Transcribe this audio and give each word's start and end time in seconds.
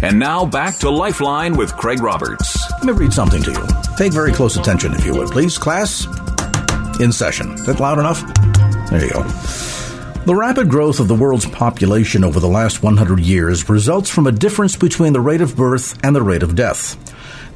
And 0.00 0.18
now 0.18 0.46
back 0.46 0.76
to 0.78 0.90
Lifeline 0.90 1.56
with 1.56 1.76
Craig 1.76 2.00
Roberts. 2.00 2.56
Let 2.72 2.84
me 2.84 2.92
read 2.92 3.12
something 3.12 3.42
to 3.42 3.50
you. 3.50 3.66
Pay 3.96 4.10
very 4.10 4.32
close 4.32 4.56
attention, 4.56 4.94
if 4.94 5.04
you 5.04 5.12
would, 5.14 5.28
please. 5.28 5.58
Class, 5.58 6.06
in 7.00 7.10
session. 7.10 7.52
Is 7.54 7.66
that 7.66 7.80
loud 7.80 7.98
enough? 7.98 8.22
There 8.90 9.04
you 9.04 9.10
go. 9.10 9.22
The 10.24 10.36
rapid 10.36 10.68
growth 10.68 11.00
of 11.00 11.08
the 11.08 11.14
world's 11.14 11.46
population 11.46 12.22
over 12.22 12.38
the 12.38 12.48
last 12.48 12.82
100 12.82 13.18
years 13.18 13.68
results 13.68 14.08
from 14.08 14.26
a 14.26 14.32
difference 14.32 14.76
between 14.76 15.12
the 15.12 15.20
rate 15.20 15.40
of 15.40 15.56
birth 15.56 15.98
and 16.04 16.14
the 16.14 16.22
rate 16.22 16.42
of 16.42 16.54
death. 16.54 16.96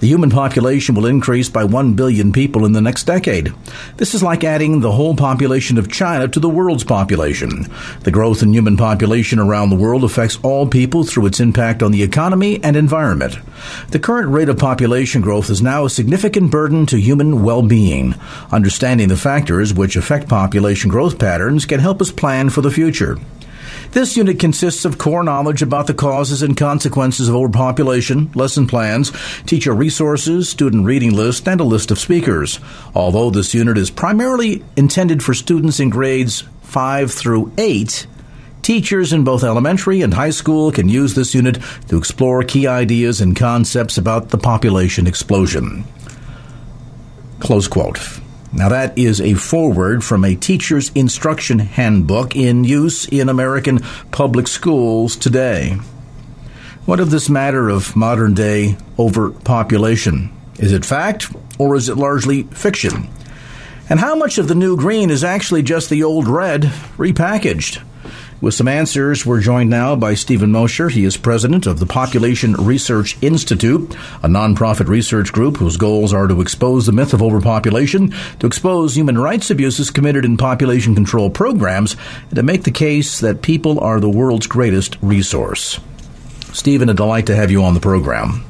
The 0.02 0.08
human 0.08 0.30
population 0.30 0.96
will 0.96 1.06
increase 1.06 1.48
by 1.48 1.62
1 1.62 1.94
billion 1.94 2.32
people 2.32 2.64
in 2.66 2.72
the 2.72 2.80
next 2.80 3.04
decade. 3.04 3.54
This 3.98 4.14
is 4.14 4.22
like 4.22 4.42
adding 4.42 4.80
the 4.80 4.90
whole 4.90 5.14
population 5.14 5.78
of 5.78 5.92
China 5.92 6.26
to 6.26 6.40
the 6.40 6.48
world's 6.48 6.82
population. 6.82 7.70
The 8.00 8.10
growth 8.10 8.42
in 8.42 8.52
human 8.52 8.76
population 8.76 9.38
around 9.38 9.70
the 9.70 9.76
world 9.76 10.02
affects 10.02 10.40
all 10.42 10.66
people 10.66 11.04
through 11.04 11.26
its 11.26 11.38
impact 11.38 11.84
on 11.84 11.92
the 11.92 12.02
economy 12.02 12.58
and 12.64 12.74
environment. 12.74 13.38
The 13.90 14.00
current 14.00 14.30
rate 14.30 14.48
of 14.48 14.58
population 14.58 15.20
growth 15.22 15.48
is 15.50 15.62
now 15.62 15.84
a 15.84 15.88
significant 15.88 16.50
burden 16.50 16.84
to 16.86 16.98
human 16.98 17.44
well-being. 17.44 18.16
Understanding 18.50 19.06
the 19.06 19.16
factors 19.16 19.72
which 19.72 19.94
affect 19.94 20.28
population 20.28 20.90
growth 20.90 21.16
patterns 21.16 21.64
can 21.64 21.78
help 21.78 22.02
us 22.02 22.10
plan 22.10 22.50
for 22.50 22.60
the 22.60 22.72
future. 22.72 23.18
This 23.92 24.16
unit 24.16 24.38
consists 24.38 24.86
of 24.86 24.96
core 24.96 25.22
knowledge 25.22 25.60
about 25.60 25.86
the 25.86 25.92
causes 25.92 26.42
and 26.42 26.56
consequences 26.56 27.28
of 27.28 27.34
overpopulation, 27.34 28.32
lesson 28.34 28.66
plans, 28.66 29.12
teacher 29.44 29.74
resources, 29.74 30.48
student 30.48 30.86
reading 30.86 31.12
list, 31.12 31.46
and 31.46 31.60
a 31.60 31.64
list 31.64 31.90
of 31.90 31.98
speakers. 31.98 32.58
Although 32.94 33.28
this 33.28 33.52
unit 33.52 33.76
is 33.76 33.90
primarily 33.90 34.64
intended 34.76 35.22
for 35.22 35.34
students 35.34 35.78
in 35.78 35.90
grades 35.90 36.42
5 36.62 37.12
through 37.12 37.52
8, 37.58 38.06
Teachers 38.62 39.12
in 39.12 39.24
both 39.24 39.42
elementary 39.42 40.02
and 40.02 40.14
high 40.14 40.30
school 40.30 40.70
can 40.70 40.88
use 40.88 41.14
this 41.14 41.34
unit 41.34 41.58
to 41.88 41.98
explore 41.98 42.44
key 42.44 42.68
ideas 42.68 43.20
and 43.20 43.34
concepts 43.34 43.98
about 43.98 44.28
the 44.28 44.38
population 44.38 45.08
explosion. 45.08 45.84
Close 47.40 47.66
quote. 47.66 48.21
Now, 48.52 48.68
that 48.68 48.98
is 48.98 49.20
a 49.20 49.34
foreword 49.34 50.04
from 50.04 50.24
a 50.24 50.36
teacher's 50.36 50.90
instruction 50.94 51.58
handbook 51.58 52.36
in 52.36 52.64
use 52.64 53.08
in 53.08 53.30
American 53.30 53.78
public 54.10 54.46
schools 54.46 55.16
today. 55.16 55.78
What 56.84 57.00
of 57.00 57.10
this 57.10 57.30
matter 57.30 57.70
of 57.70 57.96
modern 57.96 58.34
day 58.34 58.76
overpopulation? 58.98 60.30
Is 60.58 60.72
it 60.72 60.84
fact 60.84 61.34
or 61.58 61.76
is 61.76 61.88
it 61.88 61.96
largely 61.96 62.42
fiction? 62.44 63.08
And 63.88 64.00
how 64.00 64.14
much 64.16 64.36
of 64.36 64.48
the 64.48 64.54
new 64.54 64.76
green 64.76 65.10
is 65.10 65.24
actually 65.24 65.62
just 65.62 65.88
the 65.88 66.02
old 66.02 66.28
red 66.28 66.64
repackaged? 66.98 67.82
With 68.42 68.54
some 68.54 68.66
answers, 68.66 69.24
we're 69.24 69.38
joined 69.38 69.70
now 69.70 69.94
by 69.94 70.14
Stephen 70.14 70.50
Mosher. 70.50 70.88
He 70.88 71.04
is 71.04 71.16
president 71.16 71.64
of 71.64 71.78
the 71.78 71.86
Population 71.86 72.54
Research 72.54 73.16
Institute, 73.22 73.94
a 74.20 74.26
nonprofit 74.26 74.88
research 74.88 75.32
group 75.32 75.58
whose 75.58 75.76
goals 75.76 76.12
are 76.12 76.26
to 76.26 76.40
expose 76.40 76.86
the 76.86 76.92
myth 76.92 77.14
of 77.14 77.22
overpopulation, 77.22 78.12
to 78.40 78.48
expose 78.48 78.96
human 78.96 79.16
rights 79.16 79.52
abuses 79.52 79.92
committed 79.92 80.24
in 80.24 80.36
population 80.36 80.96
control 80.96 81.30
programs, 81.30 81.94
and 82.30 82.34
to 82.34 82.42
make 82.42 82.64
the 82.64 82.72
case 82.72 83.20
that 83.20 83.42
people 83.42 83.78
are 83.78 84.00
the 84.00 84.10
world's 84.10 84.48
greatest 84.48 84.98
resource. 85.02 85.78
Stephen, 86.52 86.88
a 86.88 86.94
delight 86.94 87.26
to 87.26 87.36
have 87.36 87.52
you 87.52 87.62
on 87.62 87.74
the 87.74 87.80
program. 87.80 88.44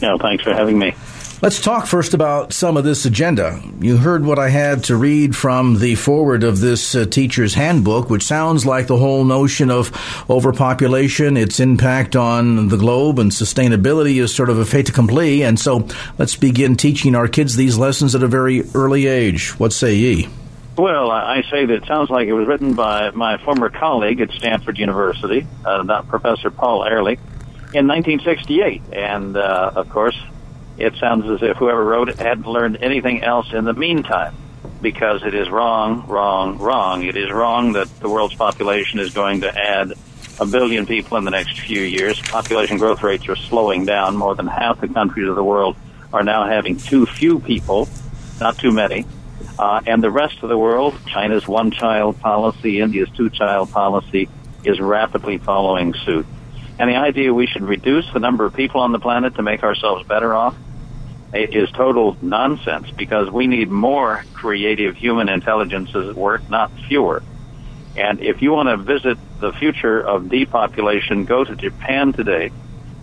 Yeah, 0.00 0.18
thanks 0.18 0.44
for 0.44 0.54
having 0.54 0.78
me. 0.78 0.94
Let's 1.42 1.60
talk 1.60 1.86
first 1.86 2.14
about 2.14 2.52
some 2.52 2.76
of 2.76 2.84
this 2.84 3.04
agenda. 3.04 3.60
You 3.80 3.96
heard 3.96 4.24
what 4.24 4.38
I 4.38 4.48
had 4.48 4.84
to 4.84 4.96
read 4.96 5.34
from 5.34 5.80
the 5.80 5.96
foreword 5.96 6.44
of 6.44 6.60
this 6.60 6.94
uh, 6.94 7.04
teacher's 7.04 7.54
handbook, 7.54 8.08
which 8.08 8.22
sounds 8.22 8.64
like 8.64 8.86
the 8.86 8.96
whole 8.96 9.24
notion 9.24 9.68
of 9.68 9.90
overpopulation, 10.30 11.36
its 11.36 11.58
impact 11.58 12.14
on 12.14 12.68
the 12.68 12.76
globe, 12.76 13.18
and 13.18 13.32
sustainability 13.32 14.22
is 14.22 14.32
sort 14.32 14.50
of 14.50 14.60
a 14.60 14.64
fait 14.64 14.88
accompli. 14.88 15.42
And 15.42 15.58
so 15.58 15.88
let's 16.16 16.36
begin 16.36 16.76
teaching 16.76 17.16
our 17.16 17.26
kids 17.26 17.56
these 17.56 17.76
lessons 17.76 18.14
at 18.14 18.22
a 18.22 18.28
very 18.28 18.62
early 18.72 19.08
age. 19.08 19.58
What 19.58 19.72
say 19.72 19.96
ye? 19.96 20.28
Well, 20.78 21.10
I 21.10 21.42
say 21.50 21.66
that 21.66 21.74
it 21.74 21.86
sounds 21.86 22.08
like 22.08 22.28
it 22.28 22.34
was 22.34 22.46
written 22.46 22.74
by 22.74 23.10
my 23.10 23.36
former 23.38 23.68
colleague 23.68 24.20
at 24.20 24.30
Stanford 24.30 24.78
University, 24.78 25.44
uh, 25.64 26.02
Professor 26.02 26.52
Paul 26.52 26.84
Ehrlich, 26.84 27.18
in 27.74 27.88
1968. 27.88 28.80
And, 28.92 29.36
uh, 29.36 29.72
of 29.74 29.90
course, 29.90 30.16
it 30.82 30.96
sounds 30.96 31.30
as 31.30 31.42
if 31.42 31.56
whoever 31.58 31.84
wrote 31.84 32.08
it 32.08 32.18
hadn't 32.18 32.46
learned 32.46 32.78
anything 32.80 33.22
else 33.22 33.52
in 33.52 33.64
the 33.64 33.72
meantime 33.72 34.34
because 34.80 35.22
it 35.22 35.32
is 35.32 35.48
wrong, 35.48 36.04
wrong, 36.08 36.58
wrong. 36.58 37.04
It 37.04 37.16
is 37.16 37.30
wrong 37.30 37.74
that 37.74 37.88
the 38.00 38.08
world's 38.08 38.34
population 38.34 38.98
is 38.98 39.14
going 39.14 39.42
to 39.42 39.56
add 39.56 39.92
a 40.40 40.46
billion 40.46 40.84
people 40.84 41.16
in 41.18 41.24
the 41.24 41.30
next 41.30 41.60
few 41.60 41.82
years. 41.82 42.20
Population 42.20 42.78
growth 42.78 43.00
rates 43.04 43.28
are 43.28 43.36
slowing 43.36 43.86
down. 43.86 44.16
More 44.16 44.34
than 44.34 44.48
half 44.48 44.80
the 44.80 44.88
countries 44.88 45.28
of 45.28 45.36
the 45.36 45.44
world 45.44 45.76
are 46.12 46.24
now 46.24 46.46
having 46.46 46.76
too 46.76 47.06
few 47.06 47.38
people, 47.38 47.88
not 48.40 48.58
too 48.58 48.72
many. 48.72 49.06
Uh, 49.60 49.80
and 49.86 50.02
the 50.02 50.10
rest 50.10 50.42
of 50.42 50.48
the 50.48 50.58
world, 50.58 50.98
China's 51.06 51.46
one 51.46 51.70
child 51.70 52.18
policy, 52.18 52.80
India's 52.80 53.08
two 53.16 53.30
child 53.30 53.70
policy, 53.70 54.28
is 54.64 54.80
rapidly 54.80 55.38
following 55.38 55.94
suit. 55.94 56.26
And 56.80 56.90
the 56.90 56.96
idea 56.96 57.32
we 57.32 57.46
should 57.46 57.62
reduce 57.62 58.12
the 58.12 58.18
number 58.18 58.44
of 58.44 58.54
people 58.54 58.80
on 58.80 58.90
the 58.90 58.98
planet 58.98 59.36
to 59.36 59.42
make 59.42 59.62
ourselves 59.62 60.04
better 60.08 60.34
off 60.34 60.56
is 61.32 61.70
total 61.70 62.16
nonsense 62.20 62.90
because 62.90 63.30
we 63.30 63.46
need 63.46 63.70
more 63.70 64.24
creative 64.34 64.96
human 64.96 65.28
intelligences 65.28 66.10
at 66.10 66.16
work, 66.16 66.48
not 66.50 66.70
fewer. 66.88 67.22
And 67.96 68.20
if 68.20 68.42
you 68.42 68.52
want 68.52 68.68
to 68.68 68.76
visit 68.76 69.18
the 69.40 69.52
future 69.52 70.00
of 70.00 70.28
depopulation, 70.28 71.24
go 71.24 71.44
to 71.44 71.56
Japan 71.56 72.12
today, 72.12 72.50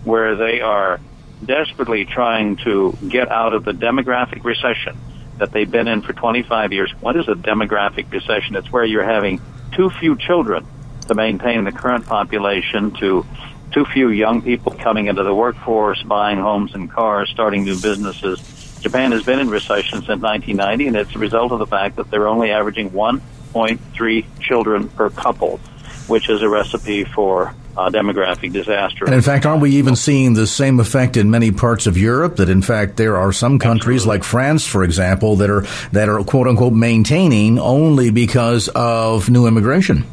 where 0.04 0.36
they 0.36 0.60
are 0.60 1.00
desperately 1.44 2.04
trying 2.04 2.56
to 2.56 2.96
get 3.08 3.30
out 3.30 3.54
of 3.54 3.64
the 3.64 3.72
demographic 3.72 4.44
recession 4.44 4.98
that 5.38 5.52
they've 5.52 5.70
been 5.70 5.88
in 5.88 6.02
for 6.02 6.12
25 6.12 6.72
years. 6.72 6.92
What 7.00 7.16
is 7.16 7.28
a 7.28 7.34
demographic 7.34 8.10
recession? 8.12 8.56
It's 8.56 8.70
where 8.70 8.84
you're 8.84 9.04
having 9.04 9.40
too 9.72 9.90
few 9.90 10.16
children 10.16 10.66
to 11.08 11.14
maintain 11.14 11.64
the 11.64 11.72
current 11.72 12.06
population 12.06 12.92
to 12.92 13.24
too 13.72 13.84
few 13.84 14.10
young 14.10 14.42
people 14.42 14.72
coming 14.72 15.06
into 15.06 15.22
the 15.22 15.34
workforce, 15.34 16.02
buying 16.02 16.38
homes 16.38 16.74
and 16.74 16.90
cars, 16.90 17.30
starting 17.30 17.64
new 17.64 17.80
businesses. 17.80 18.40
Japan 18.80 19.12
has 19.12 19.22
been 19.22 19.38
in 19.38 19.48
recession 19.50 19.98
since 19.98 20.20
1990, 20.22 20.88
and 20.88 20.96
it's 20.96 21.14
a 21.14 21.18
result 21.18 21.52
of 21.52 21.58
the 21.58 21.66
fact 21.66 21.96
that 21.96 22.10
they're 22.10 22.28
only 22.28 22.50
averaging 22.50 22.90
1.3 22.90 24.24
children 24.40 24.88
per 24.88 25.10
couple, 25.10 25.58
which 26.06 26.30
is 26.30 26.42
a 26.42 26.48
recipe 26.48 27.04
for 27.04 27.54
uh, 27.76 27.88
demographic 27.90 28.52
disaster. 28.52 29.04
And 29.04 29.14
in 29.14 29.22
fact, 29.22 29.46
aren't 29.46 29.62
we 29.62 29.76
even 29.76 29.96
seeing 29.96 30.34
the 30.34 30.46
same 30.46 30.80
effect 30.80 31.16
in 31.16 31.30
many 31.30 31.52
parts 31.52 31.86
of 31.86 31.96
Europe? 31.96 32.36
That 32.36 32.48
in 32.48 32.62
fact 32.62 32.96
there 32.96 33.16
are 33.16 33.32
some 33.32 33.58
countries 33.58 34.02
Absolutely. 34.02 34.18
like 34.18 34.24
France, 34.24 34.66
for 34.66 34.82
example, 34.82 35.36
that 35.36 35.50
are 35.50 35.62
that 35.92 36.08
are 36.08 36.22
quote 36.24 36.48
unquote 36.48 36.72
maintaining 36.72 37.58
only 37.58 38.10
because 38.10 38.68
of 38.68 39.30
new 39.30 39.46
immigration. 39.46 40.04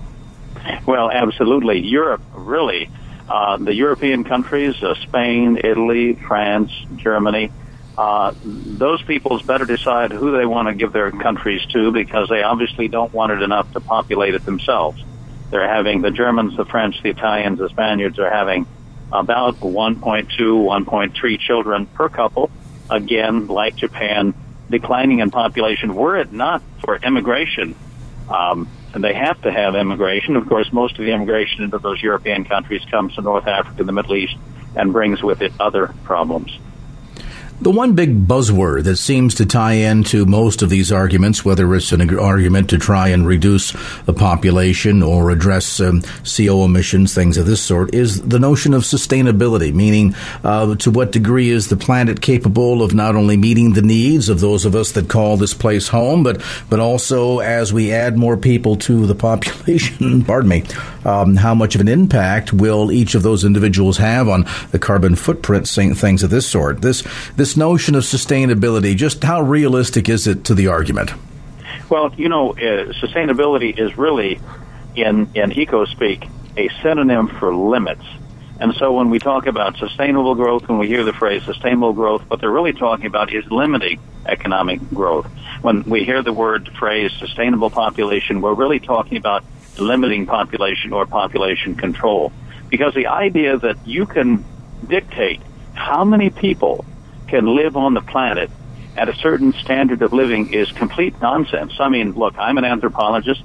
Well, 0.86 1.10
absolutely. 1.12 1.80
Europe 1.80 2.22
really 2.34 2.90
uh, 3.30 3.58
the 3.58 3.74
European 3.74 4.24
countries, 4.24 4.82
uh, 4.82 4.96
Spain, 4.96 5.60
Italy, 5.64 6.14
France, 6.14 6.72
Germany, 6.96 7.52
uh, 7.98 8.34
those 8.44 9.02
peoples 9.02 9.42
better 9.42 9.66
decide 9.66 10.12
who 10.12 10.38
they 10.38 10.46
want 10.46 10.68
to 10.68 10.76
give 10.76 10.94
their 10.94 11.12
countries 11.12 11.66
to 11.68 11.92
because 11.92 12.30
they 12.30 12.44
obviously 12.44 12.88
don't 12.88 13.12
want 13.12 13.32
it 13.32 13.42
enough 13.42 13.72
to 13.74 13.80
populate 13.80 14.36
it 14.36 14.46
themselves. 14.46 15.04
They're 15.50 15.68
having 15.68 16.02
the 16.02 16.12
Germans, 16.12 16.56
the 16.56 16.66
French, 16.66 17.02
the 17.02 17.10
Italians, 17.10 17.60
the 17.60 17.70
Spaniards 17.70 18.20
are 18.20 18.30
having 18.30 18.68
about 19.12 19.56
1.2, 19.62 20.28
1.3 20.28 21.40
children 21.40 21.86
per 21.88 22.10
couple. 22.10 22.52
Again, 22.90 23.48
like 23.48 23.76
Japan, 23.76 24.34
declining 24.70 25.20
in 25.20 25.32
population. 25.32 25.96
Were 25.96 26.18
it 26.18 26.32
not 26.32 26.62
for 26.84 26.98
immigration, 26.98 27.76
um, 28.30 28.70
and 28.98 29.04
they 29.04 29.14
have 29.14 29.40
to 29.44 29.52
have 29.52 29.76
immigration. 29.76 30.36
Of 30.36 30.50
course, 30.50 30.68
most 30.74 30.98
of 30.98 31.06
the 31.06 31.12
immigration 31.12 31.64
into 31.64 31.78
those 31.78 32.02
European 32.02 32.46
countries 32.46 32.82
comes 32.90 33.14
from 33.14 33.26
North 33.26 33.46
Africa 33.46 33.76
and 33.78 33.88
the 33.88 33.94
Middle 33.94 34.16
East 34.16 34.34
and 34.74 34.92
brings 34.92 35.22
with 35.22 35.40
it 35.40 35.54
other 35.60 35.94
problems. 36.04 36.52
The 37.60 37.72
one 37.72 37.94
big 37.94 38.28
buzzword 38.28 38.84
that 38.84 38.98
seems 38.98 39.34
to 39.36 39.46
tie 39.48 39.74
into 39.74 40.28
most 40.28 40.62
of 40.62 40.70
these 40.70 40.92
arguments, 40.92 41.44
whether 41.44 41.74
it's 41.74 41.92
an 41.92 42.16
argument 42.16 42.70
to 42.70 42.78
try 42.78 43.08
and 43.08 43.26
reduce 43.26 43.72
the 44.06 44.14
population 44.14 45.02
or 45.02 45.32
address 45.32 45.80
um, 45.80 46.04
CO 46.24 46.66
emissions, 46.66 47.16
things 47.16 47.36
of 47.36 47.48
this 47.48 47.60
sort, 47.60 47.96
is 47.96 48.22
the 48.22 48.38
notion 48.38 48.76
of 48.76 48.84
sustainability, 48.84 49.74
meaning 49.74 50.14
uh, 50.44 50.76
to 50.76 50.92
what 50.92 51.12
degree 51.12 51.50
is 51.50 51.70
the 51.70 51.76
planet 51.76 52.22
capable 52.22 52.84
of 52.84 52.94
not 52.94 53.16
only 53.16 53.38
meeting 53.38 53.74
the 53.74 53.82
needs 53.82 54.30
of 54.30 54.40
those 54.40 54.64
of 54.64 54.76
us 54.76 54.92
that 54.92 55.10
call 55.10 55.36
this 55.36 55.56
place 55.56 55.88
home, 55.88 56.22
but, 56.22 56.40
but 56.70 56.80
also 56.80 57.40
as 57.40 57.74
we 57.74 57.92
add 57.92 58.20
more 58.20 58.38
people 58.38 58.76
to 58.76 59.08
the 59.08 59.16
population, 59.28 60.24
pardon 60.24 60.50
me, 60.50 60.64
um, 61.06 61.36
how 61.36 61.56
much 61.56 61.74
of 61.74 61.82
an 61.82 61.88
impact 61.88 62.54
will 62.54 62.92
each 62.92 63.16
of 63.16 63.24
those 63.24 63.44
individuals 63.44 63.98
have 63.98 64.30
on 64.30 64.46
the 64.70 64.80
carbon 64.80 65.16
footprint, 65.16 65.68
things 65.68 66.22
of 66.22 66.30
this 66.30 66.46
sort. 66.46 66.84
This, 66.84 67.02
this 67.36 67.47
this 67.48 67.56
notion 67.56 67.96
of 67.96 68.04
sustainability, 68.04 68.94
just 68.94 69.24
how 69.24 69.42
realistic 69.42 70.10
is 70.10 70.28
it 70.28 70.44
to 70.44 70.54
the 70.54 70.68
argument? 70.68 71.14
Well, 71.90 72.14
you 72.18 72.28
know, 72.28 72.52
uh, 72.52 72.92
sustainability 73.00 73.80
is 73.80 73.98
really, 73.98 74.42
in, 74.96 75.30
in 75.34 75.54
eco 75.54 75.86
speak, 75.86 76.28
a 76.58 76.68
synonym 76.84 77.30
for 77.30 77.56
limits. 77.56 78.04
And 78.60 78.74
so 78.74 78.92
when 78.92 79.10
we 79.10 79.20
talk 79.20 79.48
about 79.48 79.78
sustainable 79.78 80.36
growth, 80.36 80.68
when 80.68 80.78
we 80.78 80.88
hear 80.88 81.06
the 81.06 81.14
phrase 81.14 81.42
sustainable 81.44 81.94
growth, 81.94 82.22
what 82.28 82.42
they're 82.42 82.52
really 82.52 82.74
talking 82.74 83.06
about 83.06 83.34
is 83.34 83.50
limiting 83.50 84.02
economic 84.26 84.82
growth. 84.90 85.28
When 85.62 85.84
we 85.84 86.04
hear 86.04 86.22
the 86.22 86.34
word 86.34 86.70
phrase 86.78 87.14
sustainable 87.14 87.70
population, 87.70 88.42
we're 88.42 88.56
really 88.56 88.82
talking 88.82 89.16
about 89.16 89.46
limiting 89.80 90.26
population 90.26 90.92
or 90.92 91.06
population 91.06 91.76
control. 91.76 92.34
Because 92.68 92.94
the 92.94 93.08
idea 93.08 93.58
that 93.58 93.78
you 93.88 94.06
can 94.06 94.44
dictate 94.86 95.40
how 95.76 96.04
many 96.04 96.30
people 96.30 96.84
can 97.28 97.56
live 97.56 97.76
on 97.76 97.94
the 97.94 98.02
planet 98.02 98.50
at 98.96 99.10
a 99.10 99.16
certain 99.16 99.54
standard 99.54 100.02
of 100.02 100.12
living 100.12 100.54
is 100.54 100.72
complete 100.72 101.20
nonsense. 101.22 101.74
I 101.80 101.90
mean, 101.90 102.14
look, 102.14 102.36
I'm 102.38 102.58
an 102.58 102.66
anthropologist. 102.66 103.44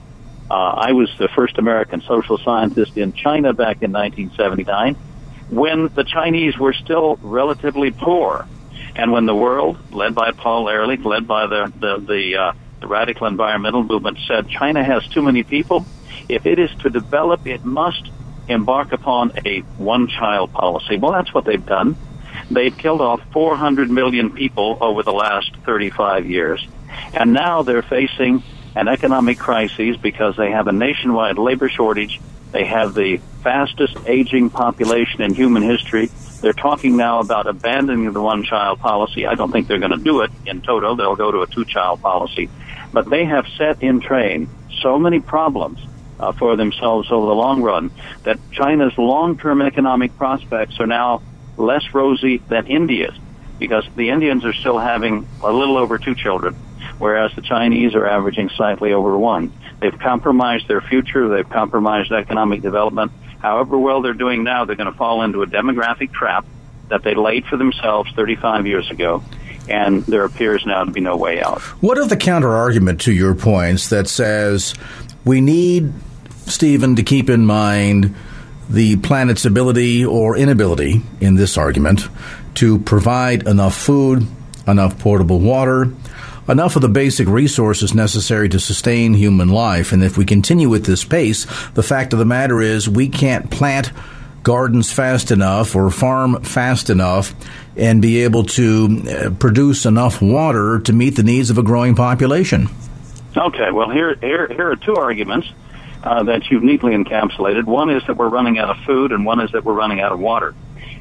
Uh, 0.51 0.55
I 0.55 0.93
was 0.93 1.11
the 1.19 1.29
first 1.29 1.59
American 1.59 2.01
social 2.03 2.39
scientist 2.39 2.97
in 2.97 3.13
China 3.13 3.53
back 3.53 3.83
in 3.83 3.93
1979 3.93 4.97
when 5.51 5.89
the 5.95 6.05
Chinese 6.05 6.57
were 6.57 6.73
still 6.73 7.17
relatively 7.23 7.91
poor. 7.91 8.49
And 8.97 9.13
when 9.13 9.27
the 9.27 9.35
world, 9.35 9.79
led 9.93 10.15
by 10.15 10.33
Paul 10.33 10.69
Ehrlich, 10.69 11.05
led 11.05 11.27
by 11.27 11.47
the, 11.47 11.73
the, 11.79 11.99
the, 11.99 12.37
uh, 12.37 12.53
the 12.81 12.87
radical 12.87 13.27
environmental 13.27 13.83
movement, 13.83 14.19
said 14.27 14.49
China 14.49 14.83
has 14.83 15.07
too 15.09 15.23
many 15.23 15.43
people, 15.43 15.87
if 16.29 16.47
it 16.47 16.59
is 16.59 16.71
to 16.81 16.91
develop, 16.91 17.47
it 17.47 17.65
must 17.65 18.11
embark 18.49 18.93
upon 18.93 19.33
a 19.47 19.61
one 19.79 20.09
child 20.09 20.53
policy. 20.53 20.97
Well, 20.97 21.13
that's 21.13 21.33
what 21.33 21.45
they've 21.45 21.65
done. 21.65 21.97
They've 22.51 22.77
killed 22.77 23.01
off 23.01 23.21
400 23.33 23.91
million 23.91 24.31
people 24.31 24.79
over 24.81 25.03
the 25.03 25.13
last 25.13 25.55
35 25.65 26.27
years. 26.27 26.67
And 27.15 27.33
now 27.33 27.63
they're 27.63 27.83
facing 27.83 28.43
an 28.75 28.89
economic 28.89 29.39
crisis 29.39 29.97
because 29.97 30.37
they 30.37 30.51
have 30.51 30.67
a 30.67 30.73
nationwide 30.73 31.39
labor 31.39 31.69
shortage. 31.69 32.21
They 32.53 32.65
have 32.67 32.95
the 32.95 33.19
fastest 33.43 33.97
aging 34.07 34.51
population 34.51 35.23
in 35.23 35.35
human 35.35 35.63
history. 35.63 36.11
They're 36.41 36.53
talking 36.53 36.97
now 36.97 37.21
about 37.21 37.47
abandoning 37.47 38.13
the 38.13 38.21
one 38.21 38.45
child 38.45 38.81
policy. 38.81 39.27
I 39.27 39.35
don't 39.35 39.53
think 39.53 39.69
they're 39.69 39.79
going 39.79 39.93
to 39.93 40.03
do 40.03 40.23
it 40.23 40.31
in 40.47 40.61
toto. 40.61 40.97
They'll 40.97 41.17
go 41.17 41.31
to 41.31 41.43
a 41.43 41.47
two 41.47 41.65
child 41.65 42.03
policy. 42.03 42.51
But 42.93 43.09
they 43.09 43.25
have 43.25 43.47
set 43.57 43.83
in 43.83 44.01
train 44.01 44.49
so 44.83 44.99
many 44.99 45.21
problems 45.21 45.79
uh, 46.19 46.33
for 46.33 46.57
themselves 46.57 47.11
over 47.11 47.27
the 47.27 47.35
long 47.35 47.63
run 47.63 47.91
that 48.25 48.39
China's 48.53 48.97
long 48.99 49.39
term 49.39 49.63
economic 49.63 50.17
prospects 50.17 50.79
are 50.81 50.87
now 50.87 51.23
less 51.57 51.83
rosy 51.93 52.39
than 52.39 52.67
India's 52.67 53.15
because 53.59 53.85
the 53.95 54.11
Indians 54.11 54.45
are 54.45 54.53
still 54.53 54.79
having 54.79 55.27
a 55.43 55.53
little 55.53 55.77
over 55.77 55.99
two 55.99 56.15
children, 56.15 56.55
whereas 56.99 57.33
the 57.37 57.43
Chinese 57.43 57.95
are 57.95 58.07
averaging 58.07 58.49
slightly 58.49 58.93
over 58.93 59.17
one. 59.17 59.53
They've 59.81 59.97
compromised 59.97 60.67
their 60.69 60.81
future. 60.81 61.29
They've 61.29 61.49
compromised 61.49 62.11
economic 62.13 62.63
development. 62.63 63.13
However 63.39 63.79
well 63.79 64.03
they're 64.03 64.15
doing 64.15 64.45
now, 64.45 64.65
they're 64.65 64.77
going 64.77 64.91
to 64.91 64.97
fall 64.97 65.23
into 65.23 65.43
a 65.43 65.47
demographic 65.47 66.13
trap 66.13 66.45
that 66.89 67.03
they 67.03 67.15
laid 67.15 67.47
for 67.47 67.57
themselves 67.57 68.11
35 68.15 68.67
years 68.67 68.91
ago. 68.91 69.23
And 69.69 70.05
there 70.07 70.25
appears 70.25 70.67
now 70.67 70.85
to 70.85 70.91
be 70.91 71.01
no 71.01 71.17
way 71.17 71.41
out. 71.41 71.61
What 71.81 71.99
of 71.99 72.09
the 72.09 72.17
counter 72.17 72.51
argument 72.51 73.01
to 73.03 73.13
your 73.13 73.35
points 73.35 73.89
that 73.91 74.09
says 74.09 74.75
we 75.25 75.41
need, 75.41 75.93
Stephen, 76.47 76.97
to 76.97 77.03
keep 77.03 77.31
in 77.31 77.47
mind 77.47 78.15
the 78.73 78.97
planet's 78.97 79.45
ability 79.45 80.05
or 80.05 80.37
inability 80.37 81.03
in 81.21 81.35
this 81.35 81.59
argument 81.59 82.09
to 82.55 82.79
provide 82.81 83.47
enough 83.47 83.77
food, 83.77 84.27
enough 84.67 84.99
portable 84.99 85.39
water, 85.39 85.93
enough 86.49 86.77
of 86.77 86.83
the 86.83 86.89
basic 86.89 87.29
resources 87.29 87.95
necessary 87.95 88.49
to 88.49 88.59
sustain 88.59 89.15
human 89.15 89.49
life. 89.49 89.93
And 89.93 90.03
if 90.03 90.17
we 90.17 90.25
continue 90.25 90.69
with 90.69 90.87
this 90.87 91.05
pace, 91.05 91.47
the 91.71 91.83
fact 91.83 92.13
of 92.13 92.19
the 92.19 92.25
matter 92.25 92.61
is 92.61 92.89
we 92.89 93.09
can't 93.09 93.51
plant 93.51 93.93
gardens 94.43 94.93
fast 94.93 95.31
enough 95.31 95.77
or 95.77 95.91
farm 95.91 96.43
fast 96.43 96.91
enough 96.91 97.35
and 97.77 98.03
be 98.03 98.25
able 98.25 98.45
to 98.45 99.03
uh, 99.09 99.31
produce 99.39 99.87
enough 99.87 100.21
water 100.21 100.81
to 100.81 100.93
meet 100.93 101.11
the 101.11 101.23
needs 101.23 101.51
of 101.51 101.59
a 101.59 101.63
growing 101.63 101.95
population. 101.95 102.69
Okay, 103.37 103.71
well, 103.71 103.89
here, 103.89 104.15
here, 104.17 104.49
here 104.49 104.71
are 104.71 104.77
two 104.77 104.97
arguments 104.97 105.49
uh, 106.03 106.25
that 106.25 106.51
you've 106.51 106.63
neatly 106.63 106.93
encapsulated. 106.93 107.65
One 107.65 107.91
is 107.91 108.03
that 108.07 108.17
we're 108.17 108.29
running 108.29 108.59
out 108.59 108.71
of 108.71 108.85
food, 108.85 109.13
and 109.13 109.25
one 109.25 109.41
is 109.41 109.53
that 109.53 109.65
we're 109.65 109.75
running 109.75 110.01
out 110.01 110.13
of 110.13 110.19
water. 110.19 110.55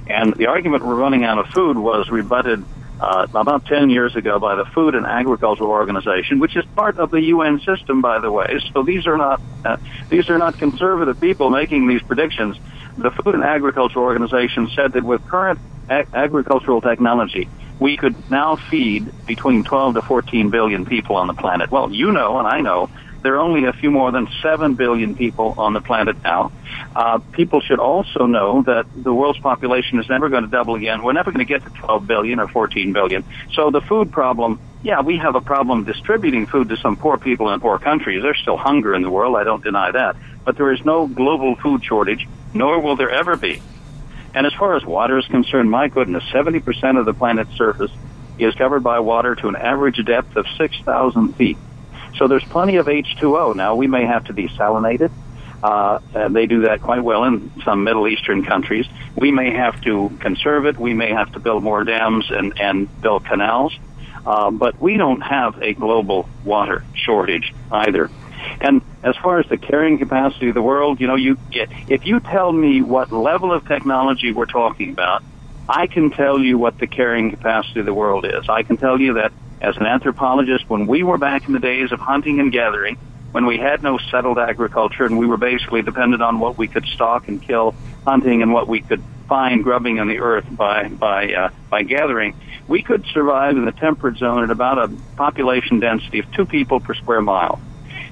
And 0.07 0.33
the 0.33 0.47
argument 0.47 0.85
we're 0.85 0.95
running 0.95 1.23
out 1.23 1.37
of 1.39 1.47
food 1.47 1.77
was 1.77 2.09
rebutted 2.09 2.63
uh, 3.01 3.25
about 3.33 3.65
10 3.65 3.89
years 3.89 4.15
ago 4.15 4.39
by 4.39 4.55
the 4.55 4.65
Food 4.65 4.93
and 4.93 5.07
Agricultural 5.07 5.71
Organization, 5.71 6.39
which 6.39 6.55
is 6.55 6.63
part 6.75 6.99
of 6.99 7.09
the 7.09 7.21
UN 7.21 7.59
system, 7.61 8.01
by 8.01 8.19
the 8.19 8.31
way. 8.31 8.59
So 8.73 8.83
these 8.83 9.07
are 9.07 9.17
not 9.17 9.41
uh, 9.65 9.77
these 10.09 10.29
are 10.29 10.37
not 10.37 10.57
conservative 10.59 11.19
people 11.19 11.49
making 11.49 11.87
these 11.87 12.01
predictions. 12.03 12.57
The 12.97 13.09
Food 13.09 13.33
and 13.33 13.43
Agricultural 13.43 14.05
Organization 14.05 14.69
said 14.75 14.93
that 14.93 15.03
with 15.03 15.27
current 15.27 15.59
ag- 15.89 16.09
agricultural 16.13 16.81
technology, 16.81 17.49
we 17.79 17.97
could 17.97 18.29
now 18.29 18.55
feed 18.55 19.11
between 19.25 19.63
12 19.63 19.95
to 19.95 20.01
14 20.03 20.51
billion 20.51 20.85
people 20.85 21.15
on 21.15 21.25
the 21.25 21.33
planet. 21.33 21.71
Well, 21.71 21.91
you 21.91 22.11
know, 22.11 22.37
and 22.37 22.47
I 22.47 22.61
know 22.61 22.91
there 23.21 23.35
are 23.35 23.39
only 23.39 23.65
a 23.65 23.73
few 23.73 23.91
more 23.91 24.11
than 24.11 24.27
7 24.41 24.75
billion 24.75 25.15
people 25.15 25.55
on 25.57 25.73
the 25.73 25.81
planet 25.81 26.21
now. 26.23 26.51
Uh, 26.95 27.19
people 27.31 27.61
should 27.61 27.79
also 27.79 28.25
know 28.25 28.63
that 28.63 28.85
the 28.95 29.13
world's 29.13 29.39
population 29.39 29.99
is 29.99 30.09
never 30.09 30.29
going 30.29 30.43
to 30.43 30.49
double 30.49 30.75
again. 30.75 31.03
We're 31.03 31.13
never 31.13 31.31
going 31.31 31.45
to 31.45 31.51
get 31.51 31.63
to 31.63 31.69
12 31.69 32.07
billion 32.07 32.39
or 32.39 32.47
14 32.47 32.93
billion. 32.93 33.23
So 33.53 33.69
the 33.69 33.81
food 33.81 34.11
problem, 34.11 34.59
yeah, 34.83 35.01
we 35.01 35.17
have 35.17 35.35
a 35.35 35.41
problem 35.41 35.83
distributing 35.83 36.47
food 36.47 36.69
to 36.69 36.77
some 36.77 36.97
poor 36.97 37.17
people 37.17 37.51
in 37.53 37.59
poor 37.59 37.77
countries. 37.77 38.23
There's 38.23 38.39
still 38.39 38.57
hunger 38.57 38.95
in 38.95 39.01
the 39.01 39.09
world. 39.09 39.35
I 39.35 39.43
don't 39.43 39.63
deny 39.63 39.91
that. 39.91 40.15
But 40.43 40.57
there 40.57 40.71
is 40.71 40.83
no 40.83 41.07
global 41.07 41.55
food 41.55 41.83
shortage, 41.83 42.27
nor 42.53 42.79
will 42.79 42.95
there 42.95 43.11
ever 43.11 43.35
be. 43.35 43.61
And 44.33 44.47
as 44.47 44.53
far 44.53 44.75
as 44.75 44.85
water 44.85 45.17
is 45.17 45.27
concerned, 45.27 45.69
my 45.69 45.89
goodness, 45.89 46.23
70% 46.31 46.97
of 46.97 47.05
the 47.05 47.13
planet's 47.13 47.55
surface 47.57 47.91
is 48.39 48.55
covered 48.55 48.81
by 48.81 48.99
water 48.99 49.35
to 49.35 49.47
an 49.49 49.55
average 49.55 50.03
depth 50.05 50.35
of 50.35 50.45
6,000 50.57 51.35
feet. 51.35 51.57
So 52.17 52.27
there's 52.27 52.43
plenty 52.43 52.77
of 52.77 52.87
H2O. 52.87 53.55
Now, 53.55 53.75
we 53.75 53.87
may 53.87 54.05
have 54.05 54.25
to 54.25 54.33
desalinate 54.33 55.01
it. 55.01 55.11
Uh, 55.63 55.99
and 56.15 56.35
they 56.35 56.47
do 56.47 56.61
that 56.61 56.81
quite 56.81 57.03
well 57.03 57.23
in 57.23 57.51
some 57.63 57.83
Middle 57.83 58.07
Eastern 58.07 58.43
countries. 58.43 58.87
We 59.15 59.31
may 59.31 59.51
have 59.53 59.79
to 59.81 60.09
conserve 60.19 60.65
it. 60.65 60.77
We 60.77 60.93
may 60.93 61.11
have 61.11 61.31
to 61.33 61.39
build 61.39 61.63
more 61.63 61.83
dams 61.83 62.31
and, 62.31 62.59
and 62.59 63.01
build 63.01 63.25
canals. 63.25 63.77
Uh, 64.25 64.51
but 64.51 64.79
we 64.81 64.97
don't 64.97 65.21
have 65.21 65.61
a 65.61 65.73
global 65.73 66.27
water 66.43 66.83
shortage 66.93 67.53
either. 67.71 68.09
And 68.59 68.81
as 69.03 69.15
far 69.17 69.39
as 69.39 69.47
the 69.49 69.57
carrying 69.57 69.97
capacity 69.97 70.49
of 70.49 70.55
the 70.55 70.61
world, 70.61 70.99
you 70.99 71.07
know, 71.07 71.15
you 71.15 71.37
get, 71.51 71.69
if 71.87 72.05
you 72.05 72.19
tell 72.19 72.51
me 72.51 72.81
what 72.81 73.11
level 73.11 73.53
of 73.53 73.67
technology 73.67 74.31
we're 74.31 74.45
talking 74.45 74.91
about, 74.91 75.23
I 75.69 75.87
can 75.87 76.11
tell 76.11 76.39
you 76.39 76.57
what 76.57 76.77
the 76.79 76.87
carrying 76.87 77.29
capacity 77.29 77.79
of 77.79 77.85
the 77.85 77.93
world 77.93 78.25
is. 78.25 78.49
I 78.49 78.63
can 78.63 78.77
tell 78.77 78.99
you 78.99 79.13
that 79.13 79.31
as 79.61 79.77
an 79.77 79.85
anthropologist, 79.85 80.69
when 80.69 80.87
we 80.87 81.03
were 81.03 81.17
back 81.17 81.47
in 81.47 81.53
the 81.53 81.59
days 81.59 81.91
of 81.91 81.99
hunting 81.99 82.39
and 82.39 82.51
gathering, 82.51 82.97
when 83.31 83.45
we 83.45 83.57
had 83.57 83.81
no 83.83 83.97
settled 83.97 84.37
agriculture 84.37 85.05
and 85.05 85.17
we 85.17 85.25
were 85.25 85.37
basically 85.37 85.81
dependent 85.81 86.21
on 86.21 86.39
what 86.39 86.57
we 86.57 86.67
could 86.67 86.85
stalk 86.85 87.27
and 87.27 87.41
kill 87.41 87.73
hunting 88.05 88.41
and 88.41 88.51
what 88.51 88.67
we 88.67 88.81
could 88.81 89.01
find 89.27 89.63
grubbing 89.63 89.99
on 89.99 90.09
the 90.09 90.19
earth 90.19 90.45
by 90.51 90.89
by 90.89 91.33
uh, 91.33 91.49
by 91.69 91.83
gathering, 91.83 92.35
we 92.67 92.81
could 92.81 93.05
survive 93.13 93.55
in 93.55 93.63
the 93.63 93.71
temperate 93.71 94.17
zone 94.17 94.43
at 94.43 94.51
about 94.51 94.77
a 94.77 94.89
population 95.15 95.79
density 95.79 96.19
of 96.19 96.29
two 96.33 96.45
people 96.45 96.79
per 96.79 96.93
square 96.93 97.21
mile. 97.21 97.61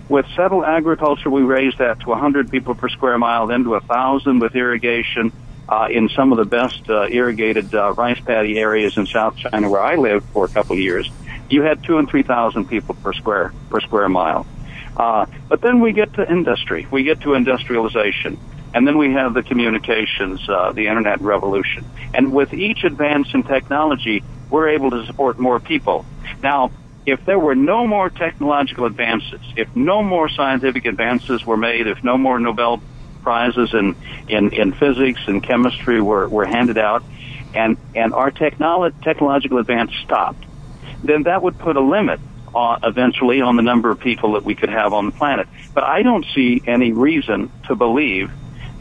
With 0.08 0.26
settled 0.36 0.64
agriculture, 0.64 1.30
we 1.30 1.42
raised 1.42 1.80
that 1.80 2.00
to 2.00 2.10
100 2.10 2.50
people 2.50 2.74
per 2.74 2.90
square 2.90 3.18
mile, 3.18 3.48
then 3.48 3.64
to 3.66 3.72
1,000 3.72 4.40
with 4.40 4.56
irrigation 4.56 5.32
uh, 5.68 5.88
in 5.92 6.10
some 6.10 6.32
of 6.32 6.40
the 6.40 6.46
best 6.46 6.90
uh, 6.90 7.08
irrigated 7.08 7.76
uh, 7.76 7.94
rice 7.94 8.20
paddy 8.20 8.58
areas 8.58 8.98
in 8.98 9.06
South 9.06 9.36
China, 9.36 9.70
where 9.70 9.82
I 9.82 9.96
lived 9.98 10.26
for 10.30 10.46
a 10.46 10.50
couple 10.50 10.74
of 10.74 10.80
years 10.80 11.12
you 11.50 11.62
had 11.62 11.84
two 11.84 11.98
and 11.98 12.10
three 12.10 12.24
thousand 12.24 12.68
people 12.68 12.96
per 12.96 13.14
square 13.14 13.54
per 13.70 13.80
square 13.82 14.10
mile. 14.10 14.46
Uh, 14.98 15.26
but 15.48 15.62
then 15.62 15.80
we 15.80 15.94
get 15.94 16.14
to 16.14 16.30
industry, 16.30 16.88
we 16.92 17.04
get 17.04 17.22
to 17.22 17.34
industrialization, 17.34 18.38
and 18.74 18.88
then 18.88 18.98
we 18.98 19.14
have 19.14 19.34
the 19.34 19.44
communications, 19.44 20.42
uh, 20.50 20.72
the 20.72 20.88
internet 20.88 21.22
revolution. 21.22 21.86
And 22.14 22.34
with 22.34 22.54
each 22.54 22.84
advance 22.84 23.28
in 23.34 23.44
technology, 23.44 24.24
we're 24.50 24.70
able 24.70 24.90
to 24.92 25.06
support 25.06 25.40
more 25.40 25.60
people. 25.60 26.06
Now, 26.42 26.72
if 27.06 27.24
there 27.26 27.40
were 27.40 27.56
no 27.56 27.88
more 27.88 28.10
technological 28.10 28.86
advances, 28.86 29.40
if 29.56 29.74
no 29.76 30.04
more 30.04 30.30
scientific 30.30 30.86
advances 30.86 31.46
were 31.46 31.58
made, 31.58 31.88
if 31.88 32.04
no 32.04 32.18
more 32.18 32.40
Nobel 32.40 32.82
prizes 33.22 33.74
in, 33.74 33.96
in, 34.28 34.52
in 34.52 34.74
physics 34.74 35.22
and 35.28 35.42
chemistry 35.42 36.02
were, 36.02 36.28
were 36.28 36.46
handed 36.46 36.78
out, 36.78 37.04
and, 37.54 37.78
and 37.96 38.14
our 38.14 38.32
technolo- 38.32 38.94
technological 39.02 39.58
advance 39.60 39.92
stopped, 40.04 40.46
then 41.04 41.24
that 41.24 41.42
would 41.44 41.58
put 41.58 41.76
a 41.76 41.82
limit 41.82 42.20
uh, 42.54 42.78
eventually 42.84 43.42
on 43.42 43.56
the 43.56 43.62
number 43.62 43.92
of 43.92 44.00
people 44.00 44.34
that 44.34 44.44
we 44.44 44.56
could 44.56 44.70
have 44.70 44.94
on 44.94 45.08
the 45.08 45.12
planet. 45.12 45.48
But 45.74 45.84
I 45.84 46.02
don't 46.02 46.26
see 46.34 46.62
any 46.66 46.92
reason 46.92 47.52
to 47.68 47.76
believe 47.76 48.32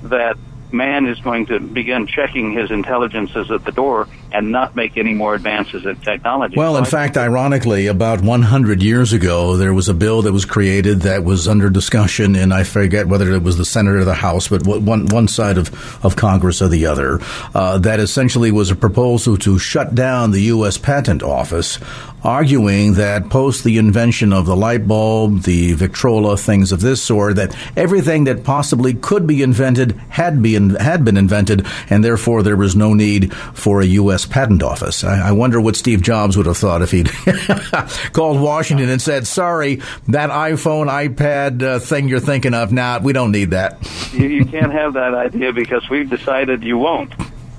that 0.03 0.37
man 0.73 1.07
is 1.07 1.19
going 1.21 1.47
to 1.47 1.61
begin 1.61 2.07
checking 2.07 2.53
his 2.53 2.71
intelligences 2.71 3.51
at 3.51 3.65
the 3.65 3.73
door 3.73 4.09
and 4.33 4.53
not 4.53 4.77
make 4.77 4.97
any 4.97 5.15
more 5.15 5.35
advances 5.35 5.87
in 5.87 5.97
technology. 5.97 6.57
Well, 6.57 6.77
in 6.77 6.85
fact, 6.85 7.17
ironically, 7.17 7.87
about 7.87 8.21
100 8.21 8.83
years 8.83 9.13
ago, 9.13 9.57
there 9.57 9.73
was 9.73 9.89
a 9.89 9.95
bill 9.95 10.23
that 10.23 10.33
was 10.33 10.45
created 10.45 11.03
that 11.03 11.25
was 11.25 11.49
under 11.49 11.71
discussion, 11.71 12.37
and 12.37 12.53
I 12.53 12.65
forget 12.65 13.09
whether 13.09 13.33
it 13.33 13.43
was 13.43 13.57
the 13.57 13.65
Senate 13.65 13.95
or 13.95 14.05
the 14.05 14.15
House, 14.15 14.49
but 14.49 14.67
one, 14.67 15.07
one 15.07 15.29
side 15.29 15.59
of, 15.59 16.05
of 16.05 16.17
Congress 16.17 16.61
or 16.61 16.69
the 16.69 16.87
other, 16.87 17.21
uh, 17.55 17.79
that 17.79 18.01
essentially 18.01 18.51
was 18.51 18.71
a 18.71 18.77
proposal 18.77 19.37
to 19.39 19.59
shut 19.59 19.95
down 19.95 20.31
the 20.31 20.43
U.S. 20.43 20.77
Patent 20.77 21.23
Office 21.23 21.79
arguing 22.23 22.95
that 22.95 23.31
post 23.31 23.65
the 23.65 23.79
invention 23.79 24.33
of 24.33 24.47
the 24.47 24.57
light 24.57 24.87
bulb, 24.87 25.43
the 25.43 25.73
Victrola, 25.75 26.37
things 26.37 26.73
of 26.73 26.81
this 26.81 27.03
sort, 27.03 27.37
that 27.37 27.57
everything 27.77 28.25
that 28.25 28.45
possibly 28.45 28.95
could 28.95 29.27
be 29.27 29.43
invented 29.43 29.93
had 30.09 30.43
been 30.43 30.75
had 30.77 31.05
been 31.05 31.17
invented, 31.17 31.67
and 31.91 32.05
therefore 32.05 32.43
there 32.43 32.57
was 32.57 32.77
no 32.77 32.95
need 32.95 33.33
for 33.35 33.81
a 33.81 33.87
U.S. 33.87 34.27
patent 34.27 34.63
office. 34.63 35.05
I, 35.05 35.29
I 35.29 35.33
wonder 35.33 35.61
what 35.61 35.77
Steve 35.77 36.03
Jobs 36.03 36.37
would 36.37 36.47
have 36.47 36.59
thought 36.59 36.83
if 36.83 36.91
he'd 36.91 37.09
called 38.13 38.41
Washington 38.41 38.89
and 38.89 39.01
said, 39.01 39.27
"Sorry, 39.27 39.77
that 40.09 40.31
iPhone, 40.31 40.87
iPad 40.89 41.63
uh, 41.63 41.79
thing 41.79 42.09
you're 42.09 42.21
thinking 42.21 42.55
of, 42.55 42.73
nah, 42.73 42.99
we 42.99 43.13
don't 43.13 43.33
need 43.33 43.51
that." 43.51 43.79
you, 44.13 44.29
you 44.29 44.45
can't 44.45 44.73
have 44.73 44.95
that 44.95 45.15
idea 45.15 45.53
because 45.53 45.89
we've 45.89 46.11
decided 46.11 46.63
you 46.63 46.79
won't. 46.79 47.13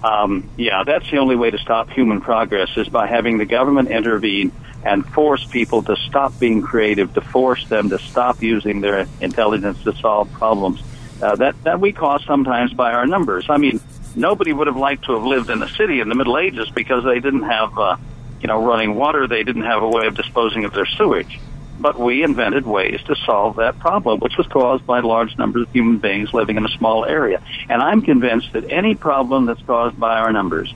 Um, 0.04 0.50
yeah, 0.58 0.84
that's 0.86 1.10
the 1.12 1.18
only 1.18 1.36
way 1.36 1.52
to 1.52 1.58
stop 1.58 1.90
human 1.90 2.22
progress 2.22 2.70
is 2.78 2.88
by 2.88 3.08
having 3.08 3.38
the 3.38 3.46
government 3.46 3.90
intervene 3.90 4.52
and 4.84 5.06
force 5.06 5.44
people 5.46 5.84
to 5.84 5.96
stop 5.98 6.40
being 6.40 6.62
creative, 6.62 7.14
to 7.16 7.22
force 7.22 7.68
them 7.68 7.90
to 7.90 8.00
stop 8.00 8.42
using 8.42 8.80
their 8.80 9.08
intelligence 9.20 9.84
to 9.84 9.94
solve 9.94 10.32
problems 10.32 10.82
uh, 11.22 11.36
that 11.36 11.62
that 11.64 11.80
we 11.80 11.92
cause 11.92 12.24
sometimes 12.26 12.74
by 12.74 12.94
our 12.94 13.06
numbers. 13.06 13.46
I 13.50 13.58
mean, 13.58 13.80
nobody 14.16 14.54
would 14.54 14.68
have 14.68 14.78
liked 14.78 15.06
to 15.06 15.14
have 15.14 15.24
lived 15.24 15.50
in 15.50 15.62
a 15.62 15.70
city 15.70 16.00
in 16.00 16.10
the 16.10 16.16
Middle 16.16 16.38
Ages 16.38 16.70
because 16.70 17.04
they 17.04 17.20
didn't 17.20 17.44
have, 17.44 17.78
uh, 17.78 17.98
you 18.42 18.48
know, 18.48 18.64
running 18.64 18.96
water. 18.96 19.28
They 19.28 19.44
didn't 19.44 19.64
have 19.64 19.84
a 19.84 19.88
way 19.88 20.08
of 20.08 20.16
disposing 20.16 20.66
of 20.66 20.74
their 20.74 20.86
sewage. 20.86 21.40
But 21.80 22.00
we 22.00 22.24
invented 22.24 22.68
ways 22.68 23.00
to 23.08 23.16
solve 23.26 23.56
that 23.56 23.80
problem, 23.80 24.20
which 24.20 24.38
was 24.38 24.48
caused 24.48 24.86
by 24.86 25.00
large 25.00 25.38
numbers 25.38 25.64
of 25.64 25.70
human 25.72 26.00
beings 26.00 26.30
living 26.34 26.58
in 26.58 26.66
a 26.66 26.70
small 26.78 27.06
area. 27.06 27.42
And 27.70 27.82
I'm 27.82 28.02
convinced 28.02 28.50
that 28.54 28.66
any 28.70 28.96
problem 28.96 29.46
that's 29.46 29.62
caused 29.62 29.98
by 29.98 30.18
our 30.20 30.34
numbers 30.34 30.74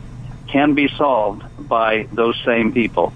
can 0.47 0.75
be 0.75 0.89
solved 0.97 1.43
by 1.57 2.07
those 2.11 2.35
same 2.45 2.71
people 2.71 3.13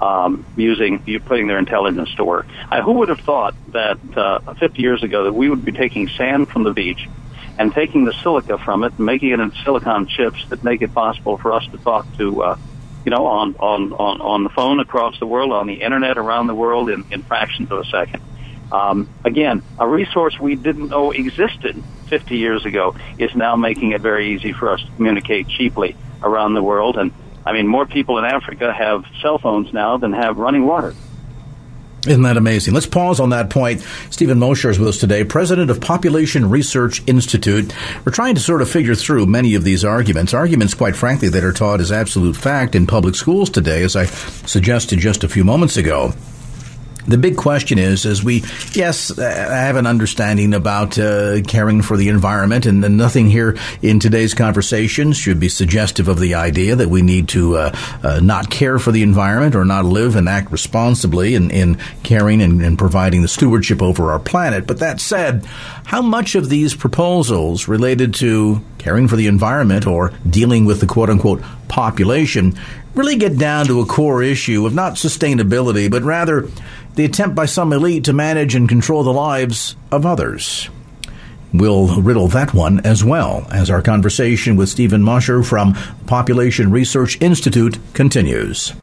um, 0.00 0.46
using 0.56 1.02
you 1.06 1.20
putting 1.20 1.46
their 1.46 1.58
intelligence 1.58 2.10
to 2.16 2.24
work. 2.24 2.46
I, 2.70 2.80
who 2.80 2.92
would 2.94 3.08
have 3.08 3.20
thought 3.20 3.54
that 3.72 3.98
uh, 4.16 4.54
50 4.58 4.80
years 4.80 5.02
ago 5.02 5.24
that 5.24 5.32
we 5.32 5.48
would 5.48 5.64
be 5.64 5.72
taking 5.72 6.08
sand 6.16 6.48
from 6.48 6.64
the 6.64 6.72
beach 6.72 7.08
and 7.56 7.72
taking 7.74 8.04
the 8.04 8.14
silica 8.22 8.58
from 8.64 8.84
it 8.84 8.94
and 8.96 9.06
making 9.06 9.30
it 9.30 9.40
into 9.40 9.56
silicon 9.64 10.06
chips 10.06 10.38
that 10.50 10.62
make 10.62 10.82
it 10.82 10.94
possible 10.94 11.38
for 11.38 11.52
us 11.52 11.66
to 11.72 11.78
talk 11.78 12.06
to 12.16 12.42
uh, 12.42 12.56
you 13.04 13.10
know, 13.10 13.26
on, 13.26 13.54
on, 13.56 13.92
on, 13.92 14.20
on 14.20 14.44
the 14.44 14.50
phone 14.50 14.80
across 14.80 15.18
the 15.18 15.26
world, 15.26 15.52
on 15.52 15.66
the 15.66 15.74
internet 15.74 16.18
around 16.18 16.46
the 16.46 16.54
world 16.54 16.90
in, 16.90 17.04
in 17.10 17.22
fractions 17.22 17.70
of 17.70 17.78
a 17.78 17.84
second. 17.84 18.22
Um, 18.70 19.08
again, 19.24 19.62
a 19.78 19.88
resource 19.88 20.38
we 20.38 20.54
didn't 20.54 20.88
know 20.88 21.10
existed 21.10 21.82
50 22.08 22.36
years 22.36 22.66
ago 22.66 22.94
is 23.18 23.34
now 23.34 23.56
making 23.56 23.92
it 23.92 24.00
very 24.00 24.34
easy 24.34 24.52
for 24.52 24.70
us 24.70 24.80
to 24.82 24.90
communicate 24.96 25.48
cheaply 25.48 25.96
around 26.22 26.54
the 26.54 26.62
world. 26.62 26.96
And 26.96 27.12
I 27.46 27.52
mean, 27.52 27.66
more 27.66 27.86
people 27.86 28.18
in 28.18 28.24
Africa 28.24 28.72
have 28.72 29.04
cell 29.22 29.38
phones 29.38 29.72
now 29.72 29.96
than 29.96 30.12
have 30.12 30.36
running 30.36 30.66
water. 30.66 30.94
Isn't 32.06 32.22
that 32.22 32.36
amazing? 32.36 32.74
Let's 32.74 32.86
pause 32.86 33.18
on 33.18 33.30
that 33.30 33.50
point. 33.50 33.84
Stephen 34.10 34.38
Mosher 34.38 34.70
is 34.70 34.78
with 34.78 34.88
us 34.88 34.98
today, 34.98 35.24
president 35.24 35.70
of 35.70 35.80
Population 35.80 36.48
Research 36.48 37.02
Institute. 37.06 37.74
We're 38.04 38.12
trying 38.12 38.36
to 38.36 38.40
sort 38.40 38.62
of 38.62 38.70
figure 38.70 38.94
through 38.94 39.26
many 39.26 39.54
of 39.56 39.64
these 39.64 39.84
arguments, 39.84 40.32
arguments, 40.32 40.74
quite 40.74 40.94
frankly, 40.94 41.28
that 41.28 41.44
are 41.44 41.52
taught 41.52 41.80
as 41.80 41.90
absolute 41.90 42.36
fact 42.36 42.74
in 42.74 42.86
public 42.86 43.16
schools 43.16 43.50
today, 43.50 43.82
as 43.82 43.96
I 43.96 44.04
suggested 44.06 45.00
just 45.00 45.24
a 45.24 45.28
few 45.28 45.44
moments 45.44 45.76
ago 45.76 46.12
the 47.08 47.18
big 47.18 47.36
question 47.36 47.78
is, 47.78 48.04
as 48.04 48.22
we, 48.22 48.44
yes, 48.72 49.18
I 49.18 49.32
have 49.32 49.76
an 49.76 49.86
understanding 49.86 50.52
about 50.52 50.98
uh, 50.98 51.40
caring 51.42 51.80
for 51.80 51.96
the 51.96 52.08
environment, 52.08 52.66
and, 52.66 52.84
and, 52.84 52.98
nothing 52.98 53.30
here 53.30 53.56
in 53.80 54.00
today's 54.00 54.34
conversation 54.34 55.12
should 55.12 55.40
be 55.40 55.48
suggestive 55.48 56.08
of 56.08 56.18
the 56.18 56.34
idea 56.34 56.76
that 56.76 56.88
we 56.88 57.00
need 57.00 57.28
to 57.28 57.56
uh, 57.56 57.76
uh, 58.02 58.20
not 58.20 58.50
care 58.50 58.78
for 58.78 58.92
the 58.92 59.02
environment 59.02 59.54
or 59.54 59.64
not 59.64 59.84
live 59.84 60.16
and 60.16 60.28
act 60.28 60.52
responsibly 60.52 61.34
in, 61.34 61.50
in 61.50 61.78
caring 62.02 62.42
and, 62.42 62.60
and 62.60 62.78
providing 62.78 63.22
the 63.22 63.28
stewardship 63.28 63.80
over 63.80 64.10
our 64.12 64.18
planet. 64.18 64.66
But 64.66 64.80
that 64.80 65.00
said, 65.00 65.46
how 65.84 66.02
much 66.02 66.34
of 66.34 66.48
these 66.48 66.74
proposals 66.74 67.68
related 67.68 68.14
to 68.14 68.62
caring 68.78 69.08
for 69.08 69.16
the 69.16 69.26
environment 69.26 69.86
or 69.86 70.12
dealing 70.28 70.64
with 70.64 70.80
the 70.80 70.86
quote 70.86 71.08
unquote 71.08 71.42
population 71.68 72.54
really 72.94 73.16
get 73.16 73.38
down 73.38 73.66
to 73.66 73.80
a 73.80 73.86
core 73.86 74.22
issue 74.22 74.66
of 74.66 74.74
not 74.74 74.94
sustainability, 74.94 75.90
but 75.90 76.02
rather 76.02 76.48
the 76.94 77.04
attempt 77.04 77.36
by 77.36 77.46
some 77.46 77.72
elite 77.72 78.04
to 78.04 78.12
manage 78.12 78.54
and 78.54 78.68
control 78.68 79.02
the 79.04 79.12
lives 79.12 79.76
of 79.92 80.04
others. 80.04 80.68
We'll 81.52 82.00
riddle 82.02 82.28
that 82.28 82.52
one 82.52 82.80
as 82.80 83.02
well 83.02 83.46
as 83.50 83.70
our 83.70 83.80
conversation 83.80 84.56
with 84.56 84.68
Stephen 84.68 85.02
Mosher 85.02 85.42
from 85.42 85.74
Population 86.06 86.70
Research 86.70 87.20
Institute 87.22 87.78
continues. 87.94 88.74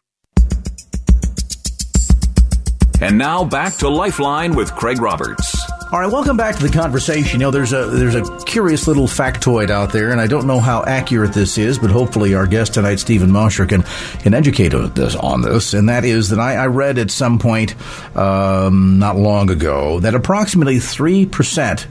And 3.00 3.18
now 3.18 3.44
back 3.44 3.74
to 3.76 3.88
Lifeline 3.88 4.56
with 4.56 4.74
Craig 4.74 5.00
Roberts. 5.00 5.55
All 5.92 6.00
right, 6.00 6.10
welcome 6.10 6.36
back 6.36 6.56
to 6.56 6.62
the 6.66 6.68
conversation. 6.68 7.38
You 7.38 7.46
know, 7.46 7.50
there's 7.52 7.72
a 7.72 7.86
there's 7.86 8.16
a 8.16 8.24
curious 8.44 8.88
little 8.88 9.06
factoid 9.06 9.70
out 9.70 9.92
there, 9.92 10.10
and 10.10 10.20
I 10.20 10.26
don't 10.26 10.48
know 10.48 10.58
how 10.58 10.82
accurate 10.82 11.32
this 11.32 11.58
is, 11.58 11.78
but 11.78 11.92
hopefully 11.92 12.34
our 12.34 12.48
guest 12.48 12.74
tonight, 12.74 12.96
Stephen 12.96 13.30
Mosher, 13.30 13.66
can 13.66 13.84
can 14.18 14.34
educate 14.34 14.74
us 14.74 15.14
on 15.14 15.42
this. 15.42 15.74
And 15.74 15.88
that 15.88 16.04
is 16.04 16.30
that 16.30 16.40
I, 16.40 16.56
I 16.56 16.66
read 16.66 16.98
at 16.98 17.12
some 17.12 17.38
point 17.38 17.76
um, 18.16 18.98
not 18.98 19.14
long 19.14 19.48
ago 19.48 20.00
that 20.00 20.16
approximately 20.16 20.80
three 20.80 21.24
percent 21.24 21.86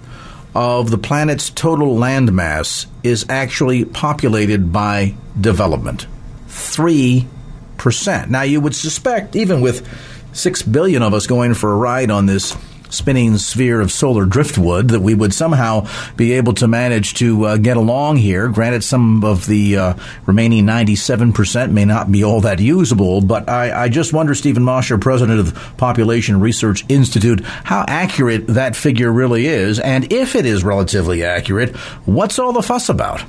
of 0.54 0.92
the 0.92 0.98
planet's 0.98 1.50
total 1.50 1.96
landmass 1.96 2.88
is 3.02 3.26
actually 3.30 3.86
populated 3.86 4.74
by 4.74 5.16
development. 5.40 6.06
Three 6.50 7.30
percent. 7.78 8.30
Now, 8.30 8.42
you 8.42 8.60
would 8.60 8.76
suspect, 8.76 9.38
even 9.38 9.62
with 9.62 9.88
six 10.34 10.62
billion 10.62 11.02
of 11.02 11.14
us 11.14 11.28
going 11.28 11.54
for 11.54 11.72
a 11.72 11.78
ride 11.78 12.12
on 12.12 12.26
this 12.26 12.58
spinning 12.96 13.38
sphere 13.38 13.82
of 13.82 13.92
solar 13.92 14.26
driftwood 14.26 14.90
that 14.90 15.02
we 15.02 15.14
would 15.14 15.34
somehow 15.34 15.88
be 16.16 16.34
able 16.34 16.54
to 16.54 16.68
manage 16.68 17.14
to 17.16 17.46
uh, 17.46 17.58
get 17.58 17.78
along 17.78 18.18
here. 18.18 18.48
Granted, 18.48 18.84
some 18.84 19.24
of 19.24 19.46
the 19.46 19.78
uh, 19.78 19.94
remaining 20.26 20.66
97% 20.66 21.72
may 21.72 21.86
not 21.86 22.12
be 22.12 22.24
all 22.24 22.42
that 22.42 22.60
usable, 22.60 23.22
but 23.22 23.48
I, 23.50 23.84
I 23.84 23.90
just 23.90 24.14
wonder, 24.14 24.34
Stephen 24.34 24.64
Mosher, 24.64 24.98
president 24.98 25.40
of 25.40 25.78
Population 25.78 26.40
Research 26.40 26.84
Institute, 26.90 27.42
how 27.44 27.86
accurate 27.88 28.48
that 28.48 28.76
figure 28.76 29.12
really 29.12 29.48
is, 29.48 29.80
and 29.80 30.12
if 30.12 30.36
it 30.36 30.46
is 30.46 30.64
relatively 30.64 31.24
accurate, 31.24 31.76
what's 32.06 32.40
all 32.40 32.54
the 32.54 32.64
fuss 32.64 32.90
about? 32.90 33.24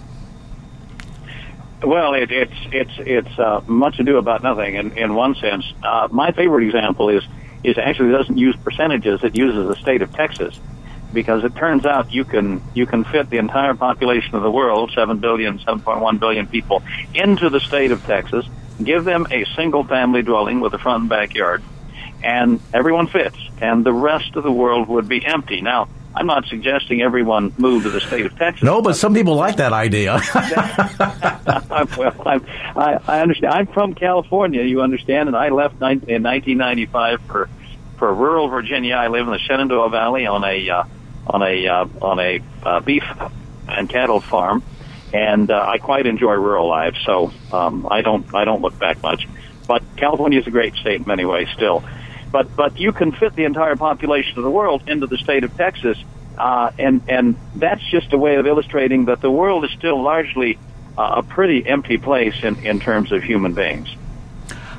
Well, 1.82 2.14
it, 2.14 2.32
it's 2.32 2.54
it's 2.72 2.90
it's 2.98 3.38
uh, 3.38 3.62
much 3.66 3.98
ado 4.00 4.16
about 4.16 4.42
nothing. 4.42 4.74
In 4.74 4.96
in 4.96 5.14
one 5.14 5.34
sense, 5.36 5.64
uh, 5.82 6.08
my 6.10 6.32
favorite 6.32 6.64
example 6.64 7.10
is 7.10 7.22
is 7.66 7.76
actually 7.78 8.12
doesn't 8.12 8.38
use 8.38 8.56
percentages; 8.64 9.20
it 9.24 9.34
uses 9.36 9.68
the 9.68 9.76
state 9.76 10.00
of 10.00 10.12
Texas, 10.12 10.58
because 11.12 11.44
it 11.44 11.54
turns 11.56 11.84
out 11.84 12.12
you 12.12 12.24
can 12.24 12.62
you 12.74 12.86
can 12.86 13.04
fit 13.04 13.28
the 13.28 13.38
entire 13.38 13.74
population 13.74 14.36
of 14.36 14.42
the 14.42 14.50
world, 14.50 14.92
seven 14.94 15.18
billion, 15.18 15.58
seven 15.58 15.80
point 15.80 16.00
one 16.00 16.18
billion 16.18 16.46
people, 16.46 16.82
into 17.12 17.50
the 17.50 17.60
state 17.60 17.90
of 17.90 18.04
Texas, 18.04 18.46
give 18.82 19.04
them 19.04 19.26
a 19.30 19.44
single 19.56 19.84
family 19.84 20.22
dwelling 20.22 20.60
with 20.60 20.72
a 20.74 20.78
front 20.78 21.00
and 21.02 21.08
backyard, 21.08 21.62
and 22.22 22.60
everyone 22.72 23.08
fits, 23.08 23.38
and 23.60 23.84
the 23.84 23.92
rest 23.92 24.36
of 24.36 24.44
the 24.44 24.52
world 24.52 24.88
would 24.88 25.08
be 25.08 25.24
empty. 25.26 25.60
Now, 25.60 25.88
I'm 26.16 26.26
not 26.26 26.46
suggesting 26.46 27.02
everyone 27.02 27.52
move 27.58 27.82
to 27.82 27.90
the 27.90 28.00
state 28.00 28.24
of 28.24 28.36
Texas. 28.38 28.62
No, 28.62 28.80
but 28.80 28.94
some 28.96 29.12
people 29.12 29.34
like 29.34 29.56
that 29.56 29.74
idea. 29.74 30.14
well, 31.98 32.22
I'm, 32.24 32.46
I, 32.74 32.98
I 33.06 33.20
understand. 33.20 33.52
I'm 33.52 33.66
from 33.66 33.94
California, 33.94 34.62
you 34.62 34.80
understand, 34.80 35.28
and 35.28 35.36
I 35.36 35.50
left 35.50 35.74
in 35.74 36.22
1995 36.22 37.20
for 37.22 37.50
for 37.98 38.14
rural 38.14 38.48
Virginia. 38.48 38.94
I 38.94 39.08
live 39.08 39.26
in 39.26 39.32
the 39.32 39.38
Shenandoah 39.38 39.90
Valley 39.90 40.26
on 40.26 40.42
a 40.42 40.70
uh, 40.70 40.84
on 41.26 41.42
a 41.42 41.66
uh, 41.66 41.86
on 42.00 42.18
a 42.18 42.40
uh, 42.62 42.80
beef 42.80 43.04
and 43.68 43.86
cattle 43.86 44.22
farm, 44.22 44.62
and 45.12 45.50
uh, 45.50 45.66
I 45.68 45.76
quite 45.76 46.06
enjoy 46.06 46.32
rural 46.32 46.66
life. 46.66 46.96
So 47.04 47.30
um, 47.52 47.86
I 47.90 48.00
don't 48.00 48.34
I 48.34 48.46
don't 48.46 48.62
look 48.62 48.78
back 48.78 49.02
much. 49.02 49.28
But 49.68 49.82
California 49.96 50.38
is 50.40 50.46
a 50.46 50.50
great 50.50 50.76
state 50.76 51.00
in 51.00 51.06
many 51.06 51.26
ways 51.26 51.48
still. 51.52 51.84
But 52.32 52.54
but 52.56 52.78
you 52.78 52.92
can 52.92 53.12
fit 53.12 53.34
the 53.34 53.44
entire 53.44 53.76
population 53.76 54.34
of 54.36 54.44
the 54.44 54.50
world 54.50 54.82
into 54.86 55.06
the 55.06 55.16
state 55.18 55.44
of 55.44 55.56
Texas, 55.56 55.96
uh, 56.36 56.70
and 56.78 57.02
and 57.08 57.36
that's 57.54 57.82
just 57.90 58.12
a 58.12 58.18
way 58.18 58.36
of 58.36 58.46
illustrating 58.46 59.06
that 59.06 59.20
the 59.20 59.30
world 59.30 59.64
is 59.64 59.70
still 59.72 60.02
largely 60.02 60.58
uh, 60.96 61.16
a 61.16 61.22
pretty 61.22 61.66
empty 61.66 61.98
place 61.98 62.34
in 62.42 62.56
in 62.56 62.80
terms 62.80 63.12
of 63.12 63.22
human 63.22 63.54
beings. 63.54 63.88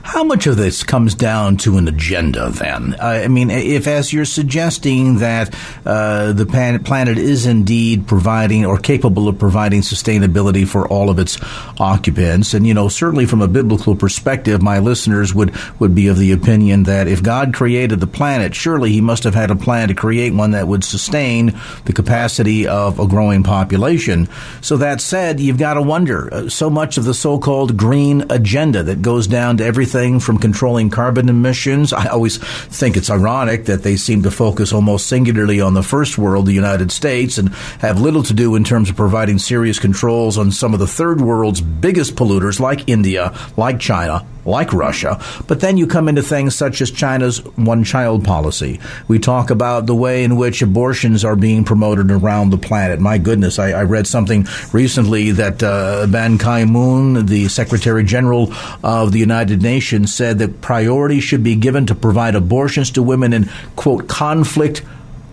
How 0.08 0.24
much 0.24 0.48
of 0.48 0.56
this 0.56 0.84
comes 0.84 1.14
down 1.16 1.58
to 1.58 1.78
an 1.78 1.90
agenda 1.90 2.50
then? 2.50 2.96
I 3.00 3.28
mean, 3.28 3.52
if 3.52 3.88
as 3.88 4.14
you're 4.14 4.24
suggesting 4.24 5.18
that 5.18 5.54
uh, 5.86 6.32
the 6.32 6.46
planet 6.46 7.18
is 7.18 7.46
indeed 7.46 8.08
providing 8.08 8.66
or 8.66 8.78
capable 8.78 9.28
of 9.28 9.38
providing 9.38 9.82
sustainability 9.82 10.66
for 10.66 10.88
all 10.88 11.10
of 11.10 11.20
its 11.20 11.38
occupants, 11.78 12.54
and 12.54 12.66
you 12.66 12.74
know, 12.74 12.88
certainly 12.88 13.26
from 13.26 13.42
a 13.42 13.50
biblical 13.50 13.98
perspective, 13.98 14.62
my 14.62 14.80
listeners 14.80 15.36
would, 15.36 15.54
would 15.82 15.94
be 15.94 16.08
of 16.08 16.18
the 16.18 16.32
opinion 16.32 16.84
that 16.84 17.10
if 17.10 17.22
God 17.22 17.54
created 17.54 18.00
the 18.00 18.08
planet, 18.08 18.56
surely 18.56 18.94
he 18.94 19.02
must 19.02 19.26
have 19.26 19.36
had 19.36 19.52
a 19.52 19.58
plan 19.58 19.90
to 19.90 19.94
create 19.94 20.34
one 20.34 20.52
that 20.52 20.70
would 20.70 20.86
sustain 20.86 21.54
the 21.84 21.94
capacity 21.94 22.66
of 22.66 22.98
a 22.98 23.08
growing 23.08 23.44
population. 23.44 24.30
So 24.62 24.78
that 24.78 25.02
said, 25.02 25.42
you've 25.42 25.60
got 25.60 25.74
to 25.74 25.82
wonder, 25.82 26.34
uh, 26.34 26.50
so 26.50 26.70
much 26.70 26.98
of 26.98 27.04
the 27.04 27.14
so-called 27.14 27.76
green 27.76 28.24
agenda 28.32 28.84
that 28.84 29.02
goes 29.02 29.28
down 29.28 29.58
to 29.58 29.66
everything 29.66 29.97
from 29.98 30.38
controlling 30.38 30.92
carbon 30.92 31.28
emissions. 31.28 31.92
I 31.92 32.06
always 32.08 32.38
think 32.38 32.96
it's 32.98 33.10
ironic 33.10 33.66
that 33.66 33.82
they 33.82 33.96
seem 33.96 34.22
to 34.24 34.32
focus 34.32 34.72
almost 34.72 35.08
singularly 35.08 35.60
on 35.60 35.74
the 35.74 35.82
first 35.82 36.18
world, 36.18 36.46
the 36.46 36.54
United 36.54 36.92
States, 36.92 37.38
and 37.40 37.50
have 37.80 38.00
little 38.00 38.22
to 38.24 38.34
do 38.34 38.56
in 38.56 38.64
terms 38.64 38.90
of 38.90 38.96
providing 38.96 39.40
serious 39.40 39.80
controls 39.80 40.38
on 40.38 40.52
some 40.52 40.74
of 40.74 40.80
the 40.80 40.88
third 40.88 41.20
world's 41.20 41.62
biggest 41.62 42.16
polluters 42.16 42.60
like 42.60 42.88
India, 42.88 43.34
like 43.58 43.80
China, 43.80 44.24
like 44.46 44.72
Russia. 44.72 45.20
But 45.48 45.60
then 45.60 45.78
you 45.78 45.88
come 45.88 46.08
into 46.08 46.22
things 46.22 46.56
such 46.56 46.82
as 46.82 46.92
China's 46.92 47.44
one 47.58 47.84
child 47.84 48.24
policy. 48.24 48.80
We 49.08 49.20
talk 49.20 49.50
about 49.50 49.86
the 49.86 49.96
way 49.96 50.24
in 50.24 50.38
which 50.38 50.62
abortions 50.62 51.26
are 51.26 51.36
being 51.36 51.64
promoted 51.64 52.12
around 52.12 52.50
the 52.52 52.58
planet. 52.58 53.00
My 53.00 53.18
goodness, 53.18 53.60
I, 53.60 53.72
I 53.72 53.84
read 53.84 54.08
something 54.08 54.48
recently 54.72 55.32
that 55.32 55.62
uh, 55.62 56.08
Ban 56.08 56.38
Ki 56.38 56.66
moon, 56.66 57.26
the 57.26 57.48
Secretary 57.50 58.04
General 58.04 58.54
of 58.84 59.12
the 59.12 59.20
United 59.20 59.62
Nations, 59.62 59.87
said 60.08 60.40
that 60.40 60.62
priority 60.62 61.20
should 61.20 61.44
be 61.44 61.56
given 61.56 61.86
to 61.86 61.96
provide 61.96 62.36
abortions 62.36 62.92
to 62.92 63.04
women 63.04 63.34
in, 63.34 63.50
quote, 63.76 64.08
conflict 64.08 64.84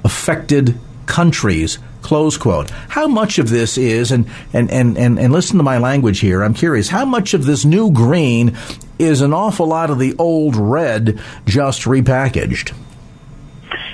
affected 0.05 0.79
countries 1.07 1.79
close 2.03 2.37
quote 2.37 2.69
how 2.89 3.07
much 3.07 3.39
of 3.39 3.49
this 3.49 3.79
is 3.79 4.13
and, 4.13 4.27
and, 4.53 4.71
and, 4.71 4.99
and, 4.99 5.19
and 5.19 5.33
listen 5.33 5.57
to 5.57 5.63
my 5.63 5.79
language 5.79 6.21
here 6.21 6.43
i'm 6.43 6.53
curious 6.53 6.89
how 6.89 7.05
much 7.05 7.33
of 7.33 7.47
this 7.47 7.65
new 7.65 7.91
green 7.91 8.55
is 8.99 9.21
an 9.21 9.33
awful 9.33 9.67
lot 9.67 9.91
of 9.91 9.99
the 9.99 10.15
old 10.19 10.57
red 10.57 11.21
just 11.47 11.83
repackaged. 11.83 12.75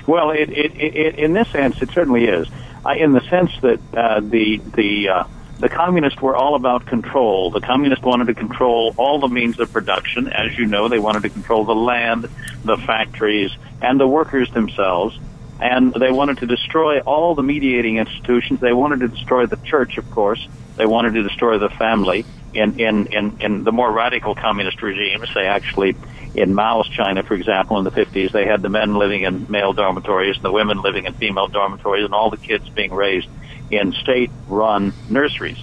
Well, 0.07 0.31
it, 0.31 0.51
it, 0.51 0.75
it, 0.77 1.19
in 1.19 1.33
this 1.33 1.49
sense, 1.49 1.81
it 1.83 1.91
certainly 1.91 2.25
is. 2.25 2.49
Uh, 2.85 2.91
in 2.91 3.13
the 3.13 3.21
sense 3.29 3.51
that 3.61 3.81
uh, 3.95 4.21
the 4.21 4.57
the 4.75 5.09
uh, 5.09 5.25
the 5.61 5.69
communists 5.69 6.21
were 6.21 6.35
all 6.35 6.55
about 6.55 6.87
control. 6.87 7.51
The 7.51 7.61
communists 7.61 8.05
wanted 8.05 8.27
to 8.29 8.35
control 8.35 8.95
all 8.97 9.21
the 9.21 9.29
means 9.29 9.61
of 9.61 9.73
production. 9.73 10.29
As 10.29 10.57
you 10.57 10.67
know, 10.67 10.89
they 10.89 10.99
wanted 10.99 11.23
to 11.23 11.29
control 11.29 11.65
the 11.65 11.75
land, 11.75 12.29
the 12.65 12.77
factories, 12.79 13.51
and 13.81 14.01
the 14.01 14.09
workers 14.09 14.51
themselves. 14.53 15.19
And 15.61 15.93
they 15.93 16.11
wanted 16.11 16.39
to 16.39 16.47
destroy 16.47 17.01
all 17.01 17.35
the 17.35 17.43
mediating 17.43 17.99
institutions. 17.99 18.61
They 18.61 18.73
wanted 18.73 19.01
to 19.01 19.09
destroy 19.09 19.45
the 19.45 19.59
church, 19.59 19.99
of 19.99 20.11
course. 20.11 20.49
They 20.77 20.87
wanted 20.87 21.13
to 21.15 21.23
destroy 21.23 21.59
the 21.59 21.69
family 21.69 22.25
in, 22.55 22.81
in, 22.81 23.07
in, 23.07 23.37
in 23.41 23.65
the 23.65 23.73
more 23.73 23.91
radical 23.91 24.35
communist 24.35 24.83
regimes, 24.83 25.29
they 25.35 25.47
actually, 25.47 25.97
in 26.35 26.55
Mao's 26.55 26.89
China, 26.89 27.23
for 27.23 27.35
example, 27.35 27.79
in 27.79 27.85
the 27.85 27.91
50s, 27.91 28.33
they 28.33 28.47
had 28.47 28.63
the 28.63 28.69
men 28.69 28.95
living 28.95 29.23
in 29.23 29.47
male 29.49 29.73
dormitories 29.73 30.37
and 30.37 30.45
the 30.45 30.53
women 30.53 30.81
living 30.81 31.05
in 31.05 31.15
female 31.15 31.49
dormitories 31.49 32.05
and 32.05 32.15
all 32.15 32.31
the 32.31 32.37
kids 32.37 32.69
being 32.71 32.93
raised 32.93 33.29
in 33.71 33.93
state-run 33.93 34.93
nurseries. 35.09 35.59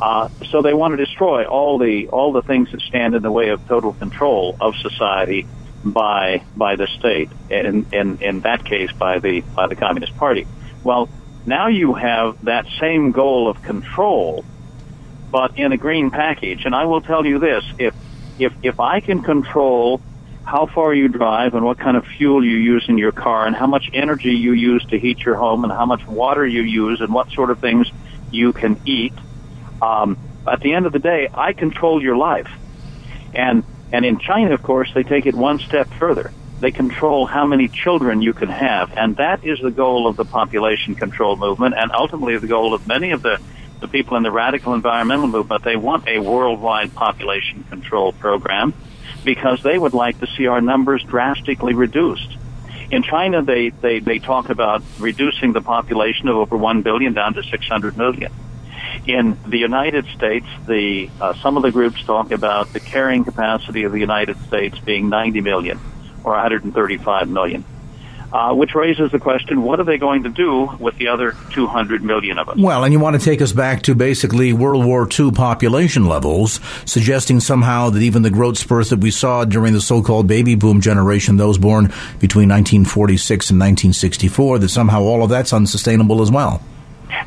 Uh, 0.00 0.28
so 0.50 0.62
they 0.62 0.74
want 0.74 0.96
to 0.96 1.02
destroy 1.02 1.44
all 1.44 1.78
the 1.78 2.08
all 2.08 2.32
the 2.32 2.42
things 2.42 2.70
that 2.72 2.80
stand 2.82 3.14
in 3.14 3.22
the 3.22 3.30
way 3.30 3.48
of 3.48 3.66
total 3.66 3.92
control 3.94 4.56
of 4.60 4.74
society 4.76 5.46
by 5.82 6.42
by 6.54 6.76
the 6.76 6.86
state, 6.98 7.30
and 7.50 7.86
in 7.92 8.18
in 8.18 8.40
that 8.40 8.64
case 8.64 8.90
by 8.92 9.18
the 9.20 9.40
by 9.54 9.66
the 9.66 9.76
Communist 9.76 10.14
Party. 10.16 10.46
Well, 10.82 11.08
now 11.46 11.68
you 11.68 11.94
have 11.94 12.36
that 12.44 12.66
same 12.80 13.12
goal 13.12 13.48
of 13.48 13.62
control 13.62 14.44
but 15.30 15.58
in 15.58 15.72
a 15.72 15.76
green 15.76 16.10
package. 16.10 16.64
And 16.64 16.74
I 16.74 16.86
will 16.86 17.00
tell 17.00 17.26
you 17.26 17.38
this: 17.38 17.64
if 17.78 17.94
if 18.38 18.52
if 18.62 18.80
I 18.80 19.00
can 19.00 19.22
control 19.22 20.00
how 20.46 20.66
far 20.66 20.94
you 20.94 21.08
drive 21.08 21.54
and 21.54 21.64
what 21.64 21.76
kind 21.76 21.96
of 21.96 22.06
fuel 22.06 22.44
you 22.44 22.56
use 22.56 22.86
in 22.88 22.96
your 22.96 23.10
car 23.10 23.46
and 23.46 23.56
how 23.56 23.66
much 23.66 23.90
energy 23.92 24.30
you 24.30 24.52
use 24.52 24.84
to 24.86 24.98
heat 24.98 25.18
your 25.18 25.34
home 25.34 25.64
and 25.64 25.72
how 25.72 25.84
much 25.84 26.06
water 26.06 26.46
you 26.46 26.62
use 26.62 27.00
and 27.00 27.12
what 27.12 27.30
sort 27.32 27.50
of 27.50 27.58
things 27.58 27.90
you 28.30 28.52
can 28.52 28.80
eat. 28.86 29.12
Um, 29.82 30.16
at 30.46 30.60
the 30.60 30.72
end 30.72 30.86
of 30.86 30.92
the 30.92 31.00
day, 31.00 31.28
I 31.34 31.52
control 31.52 32.00
your 32.00 32.16
life. 32.16 32.48
And 33.34 33.64
and 33.92 34.04
in 34.04 34.18
China, 34.18 34.54
of 34.54 34.62
course, 34.62 34.90
they 34.94 35.02
take 35.02 35.26
it 35.26 35.34
one 35.34 35.58
step 35.58 35.88
further. 35.98 36.32
They 36.60 36.70
control 36.70 37.26
how 37.26 37.46
many 37.46 37.68
children 37.68 38.22
you 38.22 38.32
can 38.32 38.48
have, 38.48 38.92
and 38.96 39.16
that 39.16 39.44
is 39.44 39.58
the 39.60 39.70
goal 39.70 40.06
of 40.06 40.16
the 40.16 40.24
population 40.24 40.94
control 40.94 41.36
movement, 41.36 41.74
and 41.76 41.92
ultimately 41.92 42.38
the 42.38 42.46
goal 42.46 42.72
of 42.72 42.86
many 42.86 43.10
of 43.10 43.22
the 43.22 43.40
the 43.80 43.88
people 43.88 44.16
in 44.16 44.22
the 44.22 44.30
radical 44.30 44.74
environmental 44.74 45.26
movement, 45.26 45.62
they 45.64 45.76
want 45.76 46.08
a 46.08 46.18
worldwide 46.18 46.94
population 46.94 47.62
control 47.64 48.12
program 48.12 48.72
because 49.26 49.60
they 49.62 49.76
would 49.76 49.92
like 49.92 50.18
to 50.20 50.26
see 50.38 50.46
our 50.46 50.62
numbers 50.62 51.02
drastically 51.02 51.74
reduced. 51.74 52.38
In 52.90 53.02
China, 53.02 53.42
they, 53.42 53.70
they, 53.70 53.98
they 53.98 54.20
talk 54.20 54.48
about 54.48 54.82
reducing 55.00 55.52
the 55.52 55.60
population 55.60 56.28
of 56.28 56.36
over 56.36 56.56
1 56.56 56.82
billion 56.82 57.12
down 57.12 57.34
to 57.34 57.42
600 57.42 57.98
million. 57.98 58.32
In 59.06 59.36
the 59.44 59.58
United 59.58 60.06
States, 60.14 60.46
the, 60.66 61.10
uh, 61.20 61.34
some 61.42 61.56
of 61.56 61.64
the 61.64 61.72
groups 61.72 62.02
talk 62.04 62.30
about 62.30 62.72
the 62.72 62.78
carrying 62.78 63.24
capacity 63.24 63.82
of 63.82 63.92
the 63.92 63.98
United 63.98 64.38
States 64.46 64.78
being 64.78 65.08
90 65.08 65.40
million 65.40 65.80
or 66.22 66.32
135 66.32 67.28
million 67.28 67.64
uh, 68.36 68.52
which 68.52 68.74
raises 68.74 69.10
the 69.12 69.18
question: 69.18 69.62
What 69.62 69.80
are 69.80 69.84
they 69.84 69.96
going 69.96 70.24
to 70.24 70.28
do 70.28 70.66
with 70.78 70.98
the 70.98 71.08
other 71.08 71.34
200 71.52 72.02
million 72.02 72.38
of 72.38 72.50
us? 72.50 72.58
Well, 72.58 72.84
and 72.84 72.92
you 72.92 73.00
want 73.00 73.18
to 73.18 73.24
take 73.24 73.40
us 73.40 73.52
back 73.52 73.80
to 73.84 73.94
basically 73.94 74.52
World 74.52 74.84
War 74.84 75.08
II 75.08 75.30
population 75.30 76.06
levels, 76.06 76.60
suggesting 76.84 77.40
somehow 77.40 77.88
that 77.88 78.02
even 78.02 78.20
the 78.20 78.30
growth 78.30 78.58
spurts 78.58 78.90
that 78.90 79.00
we 79.00 79.10
saw 79.10 79.46
during 79.46 79.72
the 79.72 79.80
so-called 79.80 80.26
baby 80.26 80.54
boom 80.54 80.82
generation, 80.82 81.38
those 81.38 81.56
born 81.56 81.86
between 82.20 82.50
1946 82.50 83.48
and 83.48 83.58
1964, 83.58 84.58
that 84.58 84.68
somehow 84.68 85.00
all 85.00 85.22
of 85.22 85.30
that's 85.30 85.54
unsustainable 85.54 86.20
as 86.20 86.30
well. 86.30 86.62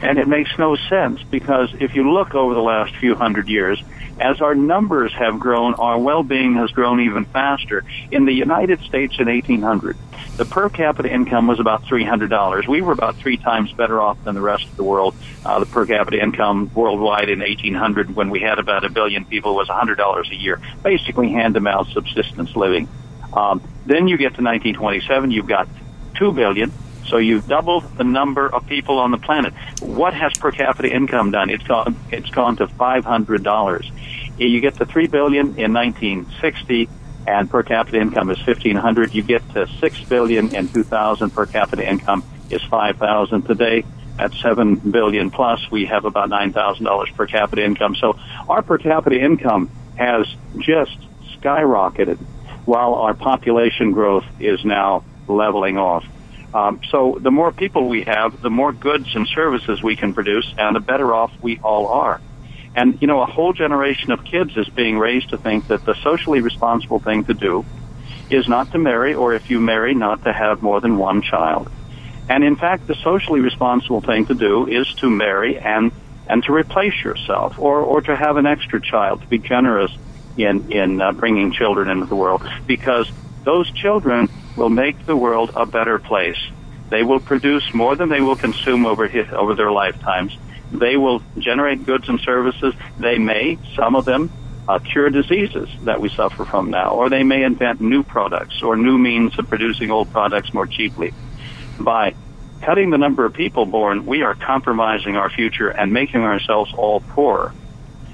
And 0.03 0.19
it 0.19 0.27
makes 0.27 0.51
no 0.59 0.75
sense 0.75 1.23
because 1.23 1.73
if 1.79 1.95
you 1.95 2.11
look 2.11 2.35
over 2.35 2.53
the 2.53 2.61
last 2.61 2.95
few 2.97 3.15
hundred 3.15 3.49
years, 3.49 3.81
as 4.19 4.41
our 4.41 4.53
numbers 4.53 5.11
have 5.13 5.39
grown, 5.39 5.73
our 5.73 5.97
well-being 5.97 6.55
has 6.55 6.69
grown 6.69 6.99
even 7.01 7.25
faster. 7.25 7.83
In 8.11 8.25
the 8.25 8.33
United 8.33 8.81
States 8.81 9.15
in 9.17 9.27
1800, 9.27 9.97
the 10.39 10.45
per 10.45 10.69
capita 10.69 11.13
income 11.13 11.47
was 11.47 11.59
about 11.59 11.83
$300. 11.83 12.65
We 12.65 12.79
were 12.79 12.93
about 12.93 13.17
three 13.17 13.35
times 13.35 13.73
better 13.73 13.99
off 13.99 14.23
than 14.23 14.35
the 14.35 14.41
rest 14.41 14.63
of 14.63 14.77
the 14.77 14.85
world. 14.85 15.13
Uh, 15.43 15.59
the 15.59 15.65
per 15.65 15.85
capita 15.85 16.17
income 16.17 16.71
worldwide 16.73 17.29
in 17.29 17.39
1800, 17.39 18.15
when 18.15 18.29
we 18.29 18.39
had 18.39 18.57
about 18.57 18.85
a 18.85 18.89
billion 18.89 19.25
people, 19.25 19.53
was 19.53 19.67
$100 19.67 20.31
a 20.31 20.35
year, 20.35 20.61
basically 20.81 21.33
hand-to-mouth 21.33 21.89
subsistence 21.89 22.55
living. 22.55 22.87
Um, 23.33 23.61
then 23.85 24.07
you 24.07 24.15
get 24.15 24.35
to 24.35 24.41
1927, 24.41 25.29
you've 25.29 25.45
got 25.45 25.67
two 26.15 26.31
billion. 26.31 26.71
So 27.07 27.17
you've 27.17 27.45
doubled 27.45 27.97
the 27.97 28.05
number 28.05 28.47
of 28.47 28.65
people 28.65 28.97
on 28.99 29.11
the 29.11 29.17
planet. 29.17 29.53
What 29.81 30.13
has 30.13 30.31
per 30.37 30.51
capita 30.51 30.89
income 30.89 31.31
done? 31.31 31.49
It's 31.49 31.63
gone. 31.63 31.97
It's 32.11 32.29
gone 32.29 32.55
to 32.57 32.67
five 32.67 33.03
hundred 33.03 33.43
dollars. 33.43 33.91
You 34.37 34.61
get 34.61 34.75
to 34.75 34.85
three 34.85 35.07
billion 35.07 35.57
in 35.57 35.73
1960, 35.73 36.87
and 37.27 37.49
per 37.49 37.63
capita 37.63 37.99
income 37.99 38.29
is 38.29 38.37
1500. 38.45 39.13
You 39.13 39.23
get 39.23 39.47
to 39.53 39.67
six 39.79 40.01
billion 40.03 40.55
in 40.55 40.67
2000. 40.69 41.31
Per 41.31 41.45
capita 41.45 41.87
income 41.87 42.23
is 42.49 42.61
5,000 42.63 43.43
today. 43.43 43.85
At 44.17 44.33
seven 44.33 44.75
billion 44.75 45.31
plus, 45.31 45.61
we 45.71 45.85
have 45.85 46.03
about 46.03 46.27
nine 46.27 46.51
thousand 46.51 46.83
dollars 46.83 47.09
per 47.15 47.25
capita 47.25 47.63
income. 47.63 47.95
So 47.95 48.19
our 48.49 48.61
per 48.61 48.77
capita 48.77 49.17
income 49.17 49.71
has 49.95 50.27
just 50.57 50.97
skyrocketed, 51.37 52.17
while 52.65 52.95
our 52.95 53.13
population 53.13 53.93
growth 53.93 54.25
is 54.37 54.65
now 54.65 55.05
leveling 55.29 55.77
off. 55.77 56.03
Um, 56.53 56.81
so 56.89 57.17
the 57.21 57.31
more 57.31 57.53
people 57.53 57.87
we 57.87 58.03
have, 58.03 58.41
the 58.41 58.49
more 58.49 58.73
goods 58.73 59.07
and 59.15 59.25
services 59.27 59.81
we 59.81 59.95
can 59.95 60.13
produce, 60.13 60.53
and 60.57 60.75
the 60.75 60.81
better 60.81 61.13
off 61.13 61.31
we 61.41 61.59
all 61.59 61.87
are. 61.87 62.19
And, 62.79 62.97
you 63.01 63.07
know, 63.07 63.21
a 63.21 63.25
whole 63.25 63.51
generation 63.51 64.09
of 64.13 64.23
kids 64.23 64.55
is 64.55 64.69
being 64.69 64.97
raised 64.97 65.31
to 65.31 65.37
think 65.37 65.67
that 65.67 65.83
the 65.83 65.95
socially 65.95 66.39
responsible 66.39 66.99
thing 66.99 67.25
to 67.25 67.33
do 67.33 67.65
is 68.29 68.47
not 68.47 68.71
to 68.71 68.77
marry, 68.77 69.13
or 69.13 69.33
if 69.33 69.49
you 69.49 69.59
marry, 69.59 69.93
not 69.93 70.23
to 70.23 70.31
have 70.31 70.61
more 70.61 70.79
than 70.79 70.97
one 70.97 71.21
child. 71.21 71.69
And 72.29 72.41
in 72.41 72.55
fact, 72.55 72.87
the 72.87 72.95
socially 72.95 73.41
responsible 73.41 73.99
thing 73.99 74.27
to 74.27 74.33
do 74.33 74.65
is 74.65 74.87
to 75.01 75.09
marry 75.09 75.57
and, 75.59 75.91
and 76.25 76.41
to 76.45 76.53
replace 76.53 77.03
yourself, 77.03 77.59
or, 77.59 77.81
or 77.81 77.99
to 77.99 78.15
have 78.15 78.37
an 78.37 78.45
extra 78.45 78.79
child, 78.79 79.23
to 79.23 79.27
be 79.27 79.39
generous 79.39 79.91
in, 80.37 80.71
in 80.71 81.01
uh, 81.01 81.11
bringing 81.11 81.51
children 81.51 81.89
into 81.89 82.05
the 82.05 82.15
world, 82.15 82.47
because 82.65 83.11
those 83.43 83.69
children 83.71 84.29
will 84.55 84.69
make 84.69 85.05
the 85.05 85.17
world 85.17 85.51
a 85.53 85.65
better 85.65 85.99
place. 85.99 86.39
They 86.87 87.03
will 87.03 87.19
produce 87.19 87.73
more 87.73 87.97
than 87.97 88.07
they 88.07 88.21
will 88.21 88.37
consume 88.37 88.85
over, 88.85 89.05
his, 89.05 89.27
over 89.33 89.53
their 89.53 89.69
lifetimes 89.69 90.37
they 90.71 90.97
will 90.97 91.21
generate 91.37 91.85
goods 91.85 92.07
and 92.07 92.19
services. 92.19 92.73
They 92.99 93.17
may, 93.17 93.57
some 93.75 93.95
of 93.95 94.05
them, 94.05 94.31
uh, 94.67 94.79
cure 94.79 95.09
diseases 95.09 95.67
that 95.83 95.99
we 95.99 96.09
suffer 96.09 96.45
from 96.45 96.69
now, 96.69 96.91
or 96.91 97.09
they 97.09 97.23
may 97.23 97.43
invent 97.43 97.81
new 97.81 98.03
products 98.03 98.61
or 98.61 98.77
new 98.77 98.97
means 98.97 99.37
of 99.39 99.49
producing 99.49 99.89
old 99.89 100.11
products 100.11 100.53
more 100.53 100.67
cheaply. 100.67 101.11
By 101.79 102.13
cutting 102.61 102.91
the 102.91 102.97
number 102.97 103.25
of 103.25 103.33
people 103.33 103.65
born, 103.65 104.05
we 104.05 104.21
are 104.21 104.35
compromising 104.35 105.15
our 105.15 105.29
future 105.29 105.69
and 105.69 105.91
making 105.91 106.21
ourselves 106.21 106.71
all 106.77 106.99
poorer. 106.99 107.53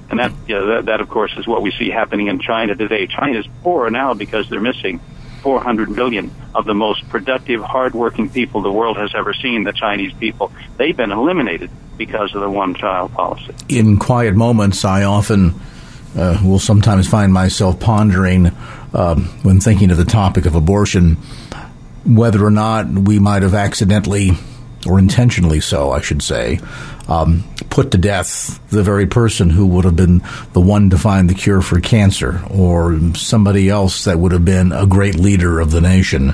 And 0.09 0.19
that, 0.19 0.31
you 0.47 0.55
know, 0.55 0.67
that, 0.67 0.85
that, 0.85 1.01
of 1.01 1.09
course, 1.09 1.33
is 1.35 1.45
what 1.47 1.61
we 1.61 1.71
see 1.71 1.89
happening 1.89 2.27
in 2.27 2.39
China 2.39 2.75
today. 2.75 3.07
China 3.07 3.39
is 3.39 3.47
poor 3.63 3.89
now 3.89 4.13
because 4.13 4.47
they're 4.49 4.61
missing 4.61 5.01
400 5.45 5.91
million 5.91 6.31
of 6.55 6.65
the 6.65 6.73
most 6.73 7.07
productive, 7.07 7.61
hardworking 7.61 8.31
people 8.31 8.63
the 8.63 8.71
world 8.71 8.97
has 8.97 9.13
ever 9.13 9.31
seen, 9.31 9.63
the 9.63 9.73
Chinese 9.73 10.11
people. 10.13 10.51
They've 10.77 10.97
been 10.97 11.11
eliminated 11.11 11.69
because 11.97 12.33
of 12.33 12.41
the 12.41 12.49
one 12.49 12.73
child 12.73 13.13
policy. 13.13 13.53
In 13.69 13.97
quiet 13.97 14.35
moments, 14.35 14.83
I 14.83 15.03
often 15.03 15.53
uh, 16.17 16.41
will 16.43 16.57
sometimes 16.57 17.07
find 17.07 17.31
myself 17.31 17.79
pondering 17.79 18.47
uh, 18.91 19.15
when 19.43 19.59
thinking 19.59 19.91
of 19.91 19.97
the 19.97 20.03
topic 20.03 20.47
of 20.47 20.55
abortion 20.55 21.17
whether 22.07 22.43
or 22.43 22.51
not 22.51 22.87
we 22.87 23.19
might 23.19 23.43
have 23.43 23.53
accidentally 23.53 24.31
or 24.85 24.99
intentionally 24.99 25.59
so, 25.59 25.91
I 25.91 26.01
should 26.01 26.21
say, 26.21 26.59
um, 27.07 27.43
put 27.69 27.91
to 27.91 27.97
death 27.97 28.59
the 28.69 28.83
very 28.83 29.05
person 29.05 29.49
who 29.49 29.67
would 29.67 29.85
have 29.85 29.95
been 29.95 30.21
the 30.53 30.61
one 30.61 30.89
to 30.89 30.97
find 30.97 31.29
the 31.29 31.33
cure 31.33 31.61
for 31.61 31.79
cancer, 31.79 32.41
or 32.49 32.99
somebody 33.15 33.69
else 33.69 34.05
that 34.05 34.19
would 34.19 34.31
have 34.31 34.45
been 34.45 34.71
a 34.71 34.85
great 34.85 35.15
leader 35.15 35.59
of 35.59 35.71
the 35.71 35.81
nation 35.81 36.33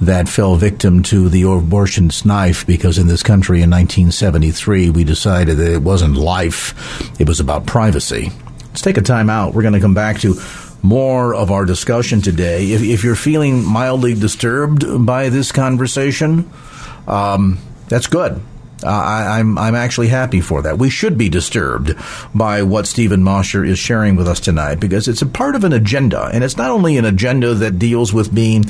that 0.00 0.28
fell 0.28 0.56
victim 0.56 1.02
to 1.04 1.28
the 1.28 1.42
abortionist 1.42 2.24
knife 2.24 2.66
because 2.66 2.98
in 2.98 3.08
this 3.08 3.22
country 3.22 3.62
in 3.62 3.70
1973 3.70 4.90
we 4.90 5.04
decided 5.04 5.56
that 5.56 5.72
it 5.72 5.82
wasn't 5.82 6.16
life, 6.16 7.20
it 7.20 7.28
was 7.28 7.40
about 7.40 7.66
privacy. 7.66 8.30
Let's 8.68 8.82
take 8.82 8.96
a 8.96 9.02
time 9.02 9.28
out. 9.28 9.54
We're 9.54 9.62
going 9.62 9.74
to 9.74 9.80
come 9.80 9.94
back 9.94 10.20
to 10.20 10.34
more 10.82 11.34
of 11.34 11.50
our 11.50 11.64
discussion 11.64 12.20
today. 12.22 12.72
If, 12.72 12.82
if 12.82 13.04
you're 13.04 13.14
feeling 13.14 13.64
mildly 13.64 14.14
disturbed 14.14 14.84
by 15.06 15.28
this 15.28 15.52
conversation, 15.52 16.50
um, 17.06 17.58
that's 17.92 18.06
good. 18.06 18.40
Uh, 18.82 18.88
I, 18.88 19.38
am 19.38 19.58
I'm, 19.58 19.66
I'm 19.66 19.74
actually 19.74 20.08
happy 20.08 20.40
for 20.40 20.62
that. 20.62 20.78
We 20.78 20.88
should 20.88 21.18
be 21.18 21.28
disturbed 21.28 21.94
by 22.34 22.62
what 22.62 22.86
Stephen 22.86 23.22
Mosher 23.22 23.62
is 23.62 23.78
sharing 23.78 24.16
with 24.16 24.26
us 24.26 24.40
tonight 24.40 24.76
because 24.76 25.08
it's 25.08 25.20
a 25.20 25.26
part 25.26 25.54
of 25.54 25.62
an 25.62 25.74
agenda, 25.74 26.30
and 26.32 26.42
it's 26.42 26.56
not 26.56 26.70
only 26.70 26.96
an 26.96 27.04
agenda 27.04 27.52
that 27.54 27.78
deals 27.78 28.12
with 28.12 28.34
being 28.34 28.64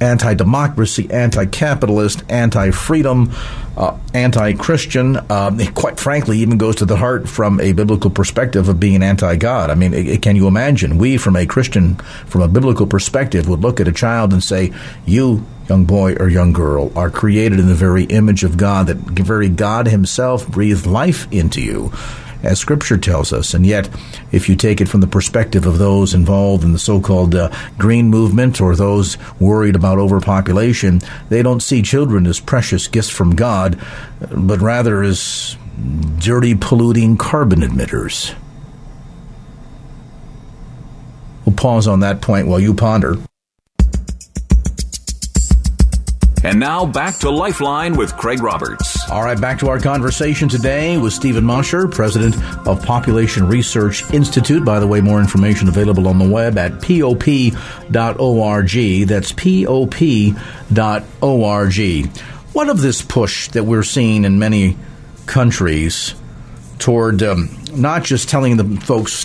anti 0.00 0.32
democracy, 0.34 1.10
anti 1.10 1.46
capitalist, 1.46 2.22
anti 2.28 2.70
freedom, 2.70 3.32
uh, 3.76 3.98
anti 4.14 4.52
Christian. 4.52 5.18
Um, 5.28 5.58
quite 5.74 5.98
frankly, 5.98 6.38
even 6.38 6.56
goes 6.56 6.76
to 6.76 6.84
the 6.84 6.96
heart 6.96 7.28
from 7.28 7.60
a 7.60 7.72
biblical 7.72 8.10
perspective 8.10 8.68
of 8.68 8.78
being 8.78 9.02
anti 9.02 9.34
God. 9.36 9.70
I 9.70 9.74
mean, 9.74 9.92
it, 9.92 10.22
can 10.22 10.36
you 10.36 10.46
imagine? 10.46 10.98
We, 10.98 11.16
from 11.16 11.34
a 11.34 11.46
Christian, 11.46 11.96
from 12.26 12.42
a 12.42 12.48
biblical 12.48 12.86
perspective, 12.86 13.48
would 13.48 13.60
look 13.60 13.80
at 13.80 13.88
a 13.88 13.92
child 13.92 14.32
and 14.32 14.42
say, 14.42 14.72
You, 15.04 15.44
young 15.68 15.84
boy 15.84 16.14
or 16.14 16.28
young 16.28 16.52
girl, 16.52 16.90
are 16.96 17.10
created 17.10 17.60
in 17.60 17.68
the 17.68 17.74
very 17.74 18.04
image 18.04 18.44
of 18.44 18.56
God, 18.56 18.86
that 18.86 18.96
very 18.96 19.48
God 19.48 19.86
Himself 19.86 20.48
breathed 20.48 20.86
life 20.86 21.30
into 21.32 21.60
you 21.60 21.92
as 22.42 22.58
Scripture 22.58 22.96
tells 22.96 23.32
us. 23.32 23.54
And 23.54 23.66
yet, 23.66 23.88
if 24.32 24.48
you 24.48 24.56
take 24.56 24.80
it 24.80 24.88
from 24.88 25.00
the 25.00 25.06
perspective 25.06 25.66
of 25.66 25.78
those 25.78 26.14
involved 26.14 26.64
in 26.64 26.72
the 26.72 26.78
so 26.78 27.00
called 27.00 27.34
uh, 27.34 27.50
green 27.76 28.08
movement 28.08 28.60
or 28.60 28.76
those 28.76 29.18
worried 29.40 29.76
about 29.76 29.98
overpopulation, 29.98 31.00
they 31.28 31.42
don't 31.42 31.62
see 31.62 31.82
children 31.82 32.26
as 32.26 32.40
precious 32.40 32.86
gifts 32.86 33.10
from 33.10 33.34
God, 33.34 33.78
but 34.30 34.60
rather 34.60 35.02
as 35.02 35.56
dirty, 36.18 36.54
polluting 36.54 37.16
carbon 37.16 37.60
emitters. 37.60 38.34
We'll 41.44 41.56
pause 41.56 41.86
on 41.88 42.00
that 42.00 42.20
point 42.20 42.46
while 42.46 42.60
you 42.60 42.74
ponder. 42.74 43.16
And 46.44 46.60
now 46.60 46.86
back 46.86 47.16
to 47.18 47.30
Lifeline 47.30 47.96
with 47.96 48.16
Craig 48.16 48.40
Roberts. 48.42 49.10
All 49.10 49.24
right, 49.24 49.40
back 49.40 49.58
to 49.58 49.68
our 49.68 49.80
conversation 49.80 50.48
today 50.48 50.96
with 50.96 51.12
Stephen 51.12 51.44
Mosher, 51.44 51.88
president 51.88 52.36
of 52.66 52.82
Population 52.84 53.48
Research 53.48 54.08
Institute. 54.12 54.64
By 54.64 54.78
the 54.78 54.86
way, 54.86 55.00
more 55.00 55.18
information 55.20 55.66
available 55.68 56.06
on 56.06 56.18
the 56.18 56.28
web 56.28 56.56
at 56.56 56.80
pop.org. 56.80 57.18
That's 59.08 59.32
pop.org. 59.32 60.36
What 62.52 62.68
of 62.68 62.80
this 62.80 63.02
push 63.02 63.48
that 63.48 63.64
we're 63.64 63.82
seeing 63.82 64.24
in 64.24 64.38
many 64.38 64.76
countries 65.26 66.14
toward 66.78 67.22
um, 67.22 67.58
not 67.74 68.04
just 68.04 68.28
telling 68.28 68.56
the 68.56 68.80
folks 68.82 69.24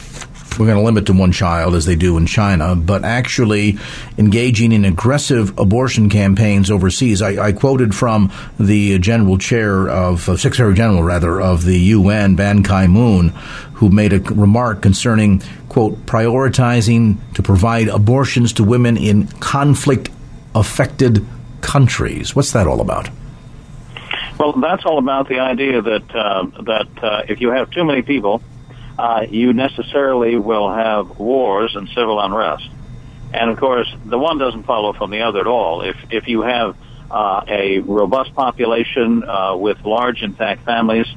we're 0.57 0.65
going 0.65 0.77
to 0.77 0.83
limit 0.83 1.05
to 1.07 1.13
one 1.13 1.31
child 1.31 1.75
as 1.75 1.85
they 1.85 1.95
do 1.95 2.17
in 2.17 2.25
China, 2.25 2.75
but 2.75 3.03
actually 3.03 3.77
engaging 4.17 4.71
in 4.71 4.85
aggressive 4.85 5.57
abortion 5.57 6.09
campaigns 6.09 6.69
overseas. 6.69 7.21
I, 7.21 7.47
I 7.47 7.51
quoted 7.51 7.95
from 7.95 8.31
the 8.59 8.99
general 8.99 9.37
chair 9.37 9.87
of 9.89 10.27
uh, 10.29 10.37
Secretary 10.37 10.73
General 10.73 11.03
rather 11.03 11.41
of 11.41 11.63
the 11.65 11.77
UN, 11.77 12.35
Ban 12.35 12.63
Ki-moon, 12.63 13.29
who 13.73 13.89
made 13.89 14.13
a 14.13 14.19
remark 14.19 14.81
concerning 14.81 15.41
quote 15.69 16.05
prioritizing 16.05 17.17
to 17.33 17.41
provide 17.41 17.87
abortions 17.87 18.53
to 18.53 18.63
women 18.63 18.97
in 18.97 19.27
conflict 19.39 20.09
affected 20.55 21.25
countries. 21.61 22.35
What's 22.35 22.51
that 22.51 22.67
all 22.67 22.81
about? 22.81 23.09
Well, 24.39 24.53
that's 24.53 24.85
all 24.85 24.97
about 24.97 25.29
the 25.29 25.39
idea 25.39 25.81
that 25.81 26.15
uh, 26.15 26.45
that 26.63 27.03
uh, 27.03 27.23
if 27.27 27.39
you 27.39 27.51
have 27.51 27.69
too 27.71 27.85
many 27.85 28.01
people 28.01 28.41
uh, 28.97 29.25
you 29.29 29.53
necessarily 29.53 30.37
will 30.37 30.71
have 30.71 31.19
wars 31.19 31.75
and 31.75 31.89
civil 31.89 32.19
unrest. 32.19 32.69
And 33.33 33.49
of 33.49 33.59
course, 33.59 33.93
the 34.05 34.19
one 34.19 34.37
doesn't 34.37 34.63
follow 34.63 34.93
from 34.93 35.09
the 35.09 35.21
other 35.21 35.39
at 35.39 35.47
all. 35.47 35.81
If 35.81 35.97
if 36.11 36.27
you 36.27 36.41
have 36.41 36.75
uh, 37.09 37.43
a 37.47 37.79
robust 37.79 38.33
population 38.35 39.23
uh, 39.23 39.55
with 39.55 39.83
large, 39.83 40.21
intact 40.21 40.63
families, 40.63 41.07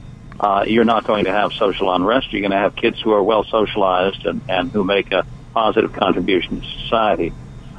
uh, 0.40 0.64
you're 0.66 0.84
not 0.84 1.04
going 1.04 1.26
to 1.26 1.32
have 1.32 1.52
social 1.52 1.92
unrest. 1.92 2.32
You're 2.32 2.42
going 2.42 2.52
to 2.52 2.58
have 2.58 2.74
kids 2.74 3.00
who 3.00 3.12
are 3.12 3.22
well 3.22 3.44
socialized 3.44 4.24
and, 4.24 4.40
and 4.48 4.70
who 4.70 4.84
make 4.84 5.12
a 5.12 5.26
positive 5.52 5.92
contribution 5.92 6.60
to 6.60 6.66
society. 6.82 7.32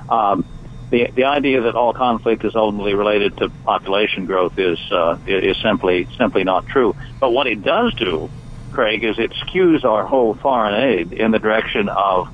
Um, 0.10 0.46
the 0.90 1.12
the 1.14 1.26
idea 1.26 1.62
that 1.62 1.76
all 1.76 1.94
conflict 1.94 2.46
is 2.46 2.56
ultimately 2.56 2.94
related 2.94 3.38
to 3.38 3.50
population 3.66 4.26
growth 4.26 4.58
is 4.58 4.80
uh, 4.92 5.18
is 5.26 5.58
simply 5.58 6.08
simply 6.18 6.44
not 6.44 6.68
true. 6.68 6.96
But 7.20 7.32
what 7.32 7.48
it 7.48 7.64
does 7.64 7.94
do 7.96 8.30
Craig, 8.78 9.04
is 9.04 9.18
it 9.18 9.32
skews 9.32 9.84
our 9.84 10.06
whole 10.06 10.36
foreign 10.36 10.76
aid 10.76 11.12
in 11.12 11.32
the 11.32 11.40
direction 11.40 11.90
of 11.90 12.30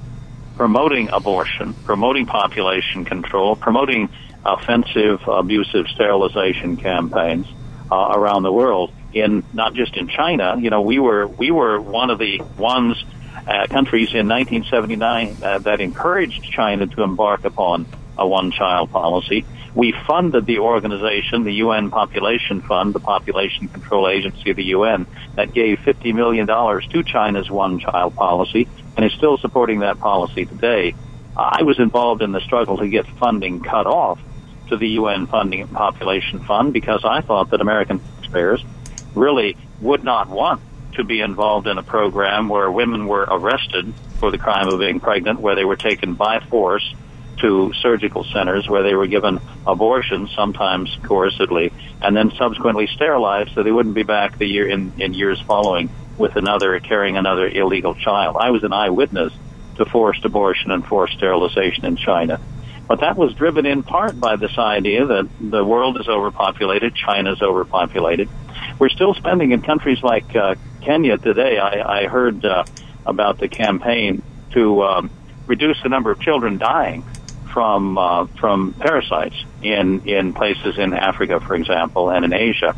promoting 0.58 1.08
abortion, 1.08 1.74
promoting 1.86 2.26
population 2.26 3.06
control, 3.06 3.56
promoting 3.56 4.10
offensive, 4.44 5.26
abusive 5.26 5.88
sterilization 5.88 6.76
campaigns 6.76 7.48
uh, 7.90 8.12
around 8.14 8.44
the 8.44 8.52
world. 8.52 8.92
In 9.14 9.46
not 9.54 9.74
just 9.74 9.96
in 9.96 10.10
China, 10.10 10.58
you 10.60 10.70
know, 10.70 10.82
we 10.82 11.00
were 11.00 11.26
we 11.28 11.50
were 11.50 11.80
one 11.80 12.10
of 12.10 12.20
the 12.20 12.42
ones 12.58 13.02
uh, 13.48 13.68
countries 13.68 14.10
in 14.14 14.28
1979 14.28 15.38
uh, 15.42 15.60
that 15.60 15.80
encouraged 15.80 16.44
China 16.44 16.88
to 16.88 17.04
embark 17.04 17.46
upon 17.46 17.86
a 18.18 18.28
one-child 18.28 18.92
policy. 18.92 19.46
We 19.76 19.92
funded 20.06 20.46
the 20.46 20.60
organization, 20.60 21.44
the 21.44 21.54
UN 21.54 21.90
Population 21.90 22.62
Fund, 22.62 22.94
the 22.94 23.00
population 23.00 23.68
control 23.68 24.08
agency 24.08 24.52
of 24.52 24.58
the 24.58 24.66
UN, 24.66 25.08
that 25.36 25.54
gave 25.54 25.80
$50 25.80 26.14
million 26.14 26.46
to 26.46 27.04
China's 27.04 27.50
one 27.50 27.80
child 27.80 28.16
policy 28.16 28.68
and 28.96 29.06
is 29.06 29.14
still 29.14 29.38
supporting 29.38 29.80
that 29.80 30.00
policy 30.00 30.46
today. 30.46 30.94
I 31.36 31.64
was 31.64 31.80
involved 31.80 32.22
in 32.22 32.32
the 32.32 32.42
struggle 32.42 32.78
to 32.78 32.88
get 32.88 33.08
funding 33.18 33.62
cut 33.62 33.88
off 33.88 34.20
to 34.70 34.78
the 34.78 34.90
UN 34.90 35.26
funding 35.26 35.68
population 35.68 36.40
fund 36.44 36.72
because 36.74 37.04
I 37.04 37.22
thought 37.22 37.50
that 37.50 37.62
American 37.62 38.00
taxpayers 38.00 38.64
really 39.16 39.58
would 39.82 40.04
not 40.04 40.30
want 40.30 40.62
to 40.94 41.04
be 41.04 41.22
involved 41.22 41.66
in 41.66 41.80
a 41.80 41.84
program 41.84 42.50
where 42.50 42.70
women 42.70 43.08
were 43.08 43.26
arrested 43.28 43.92
for 44.20 44.30
the 44.30 44.38
crime 44.38 44.68
of 44.68 44.80
being 44.80 45.00
pregnant, 45.00 45.40
where 45.40 45.56
they 45.56 45.66
were 45.66 45.76
taken 45.76 46.14
by 46.14 46.40
force 46.40 46.94
to 47.38 47.74
surgical 47.82 48.24
centers 48.24 48.70
where 48.70 48.84
they 48.84 48.96
were 48.96 49.08
given 49.08 49.40
abortions, 49.66 50.32
sometimes 50.36 50.96
coercively, 51.04 51.72
and 52.02 52.16
then 52.16 52.32
subsequently 52.38 52.88
sterilized 52.88 53.54
so 53.54 53.64
they 53.64 53.72
wouldn't 53.72 53.96
be 53.96 54.04
back 54.04 54.38
the 54.38 54.46
year 54.46 54.68
in, 54.68 54.94
in 55.00 55.14
years 55.14 55.42
following 55.42 55.90
with 56.18 56.36
another 56.36 56.80
carrying 56.80 57.18
another 57.18 57.48
illegal 57.48 57.96
child. 57.96 58.38
I 58.40 58.52
was 58.52 58.64
an 58.64 58.74
eyewitness 58.74 59.34
to 59.78 59.86
forced 59.86 60.24
abortion 60.26 60.72
and 60.72 60.86
forced 60.86 61.18
sterilization 61.18 61.86
in 61.86 61.96
China. 61.96 62.40
But 62.88 63.00
that 63.00 63.18
was 63.18 63.34
driven 63.34 63.66
in 63.66 63.82
part 63.82 64.20
by 64.20 64.36
this 64.36 64.58
idea 64.58 65.06
that 65.06 65.30
the 65.40 65.64
world 65.64 66.00
is 66.00 66.08
overpopulated, 66.08 66.94
China 66.96 67.32
is 67.32 67.42
overpopulated. 67.42 68.30
We're 68.78 68.90
still 68.90 69.14
spending 69.14 69.52
in 69.52 69.62
countries 69.62 70.04
like 70.04 70.36
uh, 70.36 70.56
Kenya 70.82 71.18
today. 71.18 71.58
I, 71.58 72.02
I 72.02 72.08
heard 72.08 72.46
uh, 72.46 72.66
about 73.06 73.40
the 73.40 73.48
campaign 73.48 74.22
to 74.52 74.84
um, 74.84 75.10
reduce 75.48 75.82
the 75.82 75.90
number 75.90 76.12
of 76.12 76.20
children 76.20 76.58
dying 76.58 77.04
from 77.54 77.98
uh, 77.98 78.26
from 78.40 78.74
parasites 78.74 79.36
in 79.62 80.02
in 80.08 80.34
places 80.34 80.78
in 80.78 80.94
Africa, 80.94 81.40
for 81.40 81.56
example, 81.56 82.10
and 82.10 82.26
in 82.26 82.34
Asia. 82.34 82.76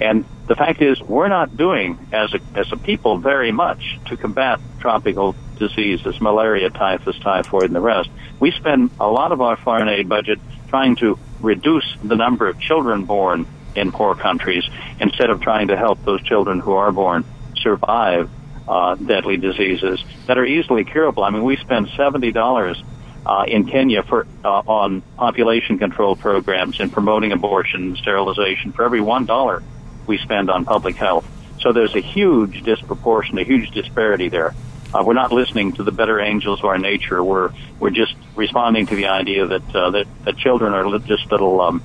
And 0.00 0.24
the 0.46 0.54
fact 0.54 0.82
is, 0.82 1.00
we're 1.00 1.28
not 1.28 1.56
doing 1.56 1.98
as 2.12 2.32
a 2.34 2.40
as 2.54 2.70
a 2.72 2.76
people 2.76 3.18
very 3.18 3.52
much 3.52 3.98
to 4.06 4.16
combat 4.16 4.60
tropical 4.80 5.34
diseases, 5.58 6.20
malaria, 6.20 6.70
typhus, 6.70 7.18
typhoid, 7.20 7.64
and 7.64 7.74
the 7.74 7.80
rest. 7.80 8.10
We 8.40 8.50
spend 8.50 8.90
a 9.00 9.08
lot 9.08 9.32
of 9.32 9.40
our 9.40 9.56
foreign 9.56 9.88
aid 9.88 10.08
budget 10.08 10.40
trying 10.68 10.96
to 10.96 11.18
reduce 11.40 11.96
the 12.02 12.16
number 12.16 12.48
of 12.48 12.58
children 12.58 13.04
born 13.04 13.46
in 13.74 13.92
poor 13.92 14.14
countries 14.14 14.64
instead 15.00 15.30
of 15.30 15.40
trying 15.40 15.68
to 15.68 15.76
help 15.76 16.04
those 16.04 16.22
children 16.22 16.60
who 16.60 16.72
are 16.72 16.92
born 16.92 17.24
survive 17.56 18.28
uh, 18.68 18.94
deadly 18.94 19.36
diseases 19.36 20.02
that 20.26 20.36
are 20.38 20.44
easily 20.44 20.84
curable. 20.84 21.24
I 21.24 21.30
mean, 21.30 21.44
we 21.44 21.56
spend 21.56 21.88
seventy 21.96 22.32
dollars 22.32 22.82
uh, 23.24 23.44
in 23.46 23.66
Kenya 23.66 24.02
for 24.02 24.26
uh, 24.44 24.48
on 24.48 25.02
population 25.16 25.78
control 25.78 26.16
programs 26.16 26.80
and 26.80 26.92
promoting 26.92 27.32
abortion 27.32 27.82
and 27.82 27.96
sterilization 27.96 28.72
for 28.72 28.84
every 28.84 29.00
one 29.00 29.26
dollar 29.26 29.62
we 30.06 30.18
spend 30.18 30.50
on 30.50 30.64
public 30.64 30.96
health. 30.96 31.26
So 31.60 31.72
there's 31.72 31.94
a 31.94 32.00
huge 32.00 32.62
disproportion, 32.64 33.38
a 33.38 33.44
huge 33.44 33.70
disparity 33.70 34.28
there. 34.28 34.54
Uh, 34.92 35.02
we're 35.06 35.14
not 35.14 35.32
listening 35.32 35.72
to 35.74 35.84
the 35.84 35.92
better 35.92 36.20
angels 36.20 36.58
of 36.58 36.66
our 36.66 36.78
nature. 36.78 37.22
We're 37.22 37.52
we're 37.78 37.90
just 37.90 38.14
responding 38.34 38.86
to 38.86 38.96
the 38.96 39.06
idea 39.06 39.46
that 39.46 39.74
uh, 39.74 39.90
that, 39.90 40.06
that 40.24 40.36
children 40.36 40.74
are 40.74 40.98
just 40.98 41.30
little 41.30 41.60
um, 41.60 41.82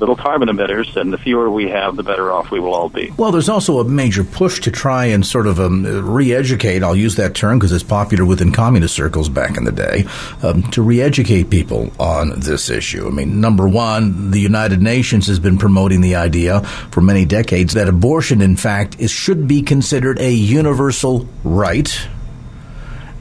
little 0.00 0.16
carbon 0.16 0.48
emitters, 0.48 0.96
and 0.96 1.12
the 1.12 1.18
fewer 1.18 1.50
we 1.50 1.68
have, 1.68 1.96
the 1.96 2.02
better 2.02 2.32
off 2.32 2.50
we 2.50 2.60
will 2.60 2.74
all 2.74 2.88
be. 2.88 3.12
Well, 3.16 3.32
there's 3.32 3.48
also 3.48 3.80
a 3.80 3.84
major 3.84 4.24
push 4.24 4.60
to 4.60 4.70
try 4.70 5.06
and 5.06 5.26
sort 5.26 5.46
of 5.46 5.58
um, 5.58 5.84
re-educate. 5.84 6.82
I'll 6.82 6.96
use 6.96 7.16
that 7.16 7.34
term 7.34 7.58
because 7.58 7.72
it's 7.72 7.84
popular 7.84 8.24
within 8.24 8.52
communist 8.52 8.94
circles 8.94 9.28
back 9.28 9.56
in 9.56 9.64
the 9.64 9.72
day 9.72 10.04
um, 10.42 10.62
to 10.70 10.82
re-educate 10.82 11.50
people 11.50 11.92
on 11.98 12.40
this 12.40 12.70
issue. 12.70 13.06
I 13.06 13.10
mean, 13.10 13.40
number 13.40 13.68
one, 13.68 14.30
the 14.30 14.40
United 14.40 14.82
Nations 14.82 15.26
has 15.26 15.38
been 15.38 15.58
promoting 15.58 16.00
the 16.00 16.16
idea 16.16 16.60
for 16.90 17.00
many 17.00 17.24
decades 17.24 17.74
that 17.74 17.88
abortion, 17.88 18.40
in 18.40 18.56
fact, 18.56 18.98
is 19.00 19.10
should 19.10 19.48
be 19.48 19.62
considered 19.62 20.18
a 20.18 20.32
universal 20.32 21.26
right 21.44 22.08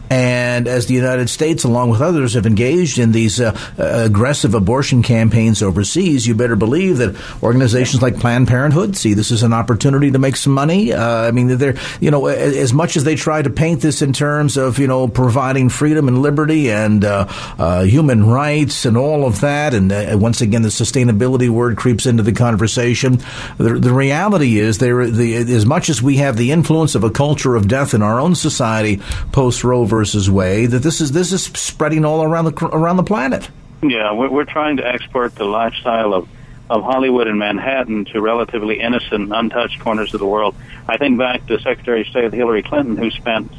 and 0.09 0.67
as 0.67 0.85
the 0.85 0.93
United 0.93 1.29
States, 1.29 1.63
along 1.63 1.89
with 1.89 2.01
others, 2.01 2.33
have 2.33 2.45
engaged 2.45 2.99
in 2.99 3.11
these 3.11 3.41
uh, 3.41 3.57
uh, 3.77 3.83
aggressive 4.05 4.53
abortion 4.53 5.03
campaigns 5.03 5.61
overseas, 5.61 6.25
you 6.25 6.35
better 6.35 6.55
believe 6.55 6.97
that 6.97 7.15
organizations 7.43 8.01
like 8.01 8.19
Planned 8.19 8.47
Parenthood 8.47 8.95
see 8.95 9.13
this 9.13 9.31
as 9.31 9.43
an 9.43 9.53
opportunity 9.53 10.11
to 10.11 10.19
make 10.19 10.35
some 10.35 10.53
money. 10.53 10.93
Uh, 10.93 11.27
I 11.27 11.31
mean, 11.31 11.57
they're, 11.57 11.75
you 11.99 12.11
know, 12.11 12.27
as 12.27 12.73
much 12.73 12.95
as 12.95 13.03
they 13.03 13.15
try 13.15 13.41
to 13.41 13.49
paint 13.49 13.81
this 13.81 14.01
in 14.01 14.13
terms 14.13 14.57
of, 14.57 14.79
you 14.79 14.87
know, 14.87 15.07
providing 15.07 15.69
freedom 15.69 16.07
and 16.07 16.21
liberty 16.21 16.71
and 16.71 17.03
uh, 17.03 17.27
uh, 17.57 17.83
human 17.83 18.25
rights 18.25 18.85
and 18.85 18.97
all 18.97 19.25
of 19.25 19.41
that, 19.41 19.73
and 19.73 19.91
uh, 19.91 20.17
once 20.17 20.41
again, 20.41 20.61
the 20.61 20.69
sustainability 20.69 21.49
word 21.49 21.77
creeps 21.77 22.05
into 22.05 22.23
the 22.23 22.33
conversation. 22.33 23.19
The, 23.57 23.73
the 23.79 23.93
reality 23.93 24.59
is, 24.59 24.77
there, 24.77 25.07
the, 25.07 25.35
as 25.35 25.65
much 25.65 25.89
as 25.89 26.01
we 26.01 26.17
have 26.17 26.37
the 26.37 26.51
influence 26.51 26.95
of 26.95 27.03
a 27.03 27.09
culture 27.09 27.55
of 27.55 27.67
death 27.67 27.93
in 27.93 28.01
our 28.01 28.19
own 28.19 28.35
society 28.35 29.01
post 29.31 29.63
Roe 29.63 29.85
versus 29.97 30.29
Wade 30.29 30.69
that 30.69 30.83
this 30.83 31.01
is 31.01 31.11
this 31.11 31.31
is 31.31 31.45
spreading 31.45 32.05
all 32.05 32.21
around 32.21 32.45
the 32.45 32.65
around 32.67 32.97
the 32.97 33.03
planet. 33.03 33.49
Yeah, 33.81 34.13
we're, 34.13 34.29
we're 34.29 34.45
trying 34.45 34.77
to 34.77 34.85
export 34.85 35.33
the 35.33 35.45
lifestyle 35.45 36.13
of 36.13 36.29
of 36.69 36.83
Hollywood 36.83 37.27
and 37.27 37.39
Manhattan 37.39 38.05
to 38.05 38.21
relatively 38.21 38.79
innocent, 38.79 39.31
untouched 39.33 39.79
corners 39.79 40.13
of 40.13 40.19
the 40.19 40.27
world. 40.27 40.53
I 40.87 40.97
think 40.97 41.17
back 41.17 41.47
to 41.47 41.59
Secretary 41.61 42.01
of 42.01 42.07
State 42.07 42.31
Hillary 42.31 42.61
Clinton, 42.61 42.95
who 42.95 43.09
spent 43.09 43.51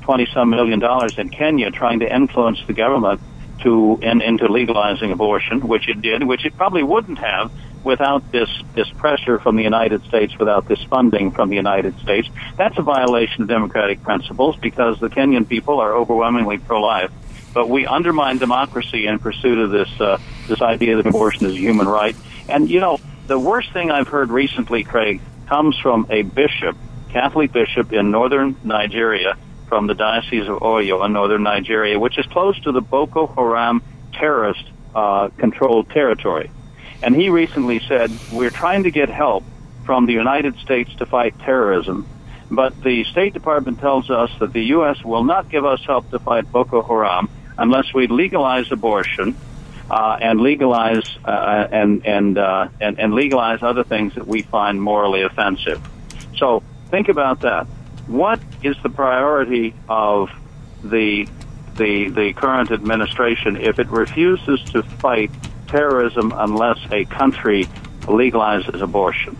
twenty 0.00 0.26
uh, 0.26 0.32
some 0.32 0.48
million 0.48 0.78
dollars 0.78 1.18
in 1.18 1.28
Kenya 1.28 1.70
trying 1.70 2.00
to 2.00 2.10
influence 2.10 2.60
the 2.66 2.72
government 2.72 3.20
to 3.60 3.98
in, 4.00 4.22
into 4.22 4.50
legalizing 4.50 5.12
abortion, 5.12 5.68
which 5.68 5.86
it 5.86 6.00
did, 6.00 6.22
which 6.24 6.46
it 6.46 6.56
probably 6.56 6.82
wouldn't 6.82 7.18
have 7.18 7.52
without 7.84 8.32
this 8.32 8.48
this 8.74 8.88
pressure 8.90 9.38
from 9.38 9.56
the 9.56 9.62
United 9.62 10.02
States, 10.04 10.36
without 10.38 10.66
this 10.66 10.82
funding 10.84 11.30
from 11.30 11.50
the 11.50 11.56
United 11.56 11.98
States. 12.00 12.28
That's 12.56 12.76
a 12.78 12.82
violation 12.82 13.42
of 13.42 13.48
democratic 13.48 14.02
principles 14.02 14.56
because 14.56 14.98
the 14.98 15.08
Kenyan 15.08 15.48
people 15.48 15.80
are 15.80 15.94
overwhelmingly 15.94 16.58
pro-life. 16.58 17.12
But 17.52 17.68
we 17.68 17.86
undermine 17.86 18.38
democracy 18.38 19.06
in 19.06 19.18
pursuit 19.20 19.58
of 19.58 19.70
this 19.70 20.00
uh, 20.00 20.18
this 20.48 20.60
idea 20.60 20.96
that 20.96 21.06
abortion 21.06 21.46
is 21.46 21.52
a 21.52 21.58
human 21.58 21.86
right. 21.86 22.16
And 22.48 22.68
you 22.68 22.80
know, 22.80 22.98
the 23.26 23.38
worst 23.38 23.72
thing 23.72 23.90
I've 23.90 24.08
heard 24.08 24.30
recently, 24.30 24.82
Craig, 24.82 25.20
comes 25.46 25.78
from 25.78 26.06
a 26.10 26.22
bishop, 26.22 26.76
Catholic 27.10 27.52
bishop 27.52 27.92
in 27.92 28.10
northern 28.10 28.56
Nigeria, 28.64 29.36
from 29.68 29.86
the 29.86 29.94
Diocese 29.94 30.48
of 30.48 30.60
Oyo 30.60 31.04
in 31.06 31.12
northern 31.12 31.42
Nigeria, 31.42 31.98
which 31.98 32.18
is 32.18 32.26
close 32.26 32.58
to 32.60 32.72
the 32.72 32.80
Boko 32.80 33.26
Haram 33.26 33.82
terrorist 34.12 34.64
uh, 34.94 35.28
controlled 35.38 35.90
territory. 35.90 36.50
And 37.04 37.14
he 37.14 37.28
recently 37.28 37.80
said, 37.80 38.10
we're 38.32 38.48
trying 38.48 38.84
to 38.84 38.90
get 38.90 39.10
help 39.10 39.44
from 39.84 40.06
the 40.06 40.14
United 40.14 40.56
States 40.56 40.90
to 40.94 41.04
fight 41.04 41.38
terrorism, 41.40 42.08
but 42.50 42.82
the 42.82 43.04
State 43.04 43.34
Department 43.34 43.78
tells 43.78 44.08
us 44.08 44.30
that 44.40 44.54
the 44.54 44.62
U.S. 44.76 45.04
will 45.04 45.22
not 45.22 45.50
give 45.50 45.66
us 45.66 45.84
help 45.84 46.10
to 46.12 46.18
fight 46.18 46.50
Boko 46.50 46.80
Haram 46.80 47.28
unless 47.58 47.92
we 47.92 48.06
legalize 48.06 48.72
abortion 48.72 49.36
uh, 49.90 50.16
and 50.18 50.40
legalize 50.40 51.04
uh, 51.26 51.68
and 51.70 52.06
and, 52.06 52.38
uh, 52.38 52.68
and 52.80 52.98
and 52.98 53.12
legalize 53.12 53.62
other 53.62 53.84
things 53.84 54.14
that 54.14 54.26
we 54.26 54.40
find 54.40 54.80
morally 54.80 55.20
offensive. 55.20 55.86
So 56.38 56.62
think 56.90 57.10
about 57.10 57.40
that. 57.40 57.66
What 58.06 58.40
is 58.62 58.78
the 58.82 58.88
priority 58.88 59.74
of 59.90 60.30
the 60.82 61.28
the 61.76 62.08
the 62.08 62.32
current 62.32 62.70
administration 62.70 63.58
if 63.58 63.78
it 63.78 63.88
refuses 63.88 64.62
to 64.72 64.82
fight 64.82 65.30
terrorism 65.74 66.32
unless 66.36 66.78
a 66.92 67.04
country 67.06 67.64
legalizes 68.02 68.80
abortion. 68.80 69.36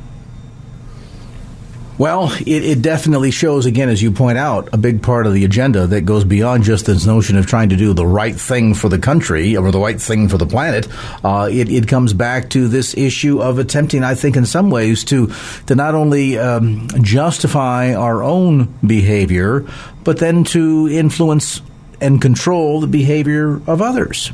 Well, 1.97 2.33
it, 2.41 2.49
it, 2.65 2.83
definitely 2.83 3.31
shows, 3.31 3.67
again, 3.67 3.89
as 3.89 4.03
you 4.03 4.11
point 4.11 4.37
out, 4.37 4.69
a 4.73 4.77
big 4.77 5.01
part 5.01 5.29
of 5.29 5.33
the 5.33 5.45
agenda 5.45 5.87
that 5.87 6.01
goes 6.01 6.25
beyond 6.25 6.65
just 6.65 6.87
this 6.87 7.07
notion 7.07 7.37
of 7.37 7.47
trying 7.47 7.69
to 7.69 7.77
do 7.77 7.93
the 7.93 8.05
right 8.05 8.35
thing 8.35 8.75
for 8.75 8.89
the 8.89 8.99
country 8.99 9.57
or 9.57 9.71
the 9.71 9.79
right 9.79 10.01
thing 10.01 10.29
for 10.29 10.37
the 10.37 10.47
planet. 10.47 10.89
Uh, 11.23 11.49
it, 11.53 11.71
it, 11.71 11.87
comes 11.87 12.13
back 12.13 12.51
to 12.51 12.67
this 12.67 12.97
issue 12.97 13.41
of 13.41 13.61
attempting, 13.61 14.03
I 14.03 14.17
think, 14.17 14.37
in 14.37 14.45
some 14.45 14.71
ways, 14.71 15.05
to 15.05 15.33
to 15.67 15.77
not 15.77 15.95
only 15.95 16.37
um, 16.37 16.89
justify 17.01 17.95
our 17.95 18.25
own 18.25 18.75
behavior, 18.85 19.65
but 20.03 20.19
then 20.19 20.43
to 20.45 20.89
influence 20.89 21.63
and 22.01 22.21
control 22.21 22.81
the 22.81 22.89
behavior 22.89 23.63
of 23.69 23.81
others. 23.81 24.33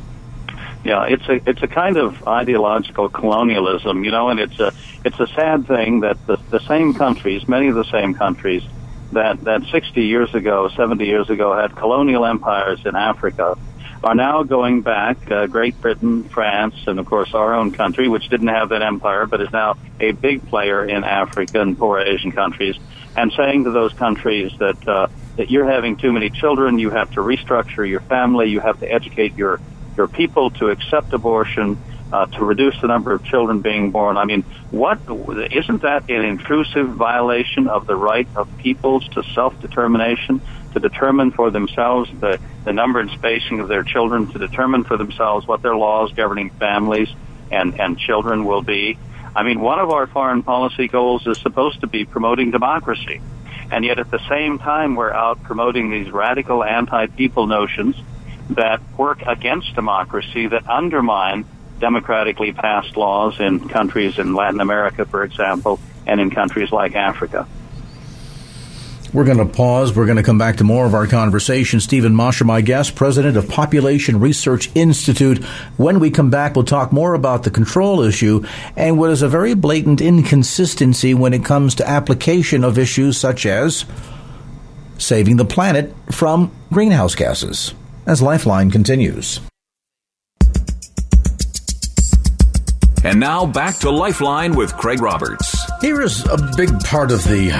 Yeah, 0.83 1.05
it's 1.05 1.29
a 1.29 1.41
it's 1.49 1.63
a 1.63 1.69
kind 1.69 1.99
of 1.99 2.27
ideological 2.27 3.11
colonialism, 3.11 4.03
you 4.03 4.11
know, 4.11 4.31
and 4.31 4.41
it's 4.41 4.59
a 4.59 4.73
it's 5.05 5.21
a 5.21 5.27
sad 5.29 5.67
thing 5.67 6.01
that 6.01 6.17
the 6.27 6.39
the 6.51 6.61
same 6.61 6.95
countries, 6.95 7.47
many 7.47 7.69
of 7.69 7.75
the 7.75 7.85
same 7.85 8.15
countries 8.15 8.63
that 9.13 9.45
that 9.45 9.63
60 9.71 10.03
years 10.03 10.35
ago, 10.35 10.71
70 10.75 11.05
years 11.05 11.29
ago 11.29 11.55
had 11.55 11.77
colonial 11.77 12.25
empires 12.25 12.81
in 12.87 12.97
Africa 12.97 13.59
are 14.03 14.15
now 14.15 14.43
going 14.43 14.81
back, 14.81 15.31
uh, 15.31 15.47
Great 15.47 15.79
Britain, 15.81 16.25
France, 16.25 16.75
and 16.87 16.99
of 16.99 17.05
course 17.05 17.35
our 17.35 17.55
own 17.55 17.73
country, 17.73 18.09
which 18.09 18.29
didn't 18.31 18.49
have 18.49 18.71
that 18.71 18.81
empire, 18.81 19.27
but 19.27 19.43
is 19.43 19.53
now 19.53 19.77
a 20.01 20.13
big 20.13 20.47
player 20.49 20.85
in 20.85 21.05
Africa 21.05 21.61
and 21.61 21.79
poor 21.79 21.99
Asian 22.01 22.33
countries, 22.33 22.77
and 23.17 23.31
saying 23.37 23.65
to 23.65 23.71
those 23.71 23.93
countries 23.93 24.53
that 24.59 24.89
uh, 24.89 25.09
that 25.37 25.51
you're 25.51 25.71
having 25.71 25.97
too 25.97 26.13
many 26.13 26.31
children, 26.31 26.79
you 26.79 26.89
have 26.91 27.11
to 27.11 27.21
restructure 27.21 27.87
your 27.87 28.01
family, 28.01 28.49
you 28.49 28.61
have 28.61 28.81
to 28.81 28.91
educate 28.91 29.37
your 29.37 29.61
your 29.97 30.09
people 30.09 30.51
to 30.53 30.69
accept 30.69 31.13
abortion, 31.13 31.79
uh, 32.13 32.27
to 32.27 32.45
reduce 32.45 32.81
the 32.81 32.89
number 32.89 33.13
of 33.13 33.23
children 33.25 33.61
being 33.61 33.91
born. 33.91 34.17
I 34.17 34.25
mean, 34.25 34.43
what 34.71 34.99
isn't 35.53 35.83
that 35.83 36.09
an 36.11 36.25
intrusive 36.25 36.89
violation 36.89 37.69
of 37.69 37.87
the 37.87 37.97
right 37.97 38.27
of 38.35 38.49
peoples 38.59 39.07
to 39.11 39.23
self-determination, 39.23 40.41
to 40.73 40.81
determine 40.81 41.31
for 41.31 41.51
themselves 41.51 42.11
the, 42.21 42.41
the 42.65 42.73
number 42.73 43.01
and 43.01 43.11
spacing 43.11 43.61
of 43.61 43.69
their 43.69 43.83
children, 43.83 44.27
to 44.33 44.39
determine 44.39 44.85
for 44.85 44.97
themselves 44.97 45.47
what 45.47 45.63
their 45.63 45.77
laws 45.77 46.13
governing 46.13 46.51
families 46.51 47.09
and, 47.51 47.81
and 47.81 47.99
children 47.99 48.45
will 48.45 48.63
be? 48.63 48.99
I 49.35 49.45
mean, 49.45 49.61
one 49.61 49.79
of 49.79 49.91
our 49.91 50.09
foreign 50.09 50.43
policy 50.43 50.89
goals 50.89 51.27
is 51.27 51.39
supposed 51.39 51.81
to 51.83 51.87
be 51.87 52.05
promoting 52.05 52.51
democracy. 52.51 53.21
And 53.71 53.85
yet 53.85 54.01
at 54.01 54.11
the 54.11 54.19
same 54.29 54.59
time, 54.59 54.97
we're 54.97 55.13
out 55.13 55.45
promoting 55.45 55.91
these 55.91 56.11
radical 56.11 56.65
anti-people 56.65 57.47
notions 57.47 57.95
that 58.55 58.81
work 58.97 59.23
against 59.23 59.75
democracy, 59.75 60.47
that 60.49 60.69
undermine 60.69 61.45
democratically 61.79 62.53
passed 62.53 62.97
laws 62.97 63.41
in 63.41 63.69
countries 63.69 64.19
in 64.19 64.35
Latin 64.35 64.61
America, 64.61 65.05
for 65.05 65.25
example, 65.25 65.81
and 66.07 66.21
in 66.21 66.31
countries 66.31 66.71
like 66.71 66.95
Africa. 66.95 67.47
We're 69.13 69.25
going 69.25 69.39
to 69.39 69.47
pause. 69.47 69.95
We're 69.95 70.07
going 70.07 70.19
to 70.19 70.23
come 70.23 70.39
back 70.39 70.59
to 70.59 70.65
more 70.65 70.87
of 70.87 70.95
our 70.95 71.09
conversation. 71.09 71.81
Stephen 71.81 72.15
Mosher, 72.15 72.45
my 72.45 72.61
guest, 72.61 72.95
president 72.95 73.37
of 73.37 73.49
Population 73.49 74.21
Research 74.21 74.71
Institute. 74.77 75.43
When 75.79 75.99
we 75.99 76.13
come 76.13 76.31
back, 76.31 76.55
we'll 76.55 76.65
talk 76.65 76.93
more 76.93 77.15
about 77.15 77.43
the 77.43 77.51
control 77.51 78.03
issue 78.03 78.47
and 78.77 78.99
what 79.01 79.11
is 79.11 79.23
a 79.23 79.29
very 79.29 79.55
blatant 79.55 80.01
inconsistency 80.01 81.13
when 81.13 81.35
it 81.35 81.45
comes 81.45 81.75
to 81.77 81.89
application 81.89 82.63
of 82.63 82.79
issues 82.79 83.19
such 83.19 83.47
as 83.47 83.85
saving 84.97 85.39
the 85.39 85.45
planet 85.45 85.93
from 86.13 86.53
greenhouse 86.71 87.17
gases 87.17 87.75
as 88.11 88.21
Lifeline 88.21 88.73
continues. 88.73 89.39
And 93.05 93.21
now 93.21 93.47
back 93.47 93.77
to 93.79 93.91
Lifeline 93.91 94.57
with 94.57 94.77
Craig 94.77 95.01
Roberts. 95.01 95.57
Here 95.81 96.03
is 96.03 96.27
a 96.27 96.37
big 96.57 96.81
part 96.81 97.13
of 97.13 97.23
the 97.23 97.51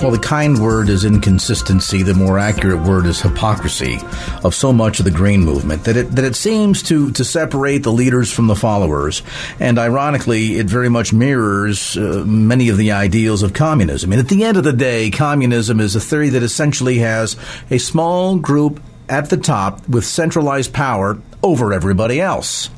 well, 0.00 0.10
the 0.10 0.18
kind 0.18 0.58
word 0.58 0.88
is 0.88 1.04
inconsistency. 1.04 2.02
The 2.02 2.14
more 2.14 2.38
accurate 2.38 2.80
word 2.88 3.04
is 3.04 3.20
hypocrisy 3.20 3.98
of 4.42 4.54
so 4.54 4.72
much 4.72 4.98
of 4.98 5.04
the 5.04 5.10
green 5.10 5.42
movement 5.42 5.84
that 5.84 5.98
it 5.98 6.10
that 6.12 6.24
it 6.24 6.34
seems 6.34 6.82
to 6.84 7.12
to 7.12 7.22
separate 7.22 7.82
the 7.82 7.92
leaders 7.92 8.32
from 8.32 8.46
the 8.46 8.56
followers. 8.56 9.22
And 9.60 9.78
ironically, 9.78 10.58
it 10.58 10.66
very 10.66 10.88
much 10.88 11.12
mirrors 11.12 11.98
uh, 11.98 12.24
many 12.26 12.70
of 12.70 12.78
the 12.78 12.92
ideals 12.92 13.42
of 13.42 13.52
communism. 13.52 14.12
And 14.12 14.20
at 14.20 14.28
the 14.28 14.44
end 14.44 14.56
of 14.56 14.64
the 14.64 14.72
day, 14.72 15.10
communism 15.10 15.78
is 15.78 15.94
a 15.94 16.00
theory 16.00 16.30
that 16.30 16.42
essentially 16.42 16.98
has 16.98 17.36
a 17.70 17.76
small 17.76 18.38
group 18.38 18.80
at 19.10 19.28
the 19.28 19.36
top 19.36 19.86
with 19.88 20.04
centralized 20.04 20.72
power 20.72 21.18
over 21.42 21.72
everybody 21.72 22.20
else. 22.20 22.70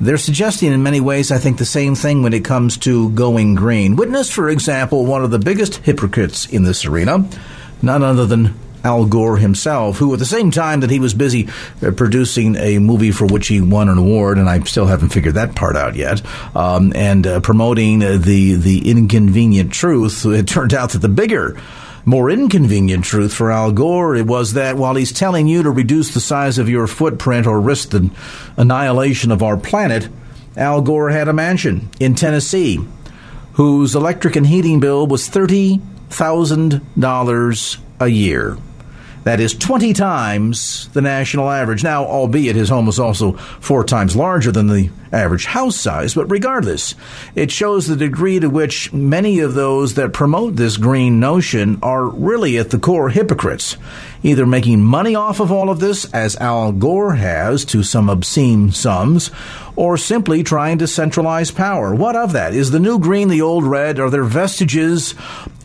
They're 0.00 0.16
suggesting 0.16 0.72
in 0.72 0.82
many 0.82 1.00
ways, 1.00 1.30
I 1.30 1.38
think, 1.38 1.58
the 1.58 1.64
same 1.64 1.94
thing 1.94 2.22
when 2.22 2.32
it 2.32 2.44
comes 2.44 2.76
to 2.78 3.10
going 3.10 3.54
green. 3.54 3.96
Witness, 3.96 4.30
for 4.30 4.48
example, 4.48 5.06
one 5.06 5.24
of 5.24 5.30
the 5.30 5.38
biggest 5.38 5.76
hypocrites 5.76 6.46
in 6.46 6.64
this 6.64 6.84
arena, 6.84 7.28
none 7.80 8.02
other 8.02 8.26
than 8.26 8.58
Al 8.82 9.06
Gore 9.06 9.38
himself, 9.38 9.96
who 9.96 10.12
at 10.12 10.18
the 10.18 10.26
same 10.26 10.50
time 10.50 10.80
that 10.80 10.90
he 10.90 10.98
was 10.98 11.14
busy 11.14 11.48
uh, 11.80 11.90
producing 11.92 12.54
a 12.56 12.78
movie 12.78 13.12
for 13.12 13.26
which 13.26 13.46
he 13.48 13.60
won 13.60 13.88
an 13.88 13.96
award, 13.96 14.36
and 14.36 14.48
I 14.48 14.60
still 14.60 14.86
haven't 14.86 15.08
figured 15.08 15.34
that 15.34 15.54
part 15.54 15.76
out 15.76 15.96
yet, 15.96 16.20
um, 16.54 16.92
and 16.94 17.26
uh, 17.26 17.40
promoting 17.40 18.02
uh, 18.02 18.18
the 18.18 18.56
the 18.56 18.90
inconvenient 18.90 19.72
truth, 19.72 20.26
it 20.26 20.46
turned 20.46 20.74
out 20.74 20.90
that 20.90 20.98
the 20.98 21.08
bigger 21.08 21.56
more 22.04 22.30
inconvenient 22.30 23.04
truth 23.04 23.32
for 23.32 23.50
Al 23.50 23.72
Gore 23.72 24.14
it 24.14 24.26
was 24.26 24.52
that 24.52 24.76
while 24.76 24.94
he's 24.94 25.12
telling 25.12 25.46
you 25.46 25.62
to 25.62 25.70
reduce 25.70 26.12
the 26.12 26.20
size 26.20 26.58
of 26.58 26.68
your 26.68 26.86
footprint 26.86 27.46
or 27.46 27.60
risk 27.60 27.90
the 27.90 28.10
annihilation 28.56 29.30
of 29.30 29.42
our 29.42 29.56
planet, 29.56 30.08
Al 30.56 30.82
Gore 30.82 31.10
had 31.10 31.28
a 31.28 31.32
mansion 31.32 31.88
in 31.98 32.14
Tennessee 32.14 32.80
whose 33.54 33.94
electric 33.94 34.36
and 34.36 34.46
heating 34.46 34.80
bill 34.80 35.06
was 35.06 35.28
$30,000 35.28 37.78
a 38.00 38.08
year. 38.08 38.58
That 39.24 39.40
is 39.40 39.54
20 39.54 39.94
times 39.94 40.88
the 40.92 41.00
national 41.00 41.50
average. 41.50 41.82
Now, 41.82 42.04
albeit 42.04 42.56
his 42.56 42.68
home 42.68 42.86
was 42.86 43.00
also 43.00 43.32
four 43.32 43.82
times 43.82 44.14
larger 44.14 44.52
than 44.52 44.66
the 44.66 44.90
average 45.12 45.46
house 45.46 45.76
size, 45.76 46.14
but 46.14 46.30
regardless, 46.30 46.94
it 47.34 47.50
shows 47.50 47.86
the 47.86 47.96
degree 47.96 48.38
to 48.40 48.50
which 48.50 48.92
many 48.92 49.40
of 49.40 49.54
those 49.54 49.94
that 49.94 50.12
promote 50.12 50.56
this 50.56 50.76
green 50.76 51.20
notion 51.20 51.78
are 51.82 52.06
really 52.06 52.58
at 52.58 52.70
the 52.70 52.78
core 52.78 53.08
hypocrites, 53.08 53.76
either 54.22 54.44
making 54.44 54.82
money 54.82 55.14
off 55.14 55.40
of 55.40 55.50
all 55.50 55.70
of 55.70 55.80
this, 55.80 56.04
as 56.12 56.36
Al 56.36 56.72
Gore 56.72 57.14
has 57.14 57.64
to 57.66 57.82
some 57.82 58.10
obscene 58.10 58.72
sums, 58.72 59.30
or 59.76 59.96
simply 59.96 60.42
trying 60.42 60.78
to 60.78 60.86
centralize 60.86 61.50
power. 61.50 61.94
What 61.94 62.16
of 62.16 62.32
that? 62.32 62.54
Is 62.54 62.70
the 62.70 62.80
new 62.80 62.98
green 62.98 63.28
the 63.28 63.42
old 63.42 63.64
red? 63.64 63.98
Are 63.98 64.10
there 64.10 64.24
vestiges 64.24 65.14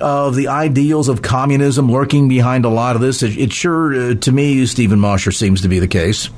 of 0.02 0.36
the 0.36 0.48
ideals 0.48 1.10
of 1.10 1.22
communism 1.22 1.92
lurking 1.92 2.28
behind 2.28 2.66
a 2.66 2.70
lot 2.70 2.96
of 2.96 3.02
this? 3.02 3.22
It, 3.22 3.38
it 3.38 3.54
sure, 3.54 3.94
uh, 3.94 4.14
to 4.16 4.32
me, 4.32 4.66
Steven 4.66 5.00
Mosher, 5.00 5.32
seems 5.32 5.62
to 5.62 5.68
be 5.68 5.80
the 5.80 5.88
case. 5.88 6.30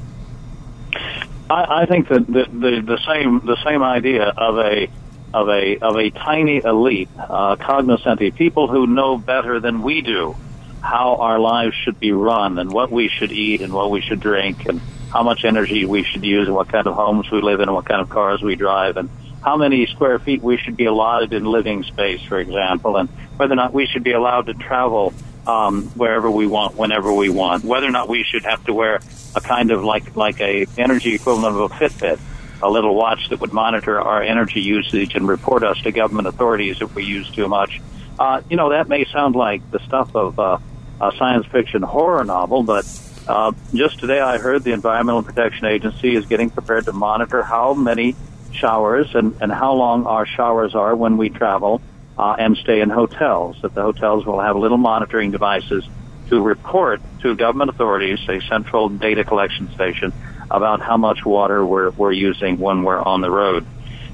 I, 1.49 1.83
I 1.83 1.85
think 1.85 2.09
that 2.09 2.27
the, 2.27 2.45
the, 2.51 2.81
the 2.81 2.99
same 3.05 3.45
the 3.45 3.57
same 3.63 3.83
idea 3.83 4.25
of 4.25 4.57
a 4.57 4.89
of 5.33 5.49
a 5.49 5.77
of 5.77 5.95
a 5.97 6.09
tiny 6.09 6.61
elite, 6.63 7.09
uh, 7.17 7.55
cognoscenti, 7.55 8.31
people 8.31 8.67
who 8.67 8.87
know 8.87 9.17
better 9.17 9.59
than 9.59 9.81
we 9.81 10.01
do 10.01 10.35
how 10.81 11.15
our 11.17 11.39
lives 11.39 11.75
should 11.75 11.99
be 11.99 12.11
run 12.11 12.57
and 12.57 12.71
what 12.71 12.91
we 12.91 13.07
should 13.07 13.31
eat 13.31 13.61
and 13.61 13.71
what 13.71 13.91
we 13.91 14.01
should 14.01 14.19
drink 14.19 14.65
and 14.65 14.81
how 15.11 15.23
much 15.23 15.43
energy 15.43 15.85
we 15.85 16.03
should 16.03 16.23
use 16.23 16.47
and 16.47 16.55
what 16.55 16.69
kind 16.69 16.87
of 16.87 16.95
homes 16.95 17.29
we 17.31 17.41
live 17.41 17.59
in 17.59 17.67
and 17.67 17.75
what 17.75 17.85
kind 17.85 18.01
of 18.01 18.09
cars 18.09 18.41
we 18.41 18.55
drive 18.55 18.97
and 18.97 19.09
how 19.43 19.57
many 19.57 19.87
square 19.87 20.19
feet 20.19 20.41
we 20.41 20.57
should 20.57 20.77
be 20.77 20.85
allotted 20.85 21.33
in 21.33 21.43
living 21.43 21.83
space, 21.83 22.21
for 22.21 22.39
example, 22.39 22.97
and 22.97 23.09
whether 23.37 23.53
or 23.53 23.55
not 23.55 23.73
we 23.73 23.87
should 23.87 24.03
be 24.03 24.11
allowed 24.11 24.45
to 24.45 24.53
travel 24.53 25.13
um, 25.47 25.83
wherever 25.95 26.29
we 26.29 26.45
want, 26.45 26.75
whenever 26.75 27.11
we 27.11 27.29
want, 27.29 27.63
whether 27.63 27.87
or 27.87 27.91
not 27.91 28.07
we 28.07 28.23
should 28.23 28.43
have 28.43 28.63
to 28.65 28.73
wear 28.73 28.99
a 29.35 29.41
kind 29.41 29.71
of 29.71 29.83
like 29.83 30.15
like 30.15 30.39
a 30.39 30.67
energy 30.77 31.15
equivalent 31.15 31.55
of 31.55 31.71
a 31.71 31.75
Fitbit, 31.75 32.19
a 32.61 32.69
little 32.69 32.93
watch 32.93 33.29
that 33.29 33.41
would 33.41 33.51
monitor 33.51 33.99
our 33.99 34.21
energy 34.21 34.61
usage 34.61 35.15
and 35.15 35.27
report 35.27 35.63
us 35.63 35.81
to 35.81 35.91
government 35.91 36.27
authorities 36.27 36.81
if 36.81 36.93
we 36.93 37.03
use 37.03 37.29
too 37.31 37.47
much. 37.47 37.81
Uh, 38.19 38.41
you 38.49 38.55
know, 38.55 38.69
that 38.69 38.87
may 38.87 39.05
sound 39.05 39.35
like 39.35 39.69
the 39.71 39.79
stuff 39.79 40.15
of 40.15 40.37
uh, 40.37 40.59
a 41.01 41.11
science 41.17 41.47
fiction 41.47 41.81
horror 41.81 42.23
novel, 42.23 42.61
but 42.61 42.85
uh, 43.27 43.51
just 43.73 43.99
today 43.99 44.19
I 44.19 44.37
heard 44.37 44.63
the 44.63 44.71
Environmental 44.71 45.23
Protection 45.23 45.65
Agency 45.65 46.15
is 46.15 46.25
getting 46.25 46.49
prepared 46.49 46.85
to 46.85 46.93
monitor 46.93 47.43
how 47.43 47.73
many 47.73 48.15
showers 48.51 49.13
and, 49.15 49.35
and 49.41 49.51
how 49.51 49.73
long 49.73 50.05
our 50.05 50.25
showers 50.25 50.75
are 50.75 50.95
when 50.95 51.17
we 51.17 51.29
travel 51.29 51.81
uh, 52.17 52.35
and 52.37 52.57
stay 52.57 52.81
in 52.81 52.89
hotels. 52.89 53.57
That 53.61 53.73
the 53.73 53.81
hotels 53.81 54.25
will 54.25 54.39
have 54.39 54.55
little 54.55 54.77
monitoring 54.77 55.31
devices 55.31 55.87
to 56.29 56.41
report 56.41 57.01
to 57.21 57.35
government 57.35 57.69
authorities, 57.69 58.19
a 58.29 58.41
central 58.41 58.89
data 58.89 59.23
collection 59.23 59.71
station, 59.73 60.13
about 60.49 60.81
how 60.81 60.97
much 60.97 61.25
water 61.25 61.65
we're, 61.65 61.91
we're 61.91 62.11
using 62.11 62.57
when 62.57 62.83
we're 62.83 63.01
on 63.01 63.21
the 63.21 63.31
road. 63.31 63.65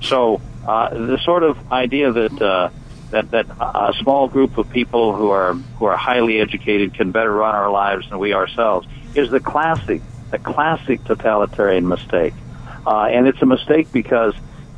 So 0.02 0.42
uh, 0.68 0.90
the 0.90 1.18
sort 1.20 1.44
of 1.44 1.72
idea 1.72 2.12
that 2.12 2.42
uh, 2.42 2.70
that 3.12 3.32
that 3.32 3.48
a 3.60 3.94
small 4.02 4.28
group 4.28 4.58
of 4.58 4.70
people 4.70 5.16
who 5.16 5.30
are 5.30 5.54
who 5.76 5.86
are 5.86 5.98
highly 5.98 6.40
educated 6.40 6.94
can 6.94 7.12
better 7.12 7.32
run 7.32 7.56
our 7.56 7.72
lives 7.72 8.06
than 8.10 8.20
we 8.20 8.34
ourselves 8.34 8.88
is 9.14 9.30
the 9.30 9.40
classic 9.40 10.02
the 10.32 10.40
classic 10.40 11.04
totalitarian 11.06 11.88
mistake, 11.88 12.36
uh, 12.86 13.06
and 13.06 13.28
it's 13.28 13.42
a 13.42 13.46
mistake 13.46 13.92
because 13.92 14.34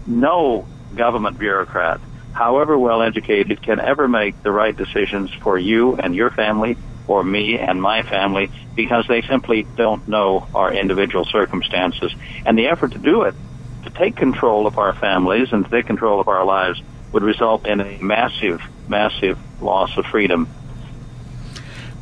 no 0.05 0.67
government 0.93 1.39
bureaucrat, 1.39 2.01
however 2.31 2.77
well 2.77 3.01
educated, 3.01 3.61
can 3.61 3.79
ever 3.79 4.07
make 4.07 4.41
the 4.43 4.51
right 4.51 4.75
decisions 4.75 5.31
for 5.41 5.57
you 5.57 5.95
and 5.95 6.15
your 6.15 6.29
family 6.31 6.77
or 7.07 7.23
me 7.23 7.57
and 7.57 7.81
my 7.81 8.03
family 8.03 8.51
because 8.75 9.05
they 9.09 9.23
simply 9.23 9.67
don't 9.75 10.07
know 10.07 10.47
our 10.53 10.71
individual 10.71 11.25
circumstances. 11.25 12.13
And 12.45 12.57
the 12.57 12.67
effort 12.67 12.91
to 12.91 12.99
do 12.99 13.23
it, 13.23 13.35
to 13.83 13.89
take 13.89 14.15
control 14.15 14.67
of 14.67 14.77
our 14.77 14.93
families 14.93 15.47
and 15.51 15.65
to 15.65 15.71
take 15.71 15.87
control 15.87 16.21
of 16.21 16.27
our 16.27 16.45
lives, 16.45 16.79
would 17.11 17.23
result 17.23 17.65
in 17.67 17.79
a 17.81 17.97
massive, 18.01 18.59
massive 18.87 19.37
loss 19.59 19.89
of 19.97 20.05
freedom 20.05 20.47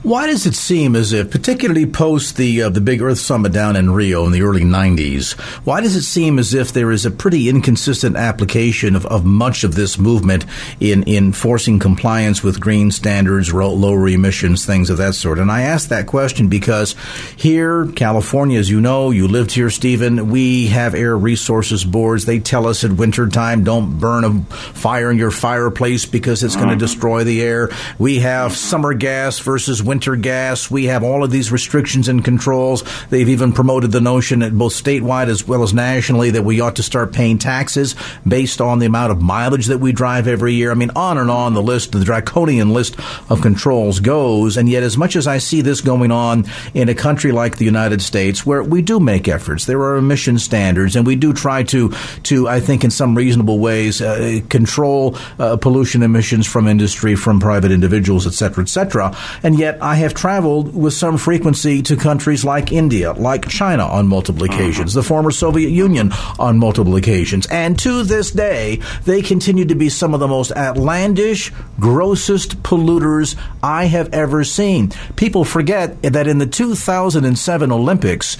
why 0.04 0.28
does 0.28 0.46
it 0.46 0.56
seem 0.56 0.96
as 0.96 1.12
if, 1.12 1.32
particularly 1.32 1.86
post 1.86 2.38
the 2.38 2.64
uh, 2.64 2.70
the 2.70 2.82
big 2.82 3.02
Earth 3.02 3.20
Summit 3.20 3.52
down 3.52 3.76
in 3.76 3.92
Rio 3.92 4.26
in 4.26 4.32
the 4.32 4.44
early 4.44 4.62
'90s, 4.62 5.34
why 5.66 5.82
does 5.82 5.96
it 5.96 6.04
seem 6.04 6.40
as 6.40 6.54
if 6.54 6.72
there 6.72 6.92
is 6.92 7.06
a 7.06 7.12
pretty 7.12 7.50
inconsistent 7.50 8.16
application 8.16 8.96
of, 8.96 9.06
of 9.08 9.26
much 9.26 9.64
of 9.64 9.76
this 9.76 9.98
movement 9.98 10.46
in 10.80 11.04
in 11.04 11.34
forcing 11.34 11.80
compliance 11.80 12.44
with 12.44 12.60
green 12.60 12.92
standards, 12.92 13.54
lower 13.54 14.08
emissions, 14.08 14.66
things 14.66 14.90
of 14.90 14.98
that 14.98 15.16
sort? 15.16 15.40
And 15.40 15.52
I 15.52 15.62
ask 15.64 15.90
that 15.90 16.08
question 16.08 16.48
because 16.48 16.96
here, 17.36 17.88
California, 17.88 18.60
as 18.60 18.70
you 18.70 18.80
know, 18.80 19.12
you 19.12 19.28
lived 19.28 19.52
here, 19.52 19.70
Steven. 19.70 20.30
We 20.30 20.68
have 20.68 20.94
air 20.94 21.18
resources 21.18 21.84
boards. 21.84 22.26
They 22.26 22.40
tell 22.40 22.68
us 22.68 22.84
at 22.84 22.92
wintertime, 22.92 23.64
don't 23.64 24.00
burn 24.00 24.24
a 24.24 24.42
fire 24.54 25.10
in 25.10 25.18
your 25.18 25.32
fireplace 25.32 26.06
because 26.06 26.44
it's 26.44 26.56
going 26.56 26.68
to 26.68 26.74
mm-hmm. 26.74 26.80
destroy 26.80 27.24
the 27.24 27.42
air. 27.42 27.70
We 27.98 28.20
have 28.20 28.56
summer 28.56 28.94
gas 28.94 29.40
versus 29.40 29.82
winter 29.88 30.16
gas. 30.16 30.70
We 30.70 30.86
have 30.86 31.04
all 31.04 31.24
of 31.24 31.32
these 31.32 31.52
restrictions 31.52 32.08
and 32.08 32.24
controls. 32.24 32.84
They've 33.10 33.30
even 33.30 33.54
promoted 33.54 33.92
the 33.92 34.02
notion 34.02 34.40
that 34.40 34.58
both 34.58 34.74
statewide 34.74 35.30
as 35.30 35.48
well 35.48 35.64
as 35.64 35.74
nationally 35.74 36.32
that 36.32 36.44
we 36.44 36.62
ought 36.62 36.76
to 36.76 36.84
start 36.84 37.14
paying 37.14 37.38
taxes 37.38 37.96
based 38.28 38.62
on 38.62 38.80
the 38.80 38.86
amount 38.86 39.12
of 39.12 39.22
mileage 39.22 39.68
that 39.68 39.80
we 39.80 39.92
drive 39.92 40.28
every 40.28 40.54
year. 40.54 40.72
I 40.72 40.76
mean, 40.76 40.92
on 40.96 41.18
and 41.18 41.32
on 41.32 41.54
the 41.54 41.62
list, 41.62 41.94
the 41.94 42.04
draconian 42.04 42.74
list 42.74 42.98
of 43.30 43.42
controls 43.42 44.00
goes. 44.00 44.58
And 44.58 44.70
yet, 44.70 44.84
as 44.84 44.98
much 44.98 45.16
as 45.16 45.28
I 45.28 45.38
see 45.38 45.62
this 45.62 45.82
going 45.82 46.12
on 46.12 46.46
in 46.74 46.90
a 46.90 46.96
country 46.96 47.32
like 47.32 47.58
the 47.58 47.66
United 47.66 48.02
States, 48.02 48.46
where 48.46 48.62
we 48.62 48.82
do 48.82 49.00
make 49.00 49.28
efforts, 49.28 49.66
there 49.66 49.82
are 49.82 49.96
emission 49.96 50.38
standards, 50.38 50.96
and 50.96 51.08
we 51.08 51.16
do 51.16 51.34
try 51.34 51.64
to, 51.64 51.94
to 52.24 52.48
I 52.48 52.60
think, 52.60 52.84
in 52.84 52.92
some 52.92 53.16
reasonable 53.16 53.60
ways, 53.60 54.02
uh, 54.02 54.42
control 54.50 55.16
uh, 55.40 55.56
pollution 55.58 56.04
emissions 56.04 56.46
from 56.46 56.68
industry, 56.68 57.16
from 57.16 57.40
private 57.40 57.72
individuals, 57.72 58.28
et 58.28 58.34
cetera, 58.34 58.64
et 58.64 58.70
cetera. 58.70 59.16
And 59.44 59.58
yet, 59.58 59.77
I 59.82 59.96
have 59.96 60.14
traveled 60.14 60.76
with 60.76 60.94
some 60.94 61.18
frequency 61.18 61.82
to 61.84 61.96
countries 61.96 62.44
like 62.44 62.72
India, 62.72 63.14
like 63.14 63.48
China 63.48 63.86
on 63.86 64.08
multiple 64.08 64.44
uh-huh. 64.44 64.54
occasions, 64.54 64.94
the 64.94 65.04
former 65.04 65.32
Soviet 65.32 65.70
Union 65.70 66.12
on 66.40 66.58
multiple 66.60 66.96
occasions. 66.96 67.48
And 67.48 67.78
to 67.80 68.04
this 68.04 68.32
day, 68.32 68.82
they 69.06 69.22
continue 69.22 69.66
to 69.66 69.76
be 69.76 69.90
some 69.90 70.14
of 70.14 70.20
the 70.20 70.28
most 70.28 70.52
outlandish, 70.52 71.52
grossest 71.80 72.62
polluters 72.64 73.36
I 73.62 73.86
have 73.86 74.14
ever 74.14 74.44
seen. 74.44 74.92
People 75.16 75.44
forget 75.44 76.02
that 76.02 76.28
in 76.28 76.38
the 76.38 76.48
2007 76.48 77.72
Olympics, 77.72 78.38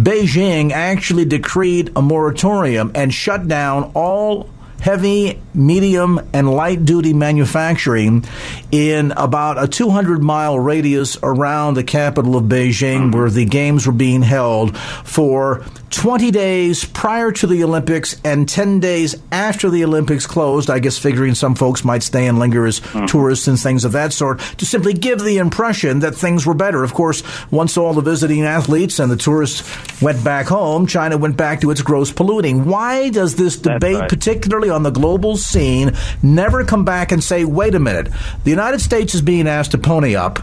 Beijing 0.00 0.72
actually 0.72 1.24
decreed 1.24 1.92
a 1.94 2.02
moratorium 2.02 2.92
and 2.94 3.14
shut 3.14 3.46
down 3.46 3.92
all 3.94 4.48
heavy, 4.80 5.40
medium, 5.54 6.20
and 6.32 6.50
light 6.50 6.84
duty 6.84 7.12
manufacturing 7.12 8.24
in 8.70 9.12
about 9.12 9.62
a 9.62 9.68
200 9.68 10.22
mile 10.22 10.58
radius 10.58 11.16
around 11.22 11.74
the 11.74 11.84
capital 11.84 12.36
of 12.36 12.44
Beijing, 12.44 13.14
where 13.14 13.30
the 13.30 13.44
games 13.44 13.86
were 13.86 13.92
being 13.92 14.22
held 14.22 14.76
for 14.76 15.64
20 15.94 16.32
days 16.32 16.84
prior 16.84 17.30
to 17.30 17.46
the 17.46 17.62
Olympics 17.62 18.20
and 18.24 18.48
10 18.48 18.80
days 18.80 19.14
after 19.30 19.70
the 19.70 19.84
Olympics 19.84 20.26
closed. 20.26 20.68
I 20.68 20.80
guess 20.80 20.98
figuring 20.98 21.34
some 21.34 21.54
folks 21.54 21.84
might 21.84 22.02
stay 22.02 22.26
and 22.26 22.38
linger 22.38 22.66
as 22.66 22.80
mm-hmm. 22.80 23.06
tourists 23.06 23.46
and 23.46 23.58
things 23.58 23.84
of 23.84 23.92
that 23.92 24.12
sort 24.12 24.40
to 24.40 24.66
simply 24.66 24.92
give 24.92 25.20
the 25.20 25.38
impression 25.38 26.00
that 26.00 26.14
things 26.14 26.44
were 26.44 26.54
better. 26.54 26.82
Of 26.82 26.94
course, 26.94 27.22
once 27.50 27.76
all 27.76 27.94
the 27.94 28.02
visiting 28.02 28.42
athletes 28.42 28.98
and 28.98 29.10
the 29.10 29.16
tourists 29.16 30.02
went 30.02 30.22
back 30.24 30.46
home, 30.46 30.86
China 30.86 31.16
went 31.16 31.36
back 31.36 31.60
to 31.60 31.70
its 31.70 31.80
gross 31.80 32.10
polluting. 32.12 32.64
Why 32.64 33.10
does 33.10 33.36
this 33.36 33.56
debate, 33.56 34.00
right. 34.00 34.08
particularly 34.08 34.70
on 34.70 34.82
the 34.82 34.90
global 34.90 35.36
scene, 35.36 35.92
never 36.22 36.64
come 36.64 36.84
back 36.84 37.12
and 37.12 37.22
say, 37.22 37.44
wait 37.44 37.74
a 37.74 37.80
minute, 37.80 38.08
the 38.42 38.50
United 38.50 38.80
States 38.80 39.14
is 39.14 39.22
being 39.22 39.46
asked 39.46 39.70
to 39.70 39.78
pony 39.78 40.16
up. 40.16 40.40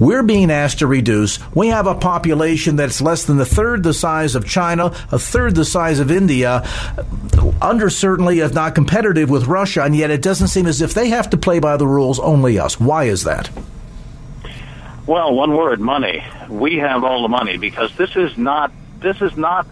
We're 0.00 0.22
being 0.22 0.50
asked 0.50 0.78
to 0.78 0.86
reduce. 0.86 1.38
We 1.54 1.68
have 1.68 1.86
a 1.86 1.94
population 1.94 2.76
that's 2.76 3.02
less 3.02 3.24
than 3.24 3.38
a 3.38 3.44
third 3.44 3.82
the 3.82 3.92
size 3.92 4.34
of 4.34 4.46
China, 4.46 4.86
a 5.12 5.18
third 5.18 5.54
the 5.54 5.64
size 5.66 6.00
of 6.00 6.10
India, 6.10 6.66
under 7.60 7.90
certainly, 7.90 8.40
if 8.40 8.54
not 8.54 8.74
competitive 8.74 9.28
with 9.28 9.46
Russia, 9.46 9.82
and 9.82 9.94
yet 9.94 10.10
it 10.10 10.22
doesn't 10.22 10.48
seem 10.48 10.66
as 10.66 10.80
if 10.80 10.94
they 10.94 11.10
have 11.10 11.28
to 11.30 11.36
play 11.36 11.58
by 11.58 11.76
the 11.76 11.86
rules, 11.86 12.18
only 12.18 12.58
us. 12.58 12.80
Why 12.80 13.04
is 13.04 13.24
that? 13.24 13.50
Well, 15.06 15.34
one 15.34 15.54
word, 15.54 15.80
money. 15.80 16.24
We 16.48 16.78
have 16.78 17.04
all 17.04 17.22
the 17.22 17.28
money 17.28 17.58
because 17.58 17.94
this 17.96 18.16
is 18.16 18.38
not 18.38 18.72
this 19.00 19.20
is 19.20 19.36
not 19.36 19.66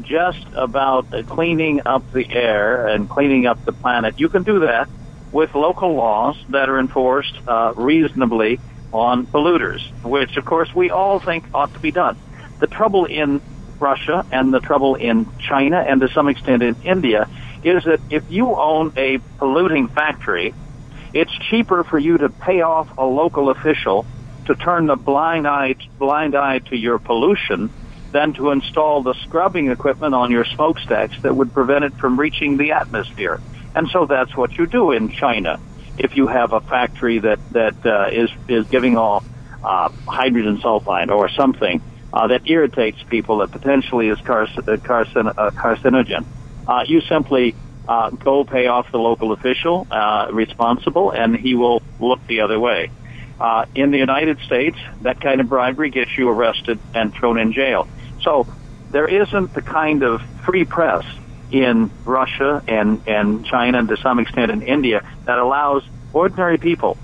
just 0.00 0.44
about 0.54 1.06
cleaning 1.26 1.82
up 1.86 2.12
the 2.12 2.28
air 2.32 2.86
and 2.86 3.08
cleaning 3.08 3.46
up 3.46 3.64
the 3.64 3.72
planet. 3.72 4.18
You 4.18 4.28
can 4.28 4.42
do 4.42 4.60
that 4.60 4.88
with 5.30 5.54
local 5.54 5.94
laws 5.94 6.36
that 6.48 6.68
are 6.68 6.78
enforced 6.78 7.34
uh, 7.46 7.74
reasonably 7.76 8.60
on 8.92 9.26
polluters, 9.26 9.80
which 10.02 10.36
of 10.36 10.44
course 10.44 10.74
we 10.74 10.90
all 10.90 11.20
think 11.20 11.44
ought 11.54 11.72
to 11.74 11.80
be 11.80 11.90
done. 11.90 12.16
The 12.60 12.66
trouble 12.66 13.04
in 13.04 13.40
Russia 13.78 14.26
and 14.32 14.52
the 14.52 14.60
trouble 14.60 14.94
in 14.96 15.26
China 15.38 15.78
and 15.78 16.00
to 16.00 16.08
some 16.08 16.28
extent 16.28 16.62
in 16.62 16.76
India 16.82 17.28
is 17.62 17.84
that 17.84 18.00
if 18.10 18.24
you 18.30 18.54
own 18.54 18.92
a 18.96 19.18
polluting 19.38 19.88
factory, 19.88 20.54
it's 21.12 21.32
cheaper 21.50 21.84
for 21.84 21.98
you 21.98 22.18
to 22.18 22.28
pay 22.28 22.60
off 22.60 22.98
a 22.98 23.04
local 23.04 23.50
official 23.50 24.06
to 24.46 24.54
turn 24.54 24.86
the 24.86 24.96
blind 24.96 25.46
eye 25.46 25.74
blind 25.98 26.34
eye 26.34 26.58
to 26.58 26.76
your 26.76 26.98
pollution 26.98 27.70
than 28.12 28.32
to 28.32 28.50
install 28.50 29.02
the 29.02 29.14
scrubbing 29.24 29.70
equipment 29.70 30.14
on 30.14 30.30
your 30.30 30.44
smokestacks 30.44 31.14
that 31.22 31.34
would 31.34 31.52
prevent 31.52 31.84
it 31.84 31.94
from 31.94 32.18
reaching 32.18 32.56
the 32.56 32.72
atmosphere. 32.72 33.40
And 33.74 33.88
so 33.88 34.06
that's 34.06 34.34
what 34.36 34.56
you 34.56 34.66
do 34.66 34.92
in 34.92 35.10
China. 35.10 35.60
If 35.98 36.16
you 36.16 36.26
have 36.28 36.52
a 36.52 36.60
factory 36.60 37.18
that 37.20 37.40
that 37.50 37.76
uh, 37.84 38.08
is 38.12 38.30
is 38.48 38.64
giving 38.70 38.96
off 38.96 39.24
uh, 39.62 39.88
hydrogen 40.06 40.60
sulfide 40.62 41.10
or 41.10 41.28
something 41.28 41.82
uh, 42.12 42.28
that 42.28 42.42
irritates 42.46 42.98
people 43.08 43.38
that 43.38 43.50
potentially 43.50 44.08
is 44.08 44.18
carcin- 44.24 44.66
uh, 44.66 44.76
carcin- 44.76 45.32
uh, 45.36 45.50
carcinogen, 45.50 46.24
uh, 46.66 46.84
you 46.86 47.00
simply 47.08 47.56
uh, 47.86 48.10
go 48.10 48.44
pay 48.44 48.66
off 48.66 48.86
the 48.92 48.98
local 48.98 49.32
official 49.32 49.86
uh, 49.90 50.28
responsible, 50.32 51.10
and 51.10 51.36
he 51.36 51.54
will 51.54 51.82
look 51.98 52.20
the 52.28 52.40
other 52.40 52.60
way. 52.60 52.90
Uh, 53.40 53.64
in 53.74 53.90
the 53.90 53.98
United 53.98 54.38
States, 54.44 54.76
that 55.00 55.20
kind 55.20 55.40
of 55.40 55.48
bribery 55.48 55.90
gets 55.90 56.10
you 56.18 56.28
arrested 56.28 56.80
and 56.92 57.14
thrown 57.14 57.38
in 57.38 57.52
jail. 57.52 57.88
So 58.22 58.46
there 58.90 59.06
isn't 59.06 59.54
the 59.54 59.62
kind 59.62 60.02
of 60.02 60.20
free 60.44 60.64
press 60.64 61.04
in 61.50 61.90
Russia 62.04 62.62
and, 62.66 63.02
and 63.06 63.44
China 63.46 63.78
and 63.78 63.88
to 63.88 63.96
some 63.96 64.18
extent 64.18 64.50
in 64.50 64.62
India 64.62 65.06
that 65.24 65.38
allows 65.38 65.82
ordinary 66.12 66.58
people 66.58 66.96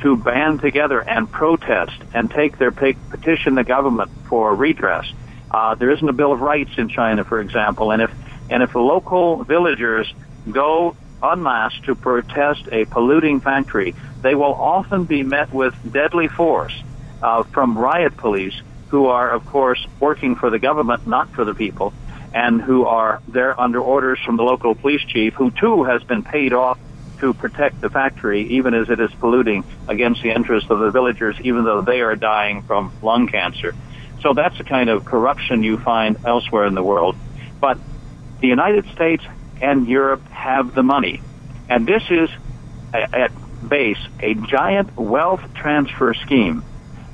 to 0.00 0.16
band 0.16 0.60
together 0.60 1.00
and 1.00 1.30
protest 1.30 1.96
and 2.12 2.30
take 2.30 2.58
their 2.58 2.72
petition 2.72 3.54
the 3.54 3.64
government 3.64 4.10
for 4.28 4.54
redress. 4.54 5.06
Uh, 5.50 5.74
there 5.74 5.90
isn't 5.90 6.08
a 6.08 6.12
Bill 6.12 6.32
of 6.32 6.40
Rights 6.40 6.72
in 6.76 6.88
China, 6.88 7.24
for 7.24 7.40
example, 7.40 7.92
and 7.92 8.02
if 8.02 8.10
and 8.50 8.62
if 8.62 8.74
local 8.74 9.44
villagers 9.44 10.12
go 10.50 10.96
en 11.22 11.42
masse 11.42 11.78
to 11.84 11.94
protest 11.94 12.68
a 12.72 12.84
polluting 12.86 13.40
factory, 13.40 13.94
they 14.22 14.34
will 14.34 14.54
often 14.54 15.04
be 15.04 15.22
met 15.22 15.52
with 15.52 15.74
deadly 15.90 16.28
force 16.28 16.74
uh, 17.22 17.44
from 17.44 17.78
riot 17.78 18.16
police 18.16 18.54
who 18.88 19.06
are, 19.06 19.30
of 19.30 19.46
course, 19.46 19.86
working 20.00 20.34
for 20.36 20.50
the 20.50 20.58
government, 20.58 21.06
not 21.06 21.30
for 21.30 21.44
the 21.44 21.54
people, 21.54 21.94
and 22.34 22.60
who 22.60 22.84
are 22.84 23.20
there 23.28 23.58
under 23.60 23.80
orders 23.80 24.18
from 24.24 24.36
the 24.36 24.42
local 24.42 24.74
police 24.74 25.02
chief, 25.02 25.34
who 25.34 25.50
too 25.50 25.84
has 25.84 26.02
been 26.02 26.22
paid 26.22 26.52
off 26.52 26.78
to 27.20 27.32
protect 27.34 27.80
the 27.80 27.88
factory, 27.88 28.42
even 28.48 28.74
as 28.74 28.90
it 28.90 28.98
is 28.98 29.10
polluting 29.20 29.64
against 29.86 30.22
the 30.22 30.30
interests 30.30 30.70
of 30.70 30.80
the 30.80 30.90
villagers, 30.90 31.36
even 31.42 31.64
though 31.64 31.80
they 31.80 32.00
are 32.00 32.16
dying 32.16 32.62
from 32.62 32.92
lung 33.02 33.28
cancer. 33.28 33.74
So 34.22 34.32
that's 34.34 34.58
the 34.58 34.64
kind 34.64 34.90
of 34.90 35.04
corruption 35.04 35.62
you 35.62 35.78
find 35.78 36.16
elsewhere 36.24 36.66
in 36.66 36.74
the 36.74 36.82
world. 36.82 37.16
But 37.60 37.78
the 38.40 38.48
United 38.48 38.86
States 38.92 39.22
and 39.60 39.86
Europe 39.86 40.26
have 40.30 40.74
the 40.74 40.82
money. 40.82 41.22
And 41.68 41.86
this 41.86 42.02
is, 42.10 42.28
at 42.92 43.30
base, 43.68 43.98
a 44.20 44.34
giant 44.34 44.96
wealth 44.96 45.42
transfer 45.54 46.14
scheme 46.14 46.64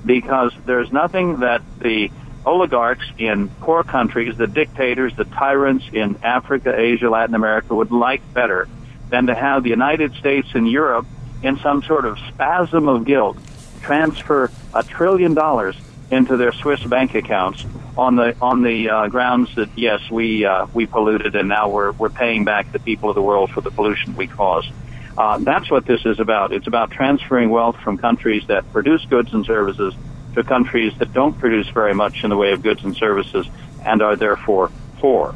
because 0.04 0.52
there's 0.64 0.90
nothing 0.90 1.40
that 1.40 1.62
the 1.78 2.10
oligarchs 2.44 3.04
in 3.18 3.48
poor 3.60 3.82
countries, 3.82 4.36
the 4.36 4.46
dictators, 4.46 5.14
the 5.16 5.24
tyrants 5.24 5.84
in 5.92 6.16
Africa, 6.22 6.74
Asia, 6.78 7.10
Latin 7.10 7.34
America 7.34 7.74
would 7.74 7.90
like 7.90 8.22
better 8.32 8.68
than 9.10 9.26
to 9.26 9.34
have 9.34 9.62
the 9.62 9.70
United 9.70 10.14
States 10.14 10.48
and 10.54 10.70
Europe 10.70 11.06
in 11.42 11.58
some 11.58 11.82
sort 11.82 12.04
of 12.04 12.18
spasm 12.30 12.88
of 12.88 13.04
guilt 13.04 13.36
transfer 13.80 14.50
a 14.74 14.82
trillion 14.82 15.34
dollars 15.34 15.76
into 16.10 16.36
their 16.36 16.52
Swiss 16.52 16.82
bank 16.84 17.14
accounts 17.14 17.64
on 17.96 18.16
the 18.16 18.36
on 18.40 18.62
the 18.62 18.88
uh, 18.88 19.08
grounds 19.08 19.54
that 19.56 19.68
yes 19.76 20.00
we 20.10 20.44
uh, 20.44 20.66
we 20.72 20.86
polluted 20.86 21.34
and 21.36 21.48
now 21.48 21.68
we're 21.68 21.92
we're 21.92 22.10
paying 22.10 22.44
back 22.44 22.70
the 22.72 22.78
people 22.78 23.08
of 23.08 23.14
the 23.14 23.22
world 23.22 23.50
for 23.50 23.60
the 23.60 23.70
pollution 23.70 24.16
we 24.16 24.26
caused. 24.26 24.70
Uh, 25.16 25.38
that's 25.38 25.70
what 25.70 25.84
this 25.84 26.04
is 26.06 26.20
about. 26.20 26.52
It's 26.52 26.68
about 26.68 26.92
transferring 26.92 27.50
wealth 27.50 27.76
from 27.76 27.98
countries 27.98 28.46
that 28.46 28.70
produce 28.72 29.04
goods 29.06 29.32
and 29.34 29.44
services 29.44 29.94
to 30.34 30.42
countries 30.42 30.92
that 30.98 31.12
don't 31.12 31.38
produce 31.38 31.68
very 31.68 31.94
much 31.94 32.24
in 32.24 32.30
the 32.30 32.36
way 32.36 32.52
of 32.52 32.62
goods 32.62 32.84
and 32.84 32.96
services 32.96 33.46
and 33.84 34.02
are 34.02 34.16
therefore 34.16 34.70
poor. 34.98 35.34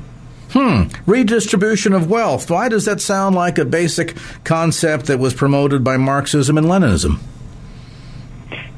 Hmm. 0.50 0.82
Redistribution 1.06 1.94
of 1.94 2.10
wealth. 2.10 2.50
Why 2.50 2.68
does 2.68 2.84
that 2.84 3.00
sound 3.00 3.34
like 3.34 3.56
a 3.56 3.64
basic 3.64 4.16
concept 4.44 5.06
that 5.06 5.18
was 5.18 5.32
promoted 5.32 5.82
by 5.82 5.96
Marxism 5.96 6.58
and 6.58 6.66
Leninism? 6.66 7.20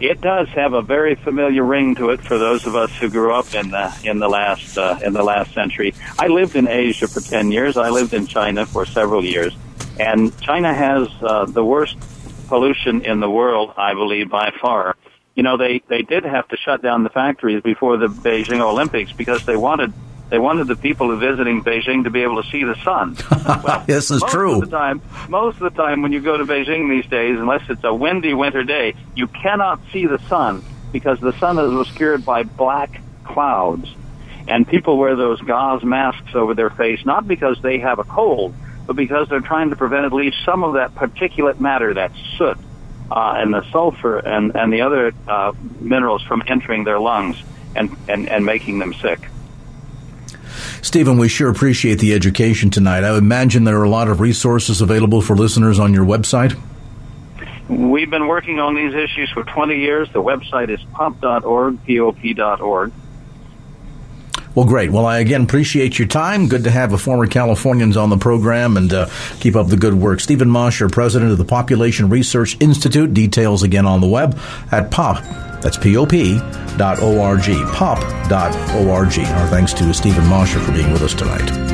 It 0.01 0.21
does 0.21 0.49
have 0.51 0.73
a 0.73 0.83
very 0.83 1.15
familiar 1.15 1.65
ring 1.65 1.95
to 1.97 2.11
it 2.11 2.21
for 2.21 2.39
those 2.39 2.67
of 2.67 2.77
us 2.77 2.91
who 2.99 3.09
grew 3.09 3.33
up 3.33 3.55
in 3.55 3.71
the 3.71 3.93
in 4.05 4.19
the 4.19 4.29
last 4.29 4.77
uh, 4.77 4.99
in 5.03 5.15
the 5.15 5.23
last 5.23 5.55
century. 5.55 5.95
I 6.19 6.27
lived 6.27 6.57
in 6.57 6.69
Asia 6.69 7.09
for 7.09 7.21
ten 7.21 7.51
years. 7.51 7.77
I 7.77 7.91
lived 7.91 8.13
in 8.13 8.27
China 8.27 8.67
for 8.67 8.87
several 8.87 9.25
years, 9.25 9.57
and 9.99 10.37
China 10.41 10.75
has 10.75 11.09
uh, 11.23 11.47
the 11.47 11.65
worst 11.65 11.97
pollution 12.49 13.03
in 13.05 13.21
the 13.21 13.31
world, 13.31 13.73
I 13.77 13.95
believe, 13.95 14.31
by 14.31 14.53
far. 14.61 14.97
You 15.35 15.43
know, 15.43 15.57
they, 15.57 15.83
they 15.89 16.03
did 16.03 16.25
have 16.25 16.49
to 16.49 16.57
shut 16.57 16.83
down 16.83 17.03
the 17.03 17.11
factories 17.11 17.63
before 17.63 17.97
the 17.97 18.07
Beijing 18.07 18.61
Olympics 18.61 19.13
because 19.13 19.45
they 19.45 19.57
wanted 19.57 19.93
they 20.31 20.39
wanted 20.39 20.69
the 20.69 20.77
people 20.77 21.09
who 21.09 21.19
visiting 21.19 21.63
Beijing 21.63 22.05
to 22.05 22.11
be 22.11 22.23
able 22.23 22.43
to 22.43 22.49
see 22.51 22.65
the 22.65 22.77
sun. 22.83 23.17
Well, 23.63 23.85
this 23.87 24.11
is 24.11 24.23
most 24.23 24.33
true. 24.33 24.55
Of 24.55 24.71
the 24.71 24.77
time, 24.77 25.03
most 25.29 25.61
of 25.61 25.75
the 25.75 25.83
time, 25.83 26.01
when 26.01 26.13
you 26.13 26.21
go 26.21 26.37
to 26.37 26.45
Beijing 26.45 26.89
these 26.89 27.09
days, 27.11 27.39
unless 27.39 27.63
it's 27.69 27.85
a 27.85 27.93
windy 27.93 28.33
winter 28.33 28.65
day, 28.65 28.95
you 29.15 29.27
cannot 29.27 29.81
see 29.93 30.07
the 30.07 30.19
sun 30.29 30.65
because 30.93 31.21
the 31.21 31.33
sun 31.39 31.59
is 31.59 31.73
obscured 31.73 32.25
by 32.25 32.43
black 32.43 33.03
clouds. 33.23 33.95
And 34.49 34.67
people 34.67 34.97
wear 34.97 35.15
those 35.15 35.41
gauze 35.43 35.85
masks 35.85 36.35
over 36.35 36.55
their 36.55 36.71
face, 36.71 37.05
not 37.05 37.29
because 37.29 37.61
they 37.63 37.79
have 37.79 37.99
a 37.99 38.05
cold, 38.05 38.55
but 38.87 38.97
because 38.97 39.29
they're 39.29 39.41
trying 39.41 39.71
to 39.71 39.77
prevent 39.77 40.05
at 40.07 40.13
least 40.13 40.37
some 40.45 40.65
of 40.65 40.75
that 40.75 40.95
particulate 40.95 41.61
matter, 41.61 41.95
that 41.95 42.13
soot, 42.37 42.59
uh, 43.11 43.35
and 43.37 43.53
the 43.53 43.63
sulfur 43.71 44.19
and, 44.19 44.55
and 44.57 44.73
the 44.73 44.83
other 44.83 45.13
uh, 45.29 45.53
minerals 45.81 46.23
from 46.23 46.43
entering 46.47 46.85
their 46.85 46.99
lungs 46.99 47.37
and, 47.77 47.97
and, 48.09 48.29
and 48.29 48.45
making 48.45 48.79
them 48.79 48.95
sick. 48.95 49.21
Steven, 50.83 51.19
we 51.19 51.29
sure 51.29 51.49
appreciate 51.49 51.99
the 51.99 52.13
education 52.13 52.71
tonight. 52.71 53.05
I 53.05 53.17
imagine 53.17 53.65
there 53.65 53.81
are 53.81 53.85
a 53.85 53.89
lot 53.89 54.09
of 54.09 54.21
resources 54.21 54.81
available 54.81 55.21
for 55.21 55.35
listeners 55.35 55.79
on 55.79 55.95
your 55.95 56.05
website. 56.05 56.61
We've 57.69 58.11
been 58.11 58.29
working 58.29 58.61
on 58.61 58.75
these 58.75 58.93
issues 58.95 59.31
for 59.31 59.43
20 59.43 59.79
years. 59.79 60.11
The 60.13 60.23
website 60.23 60.69
is 60.69 60.81
pop.org, 60.93 61.83
P-O-P.org. 61.85 62.93
Well, 64.55 64.67
great. 64.67 64.91
Well, 64.91 65.05
I 65.05 65.19
again 65.19 65.43
appreciate 65.43 65.99
your 65.99 66.07
time. 66.07 66.49
Good 66.49 66.65
to 66.65 66.71
have 66.71 66.93
a 66.93 66.99
former 66.99 67.27
Californians 67.27 67.97
on 67.97 68.11
the 68.11 68.17
program 68.17 68.77
and 68.77 68.93
uh, 68.93 69.09
keep 69.41 69.57
up 69.57 69.69
the 69.69 69.77
good 69.77 69.95
work. 69.95 70.21
Steven 70.21 70.49
Mosher, 70.49 70.89
president 70.89 71.33
of 71.33 71.39
the 71.39 71.45
Population 71.45 72.09
Research 72.09 72.57
Institute. 72.61 73.13
Details 73.13 73.63
again 73.63 73.87
on 73.87 74.01
the 74.01 74.07
web 74.07 74.39
at 74.71 74.91
pop. 74.91 75.23
That's 75.61 75.79
P-O-P 75.79 76.39
dot 76.77 77.01
O-R-G, 77.01 77.55
pop 77.73 77.99
dot 78.29 78.55
O-R-G. 78.77 79.25
Our 79.25 79.49
thanks 79.49 79.73
to 79.75 79.93
Steven 79.95 80.27
Mosher 80.27 80.61
for 80.61 80.73
being 80.73 80.93
with 80.93 81.03
us 81.03 81.15
tonight. 81.15 81.74